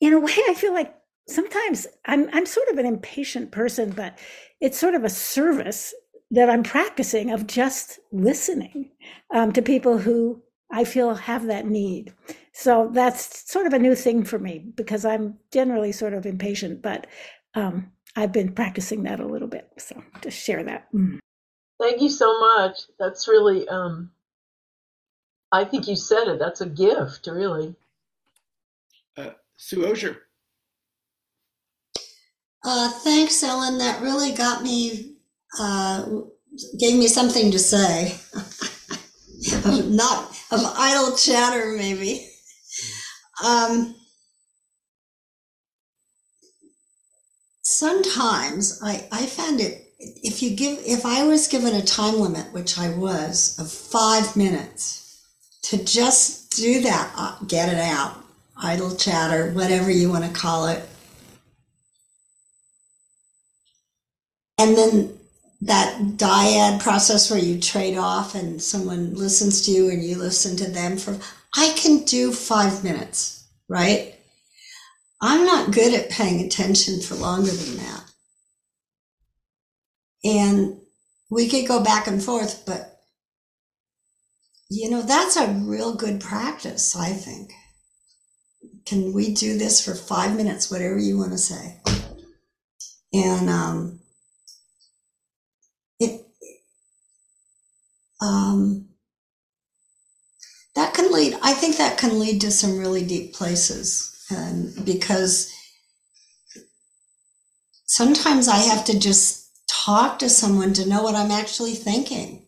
in 0.00 0.12
a 0.12 0.20
way, 0.20 0.34
I 0.48 0.54
feel 0.54 0.72
like 0.72 0.94
sometimes 1.28 1.86
I'm, 2.06 2.28
I'm 2.32 2.46
sort 2.46 2.68
of 2.68 2.78
an 2.78 2.86
impatient 2.86 3.52
person, 3.52 3.90
but 3.90 4.18
it's 4.60 4.78
sort 4.78 4.94
of 4.94 5.04
a 5.04 5.10
service 5.10 5.94
that 6.30 6.50
I'm 6.50 6.62
practicing 6.62 7.30
of 7.30 7.46
just 7.46 7.98
listening 8.12 8.90
um, 9.32 9.52
to 9.52 9.62
people 9.62 9.98
who 9.98 10.42
I 10.70 10.84
feel 10.84 11.14
have 11.14 11.46
that 11.46 11.66
need. 11.66 12.12
So 12.52 12.90
that's 12.92 13.50
sort 13.50 13.66
of 13.66 13.72
a 13.72 13.78
new 13.78 13.94
thing 13.94 14.24
for 14.24 14.38
me 14.38 14.64
because 14.74 15.04
I'm 15.04 15.38
generally 15.52 15.92
sort 15.92 16.14
of 16.14 16.26
impatient, 16.26 16.82
but 16.82 17.06
um, 17.54 17.92
I've 18.16 18.32
been 18.32 18.52
practicing 18.52 19.04
that 19.04 19.20
a 19.20 19.26
little 19.26 19.48
bit. 19.48 19.70
So 19.78 20.02
just 20.22 20.42
share 20.42 20.64
that. 20.64 20.92
Mm. 20.92 21.18
Thank 21.80 22.00
you 22.00 22.08
so 22.08 22.38
much. 22.40 22.80
That's 22.98 23.28
really, 23.28 23.68
um, 23.68 24.10
I 25.52 25.64
think 25.64 25.86
you 25.86 25.96
said 25.96 26.28
it. 26.28 26.38
That's 26.38 26.60
a 26.60 26.66
gift, 26.68 27.26
really. 27.26 27.74
Uh, 29.16 29.30
Sue 29.56 29.86
Osier. 29.86 30.22
Uh, 32.64 32.90
thanks, 32.90 33.42
Ellen. 33.42 33.78
That 33.78 34.00
really 34.00 34.32
got 34.32 34.62
me 34.62 35.16
uh, 35.58 36.06
gave 36.78 36.98
me 36.98 37.06
something 37.08 37.50
to 37.50 37.58
say. 37.58 38.16
Not 39.86 40.30
of 40.50 40.60
idle 40.76 41.16
chatter, 41.16 41.74
maybe. 41.76 42.26
Um, 43.44 43.94
sometimes 47.62 48.80
I, 48.82 49.06
I 49.12 49.26
found 49.26 49.60
it 49.60 49.80
if 49.98 50.42
you 50.42 50.56
give 50.56 50.78
if 50.86 51.04
I 51.04 51.26
was 51.26 51.48
given 51.48 51.74
a 51.74 51.82
time 51.82 52.18
limit, 52.18 52.52
which 52.52 52.78
I 52.78 52.90
was, 52.90 53.58
of 53.58 53.70
five 53.70 54.36
minutes, 54.36 55.22
to 55.64 55.82
just 55.84 56.50
do 56.56 56.80
that, 56.82 57.12
uh, 57.16 57.38
get 57.46 57.68
it 57.68 57.78
out, 57.78 58.16
idle 58.56 58.94
chatter, 58.96 59.52
whatever 59.52 59.90
you 59.90 60.10
want 60.10 60.24
to 60.24 60.30
call 60.30 60.66
it. 60.66 60.88
And 64.58 64.76
then 64.76 65.18
that 65.62 65.98
dyad 66.16 66.80
process 66.82 67.30
where 67.30 67.40
you 67.40 67.58
trade 67.58 67.96
off 67.96 68.34
and 68.34 68.62
someone 68.62 69.14
listens 69.14 69.62
to 69.62 69.70
you 69.70 69.88
and 69.90 70.04
you 70.04 70.16
listen 70.16 70.56
to 70.56 70.70
them 70.70 70.96
for 70.96 71.18
I 71.56 71.72
can 71.76 72.04
do 72.04 72.32
5 72.32 72.84
minutes, 72.84 73.46
right? 73.68 74.14
I'm 75.22 75.46
not 75.46 75.72
good 75.72 75.94
at 75.94 76.10
paying 76.10 76.44
attention 76.44 77.00
for 77.00 77.14
longer 77.14 77.50
than 77.50 77.76
that. 77.78 78.04
And 80.24 80.80
we 81.30 81.48
could 81.48 81.66
go 81.66 81.82
back 81.82 82.06
and 82.06 82.22
forth, 82.22 82.64
but 82.66 82.94
you 84.70 84.90
know, 84.90 85.02
that's 85.02 85.36
a 85.36 85.46
real 85.46 85.94
good 85.94 86.20
practice, 86.20 86.96
I 86.96 87.10
think. 87.12 87.52
Can 88.86 89.12
we 89.12 89.32
do 89.32 89.56
this 89.56 89.84
for 89.84 89.94
five 89.94 90.36
minutes, 90.36 90.70
whatever 90.70 90.98
you 90.98 91.16
want 91.16 91.32
to 91.32 91.38
say? 91.38 91.80
And 93.12 93.48
um, 93.48 94.00
um, 98.20 98.88
that 100.74 100.94
can 100.94 101.12
lead 101.12 101.36
i 101.42 101.52
think 101.52 101.76
that 101.76 101.98
can 101.98 102.18
lead 102.18 102.40
to 102.40 102.50
some 102.50 102.78
really 102.78 103.04
deep 103.04 103.34
places. 103.34 104.10
And 104.30 104.84
because 104.84 105.52
sometimes 107.86 108.48
i 108.48 108.56
have 108.56 108.84
to 108.86 108.98
just 108.98 109.50
talk 109.68 110.18
to 110.18 110.28
someone 110.28 110.72
to 110.74 110.88
know 110.88 111.02
what 111.02 111.14
i'm 111.14 111.30
actually 111.30 111.74
thinking. 111.74 112.46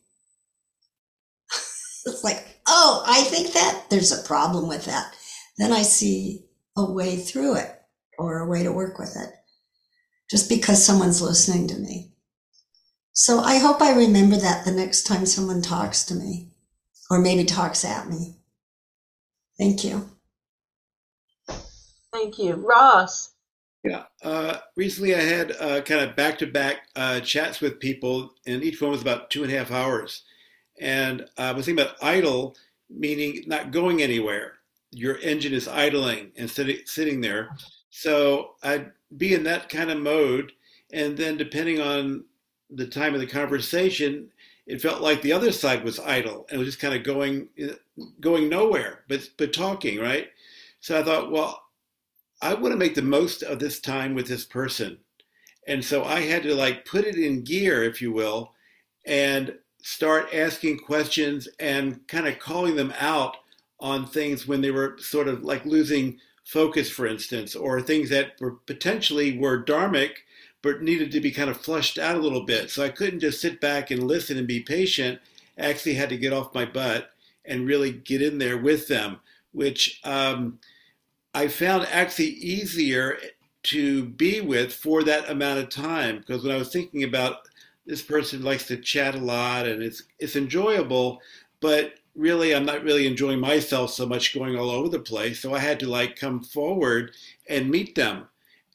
It's 2.06 2.24
like 2.24 2.47
oh 2.66 3.05
i 3.06 3.22
think 3.22 3.52
that 3.52 3.86
there's 3.90 4.12
a 4.12 4.26
problem 4.26 4.68
with 4.68 4.84
that. 4.86 5.14
Then 5.59 5.72
i 5.72 5.82
see 5.82 6.44
a 6.76 6.90
way 6.90 7.16
through 7.16 7.56
it 7.56 7.72
or 8.18 8.38
a 8.38 8.48
way 8.48 8.62
to 8.62 8.72
work 8.72 8.98
with 8.98 9.16
it. 9.16 9.32
Just 10.30 10.48
because 10.48 10.84
someone's 10.84 11.22
listening 11.22 11.68
to 11.68 11.78
me 11.78 12.15
so 13.18 13.40
I 13.40 13.56
hope 13.56 13.80
I 13.80 13.94
remember 13.94 14.36
that 14.36 14.66
the 14.66 14.72
next 14.72 15.05
time 15.05 15.24
someone 15.24 15.62
talks 15.62 16.05
to 16.05 16.14
me 16.14 16.51
or 17.09 17.18
maybe 17.18 17.44
talks 17.44 17.82
at 17.82 18.10
me. 18.10 18.36
Thank 19.59 19.84
you. 19.84 20.10
Thank 22.12 22.38
you. 22.38 22.56
Ross. 22.56 23.30
Yeah. 23.82 24.02
Uh, 24.22 24.59
recently, 24.76 25.14
I 25.14 25.20
had 25.20 25.52
uh, 25.52 25.80
kind 25.80 26.02
of 26.02 26.14
back 26.14 26.36
to 26.40 26.47
back 26.47 26.93
chats 27.24 27.62
with 27.62 27.80
people, 27.80 28.34
and 28.47 28.62
each 28.62 28.82
one 28.82 28.90
was 28.90 29.01
about 29.01 29.30
two 29.30 29.44
and 29.44 29.51
a 29.51 29.56
half 29.56 29.70
hours. 29.70 30.22
And 30.78 31.24
I 31.38 31.52
was 31.52 31.64
thinking 31.64 31.86
about 31.86 31.97
idle, 32.02 32.55
meaning 32.90 33.44
not 33.47 33.70
going 33.70 34.02
anywhere. 34.02 34.59
Your 34.90 35.16
engine 35.20 35.55
is 35.55 35.68
idling 35.68 36.32
and 36.36 36.51
sitting, 36.51 36.80
sitting 36.84 37.22
there. 37.22 37.56
So 37.88 38.56
I'd 38.62 38.93
be 39.16 39.32
in 39.32 39.44
that 39.44 39.70
kind 39.70 39.90
of 39.90 39.98
mode. 40.01 40.52
And 40.93 41.16
then, 41.16 41.38
depending 41.38 41.80
on 41.80 42.24
the 42.70 42.86
time 42.86 43.14
of 43.14 43.20
the 43.20 43.26
conversation, 43.26 44.30
it 44.66 44.82
felt 44.82 45.01
like 45.01 45.22
the 45.22 45.32
other 45.32 45.52
side 45.52 45.84
was 45.84 46.01
idle 46.01 46.47
and 46.51 46.59
was 46.59 46.68
just 46.68 46.80
kind 46.80 46.94
of 46.94 47.05
going 47.05 47.48
going 48.20 48.48
nowhere, 48.48 49.05
but 49.09 49.28
but 49.36 49.52
talking, 49.52 50.01
right? 50.01 50.28
So 50.80 50.98
I 50.98 51.02
thought, 51.02 51.30
well, 51.30 51.62
I 52.43 52.55
want 52.55 52.72
to 52.72 52.78
make 52.78 52.94
the 52.94 53.02
most 53.02 53.43
of 53.43 53.59
this 53.59 53.80
time 53.80 54.14
with 54.14 54.28
this 54.28 54.44
person. 54.44 54.98
And 55.66 55.84
so 55.84 56.05
I 56.05 56.20
had 56.20 56.43
to 56.44 56.55
like 56.55 56.84
put 56.84 57.05
it 57.05 57.16
in 57.16 57.43
gear, 57.43 57.82
if 57.82 58.01
you 58.01 58.12
will, 58.12 58.52
and 59.05 59.56
start 59.82 60.28
asking 60.32 60.78
questions 60.78 61.48
and 61.59 62.06
kind 62.09 62.26
of 62.26 62.38
calling 62.38 62.76
them 62.76 62.93
out 62.98 63.36
on 63.80 64.06
things 64.06 64.47
when 64.47 64.60
they 64.60 64.70
were 64.70 64.97
sort 64.98 65.28
of 65.28 65.43
like 65.43 65.64
losing 65.64 66.18
focus, 66.44 66.90
for 66.90 67.06
instance, 67.06 67.55
or 67.55 67.80
things 67.80 68.10
that 68.10 68.32
were 68.40 68.52
potentially 68.66 69.38
were 69.38 69.64
dharmic 69.64 70.10
but 70.62 70.83
needed 70.83 71.12
to 71.12 71.20
be 71.20 71.31
kind 71.31 71.51
of 71.51 71.57
flushed 71.57 71.99
out 71.99 72.16
a 72.16 72.20
little 72.20 72.45
bit. 72.45 72.70
So 72.70 72.83
I 72.83 72.89
couldn't 72.89 73.20
just 73.20 73.41
sit 73.41 73.61
back 73.61 73.91
and 73.91 74.03
listen 74.03 74.37
and 74.37 74.47
be 74.47 74.61
patient. 74.61 75.20
I 75.59 75.66
actually 75.66 75.95
had 75.95 76.09
to 76.11 76.16
get 76.16 76.33
off 76.33 76.55
my 76.55 76.65
butt 76.65 77.11
and 77.45 77.66
really 77.66 77.93
get 77.93 78.23
in 78.23 78.39
there 78.39 78.59
with 78.59 78.89
them, 78.89 79.20
which 79.53 80.01
um, 80.05 80.59
I 81.35 81.49
found 81.49 81.87
actually 81.91 82.31
easier 82.31 83.19
to 83.65 84.05
be 84.05 84.41
with 84.41 84.73
for 84.73 85.03
that 85.05 85.28
amount 85.28 85.61
of 85.61 85.69
time. 85.69 86.19
Because 86.19 86.43
when 86.43 86.55
I 86.55 86.59
was 86.59 86.73
thinking 86.73 87.05
about 87.05 87.49
this 87.85 88.03
person 88.03 88.43
likes 88.43 88.66
to 88.66 88.77
chat 88.77 89.15
a 89.15 89.19
lot 89.19 89.66
and 89.66 89.83
it's 89.83 90.03
it's 90.19 90.37
enjoyable, 90.37 91.20
but 91.61 91.95
really 92.15 92.55
I'm 92.55 92.65
not 92.65 92.83
really 92.83 93.07
enjoying 93.07 93.39
myself 93.41 93.91
so 93.91 94.07
much 94.07 94.35
going 94.35 94.57
all 94.57 94.70
over 94.70 94.89
the 94.89 94.99
place. 94.99 95.41
So 95.41 95.55
I 95.55 95.59
had 95.61 95.78
to 95.81 95.89
like 95.89 96.16
come 96.16 96.43
forward 96.43 97.12
and 97.49 97.70
meet 97.70 97.95
them 97.95 98.28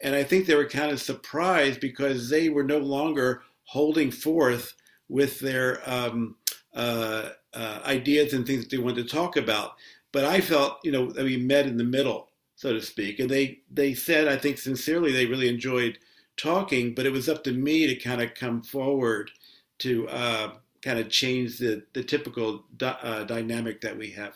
and 0.04 0.16
I 0.16 0.24
think 0.24 0.46
they 0.46 0.56
were 0.56 0.68
kind 0.68 0.92
of 0.92 1.02
surprised 1.02 1.80
because 1.80 2.30
they 2.30 2.50
were 2.50 2.64
no 2.64 2.80
longer 2.80 3.44
holding 3.64 4.12
forth 4.12 4.74
with 5.10 5.40
their 5.40 5.82
um, 5.90 6.36
uh, 6.74 7.30
uh, 7.54 7.80
ideas 7.86 8.34
and 8.34 8.46
things 8.46 8.64
that 8.64 8.70
they 8.70 8.82
wanted 8.82 9.08
to 9.08 9.14
talk 9.14 9.38
about. 9.38 9.74
But 10.12 10.26
I 10.26 10.42
felt, 10.42 10.80
you 10.84 10.92
know, 10.92 11.12
that 11.12 11.24
we 11.24 11.38
met 11.38 11.68
in 11.68 11.78
the 11.78 11.84
middle, 11.84 12.30
so 12.56 12.74
to 12.74 12.82
speak. 12.82 13.20
And 13.20 13.30
they, 13.30 13.60
they 13.70 13.94
said, 13.94 14.28
I 14.28 14.38
think 14.38 14.58
sincerely, 14.58 15.12
they 15.12 15.26
really 15.26 15.50
enjoyed 15.50 15.98
talking, 16.38 16.94
but 16.94 17.06
it 17.06 17.12
was 17.12 17.30
up 17.30 17.44
to 17.46 17.52
me 17.52 17.88
to 17.88 17.96
kind 17.96 18.22
of 18.22 18.34
come 18.34 18.62
forward 18.62 19.32
to 19.80 20.08
uh, 20.10 20.54
kind 20.82 21.00
of 21.00 21.10
change 21.10 21.60
the, 21.60 21.84
the 21.94 22.04
typical 22.04 22.66
di- 22.76 22.98
uh, 23.02 23.24
dynamic 23.24 23.82
that 23.82 23.98
we 23.98 24.12
have. 24.12 24.36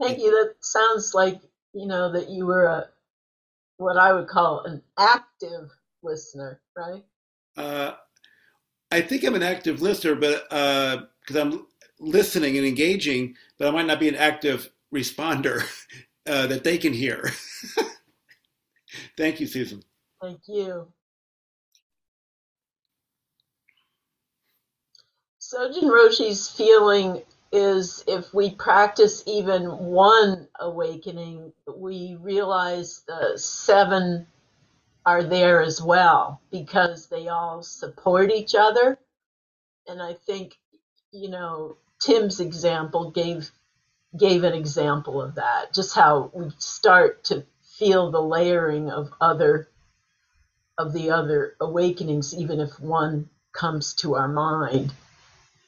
Thank 0.00 0.18
you. 0.18 0.30
That 0.30 0.54
sounds 0.60 1.14
like, 1.14 1.40
you 1.74 1.86
know, 1.86 2.10
that 2.12 2.30
you 2.30 2.46
were 2.46 2.64
a 2.64 2.88
what 3.80 3.96
I 3.96 4.12
would 4.12 4.28
call 4.28 4.64
an 4.64 4.82
active 4.98 5.70
listener, 6.02 6.60
right? 6.76 7.02
Uh, 7.56 7.92
I 8.90 9.00
think 9.00 9.24
I'm 9.24 9.34
an 9.34 9.42
active 9.42 9.80
listener, 9.80 10.14
but 10.14 10.48
because 10.50 11.36
uh, 11.36 11.40
I'm 11.40 11.66
listening 11.98 12.58
and 12.58 12.66
engaging, 12.66 13.36
but 13.58 13.68
I 13.68 13.70
might 13.70 13.86
not 13.86 13.98
be 14.00 14.08
an 14.08 14.16
active 14.16 14.70
responder 14.94 15.62
uh, 16.28 16.46
that 16.48 16.62
they 16.62 16.76
can 16.76 16.92
hear. 16.92 17.30
Thank 19.16 19.40
you, 19.40 19.46
Susan. 19.46 19.82
Thank 20.20 20.40
you. 20.46 20.88
Sojun 25.40 25.90
Roshi's 25.90 26.48
feeling 26.48 27.22
is 27.52 28.04
if 28.06 28.32
we 28.32 28.50
practice 28.50 29.24
even 29.26 29.64
one 29.66 30.48
awakening, 30.58 31.52
we 31.76 32.16
realize 32.20 33.02
the 33.06 33.36
seven 33.36 34.26
are 35.04 35.22
there 35.24 35.62
as 35.62 35.82
well 35.82 36.40
because 36.52 37.06
they 37.06 37.28
all 37.28 37.62
support 37.62 38.30
each 38.30 38.54
other. 38.54 38.98
And 39.88 40.00
I 40.00 40.14
think, 40.14 40.56
you 41.12 41.28
know, 41.30 41.76
Tim's 42.00 42.40
example 42.40 43.10
gave 43.10 43.50
gave 44.16 44.42
an 44.42 44.54
example 44.54 45.22
of 45.22 45.36
that, 45.36 45.72
just 45.72 45.94
how 45.94 46.30
we 46.34 46.50
start 46.58 47.24
to 47.24 47.44
feel 47.78 48.10
the 48.10 48.22
layering 48.22 48.90
of 48.90 49.10
other 49.20 49.68
of 50.78 50.92
the 50.92 51.10
other 51.10 51.56
awakenings, 51.60 52.34
even 52.34 52.60
if 52.60 52.78
one 52.80 53.28
comes 53.52 53.94
to 53.94 54.14
our 54.14 54.28
mind. 54.28 54.92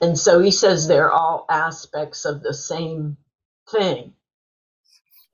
And 0.03 0.19
so 0.19 0.41
he 0.41 0.53
says 0.53 0.89
they're 0.89 1.13
all 1.13 1.47
aspects 1.51 2.27
of 2.27 2.43
the 2.43 2.55
same 2.55 3.19
thing. 3.71 4.15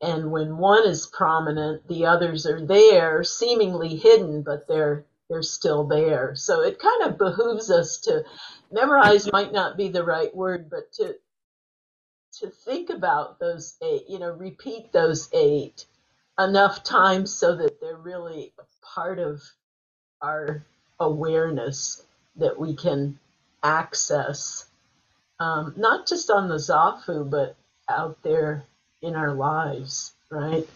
And 0.03 0.33
when 0.33 0.59
one 0.59 0.87
is 0.87 1.07
prominent, 1.09 1.89
the 1.89 2.07
others 2.07 2.47
are 2.47 2.65
there, 2.65 3.25
seemingly 3.25 3.97
hidden, 3.97 4.43
but 4.43 4.69
they're 4.69 5.07
they're 5.31 5.43
still 5.43 5.85
there. 5.87 6.37
So 6.37 6.63
it 6.63 6.79
kind 6.81 7.05
of 7.05 7.19
behooves 7.19 7.71
us 7.71 7.99
to 8.03 8.25
memorize 8.73 9.33
might 9.33 9.53
not 9.53 9.77
be 9.77 9.89
the 9.91 10.05
right 10.05 10.35
word, 10.37 10.71
but 10.71 10.93
to 10.95 11.17
to 12.41 12.51
think 12.51 12.91
about 12.91 13.41
those 13.41 13.77
eight, 13.83 14.05
you 14.09 14.19
know, 14.19 14.33
repeat 14.33 14.93
those 14.93 15.29
eight 15.35 15.87
enough 16.39 16.85
times 16.85 17.35
so 17.35 17.57
that 17.57 17.81
they're 17.81 17.97
really 17.97 18.53
part 18.95 19.19
of 19.21 19.43
our 20.23 20.65
awareness 21.01 22.05
that 22.37 22.59
we 22.59 22.75
can 22.77 23.19
access, 23.63 24.67
um, 25.41 25.75
not 25.77 26.07
just 26.07 26.31
on 26.31 26.49
the 26.49 26.57
Zafu, 26.57 27.29
but 27.29 27.57
out 27.89 28.23
there 28.23 28.65
in 29.03 29.15
our 29.15 29.35
lives, 29.35 30.13
right? 30.31 30.67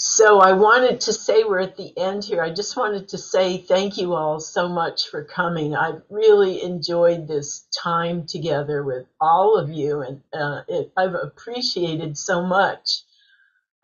So 0.00 0.38
I 0.38 0.52
wanted 0.52 1.00
to 1.02 1.12
say 1.12 1.42
we're 1.42 1.58
at 1.58 1.76
the 1.76 1.92
end 1.98 2.22
here. 2.22 2.40
I 2.40 2.50
just 2.50 2.76
wanted 2.76 3.08
to 3.08 3.18
say 3.18 3.58
thank 3.58 3.98
you 3.98 4.14
all 4.14 4.38
so 4.38 4.68
much 4.68 5.08
for 5.08 5.24
coming. 5.24 5.74
I've 5.74 6.02
really 6.08 6.62
enjoyed 6.62 7.26
this 7.26 7.66
time 7.76 8.24
together 8.24 8.84
with 8.84 9.06
all 9.20 9.56
of 9.56 9.70
you, 9.70 10.02
and 10.02 10.22
uh, 10.32 10.62
it, 10.68 10.92
I've 10.96 11.16
appreciated 11.16 12.16
so 12.16 12.46
much, 12.46 13.02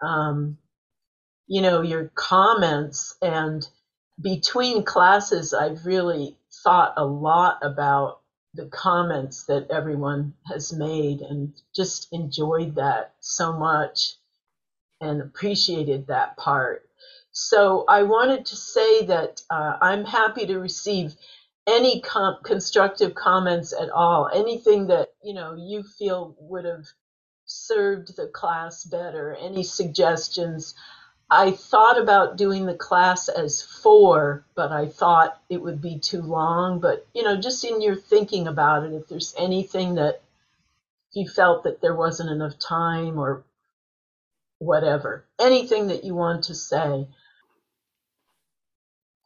um, 0.00 0.56
you 1.48 1.62
know, 1.62 1.82
your 1.82 2.12
comments. 2.14 3.16
And 3.20 3.66
between 4.22 4.84
classes, 4.84 5.52
I've 5.52 5.84
really 5.84 6.36
thought 6.64 6.94
a 6.98 7.06
lot 7.06 7.60
about 7.62 8.22
the 8.54 8.66
comments 8.66 9.44
that 9.46 9.68
everyone 9.70 10.34
has 10.46 10.72
made 10.74 11.22
and 11.22 11.54
just 11.76 12.08
enjoyed 12.12 12.76
that 12.76 13.14
so 13.20 13.54
much 13.54 14.14
and 15.00 15.22
appreciated 15.22 16.08
that 16.08 16.36
part. 16.38 16.88
So 17.32 17.84
I 17.88 18.04
wanted 18.04 18.46
to 18.46 18.56
say 18.56 19.06
that 19.06 19.42
uh, 19.50 19.78
I'm 19.82 20.04
happy 20.06 20.46
to 20.46 20.58
receive 20.58 21.14
any 21.68 22.02
com- 22.02 22.38
constructive 22.44 23.14
comments 23.14 23.74
at 23.74 23.90
all, 23.90 24.30
anything 24.34 24.88
that 24.88 25.10
you 25.24 25.34
know 25.34 25.54
you 25.56 25.84
feel 25.84 26.36
would 26.40 26.66
have 26.66 26.86
served 27.46 28.16
the 28.16 28.28
class 28.28 28.84
better, 28.84 29.36
any 29.40 29.64
suggestions. 29.64 30.74
I 31.30 31.52
thought 31.52 32.00
about 32.00 32.36
doing 32.36 32.66
the 32.66 32.74
class 32.74 33.28
as 33.28 33.62
four, 33.62 34.44
but 34.54 34.72
I 34.72 34.86
thought 34.86 35.40
it 35.48 35.62
would 35.62 35.80
be 35.80 35.98
too 35.98 36.22
long. 36.22 36.80
But, 36.80 37.06
you 37.14 37.22
know, 37.22 37.36
just 37.40 37.64
in 37.64 37.80
your 37.80 37.96
thinking 37.96 38.46
about 38.46 38.84
it, 38.84 38.92
if 38.92 39.08
there's 39.08 39.34
anything 39.38 39.96
that 39.96 40.22
you 41.12 41.28
felt 41.28 41.64
that 41.64 41.80
there 41.80 41.94
wasn't 41.94 42.30
enough 42.30 42.58
time 42.58 43.18
or 43.18 43.44
whatever, 44.58 45.24
anything 45.40 45.88
that 45.88 46.04
you 46.04 46.14
want 46.14 46.44
to 46.44 46.54
say, 46.54 47.08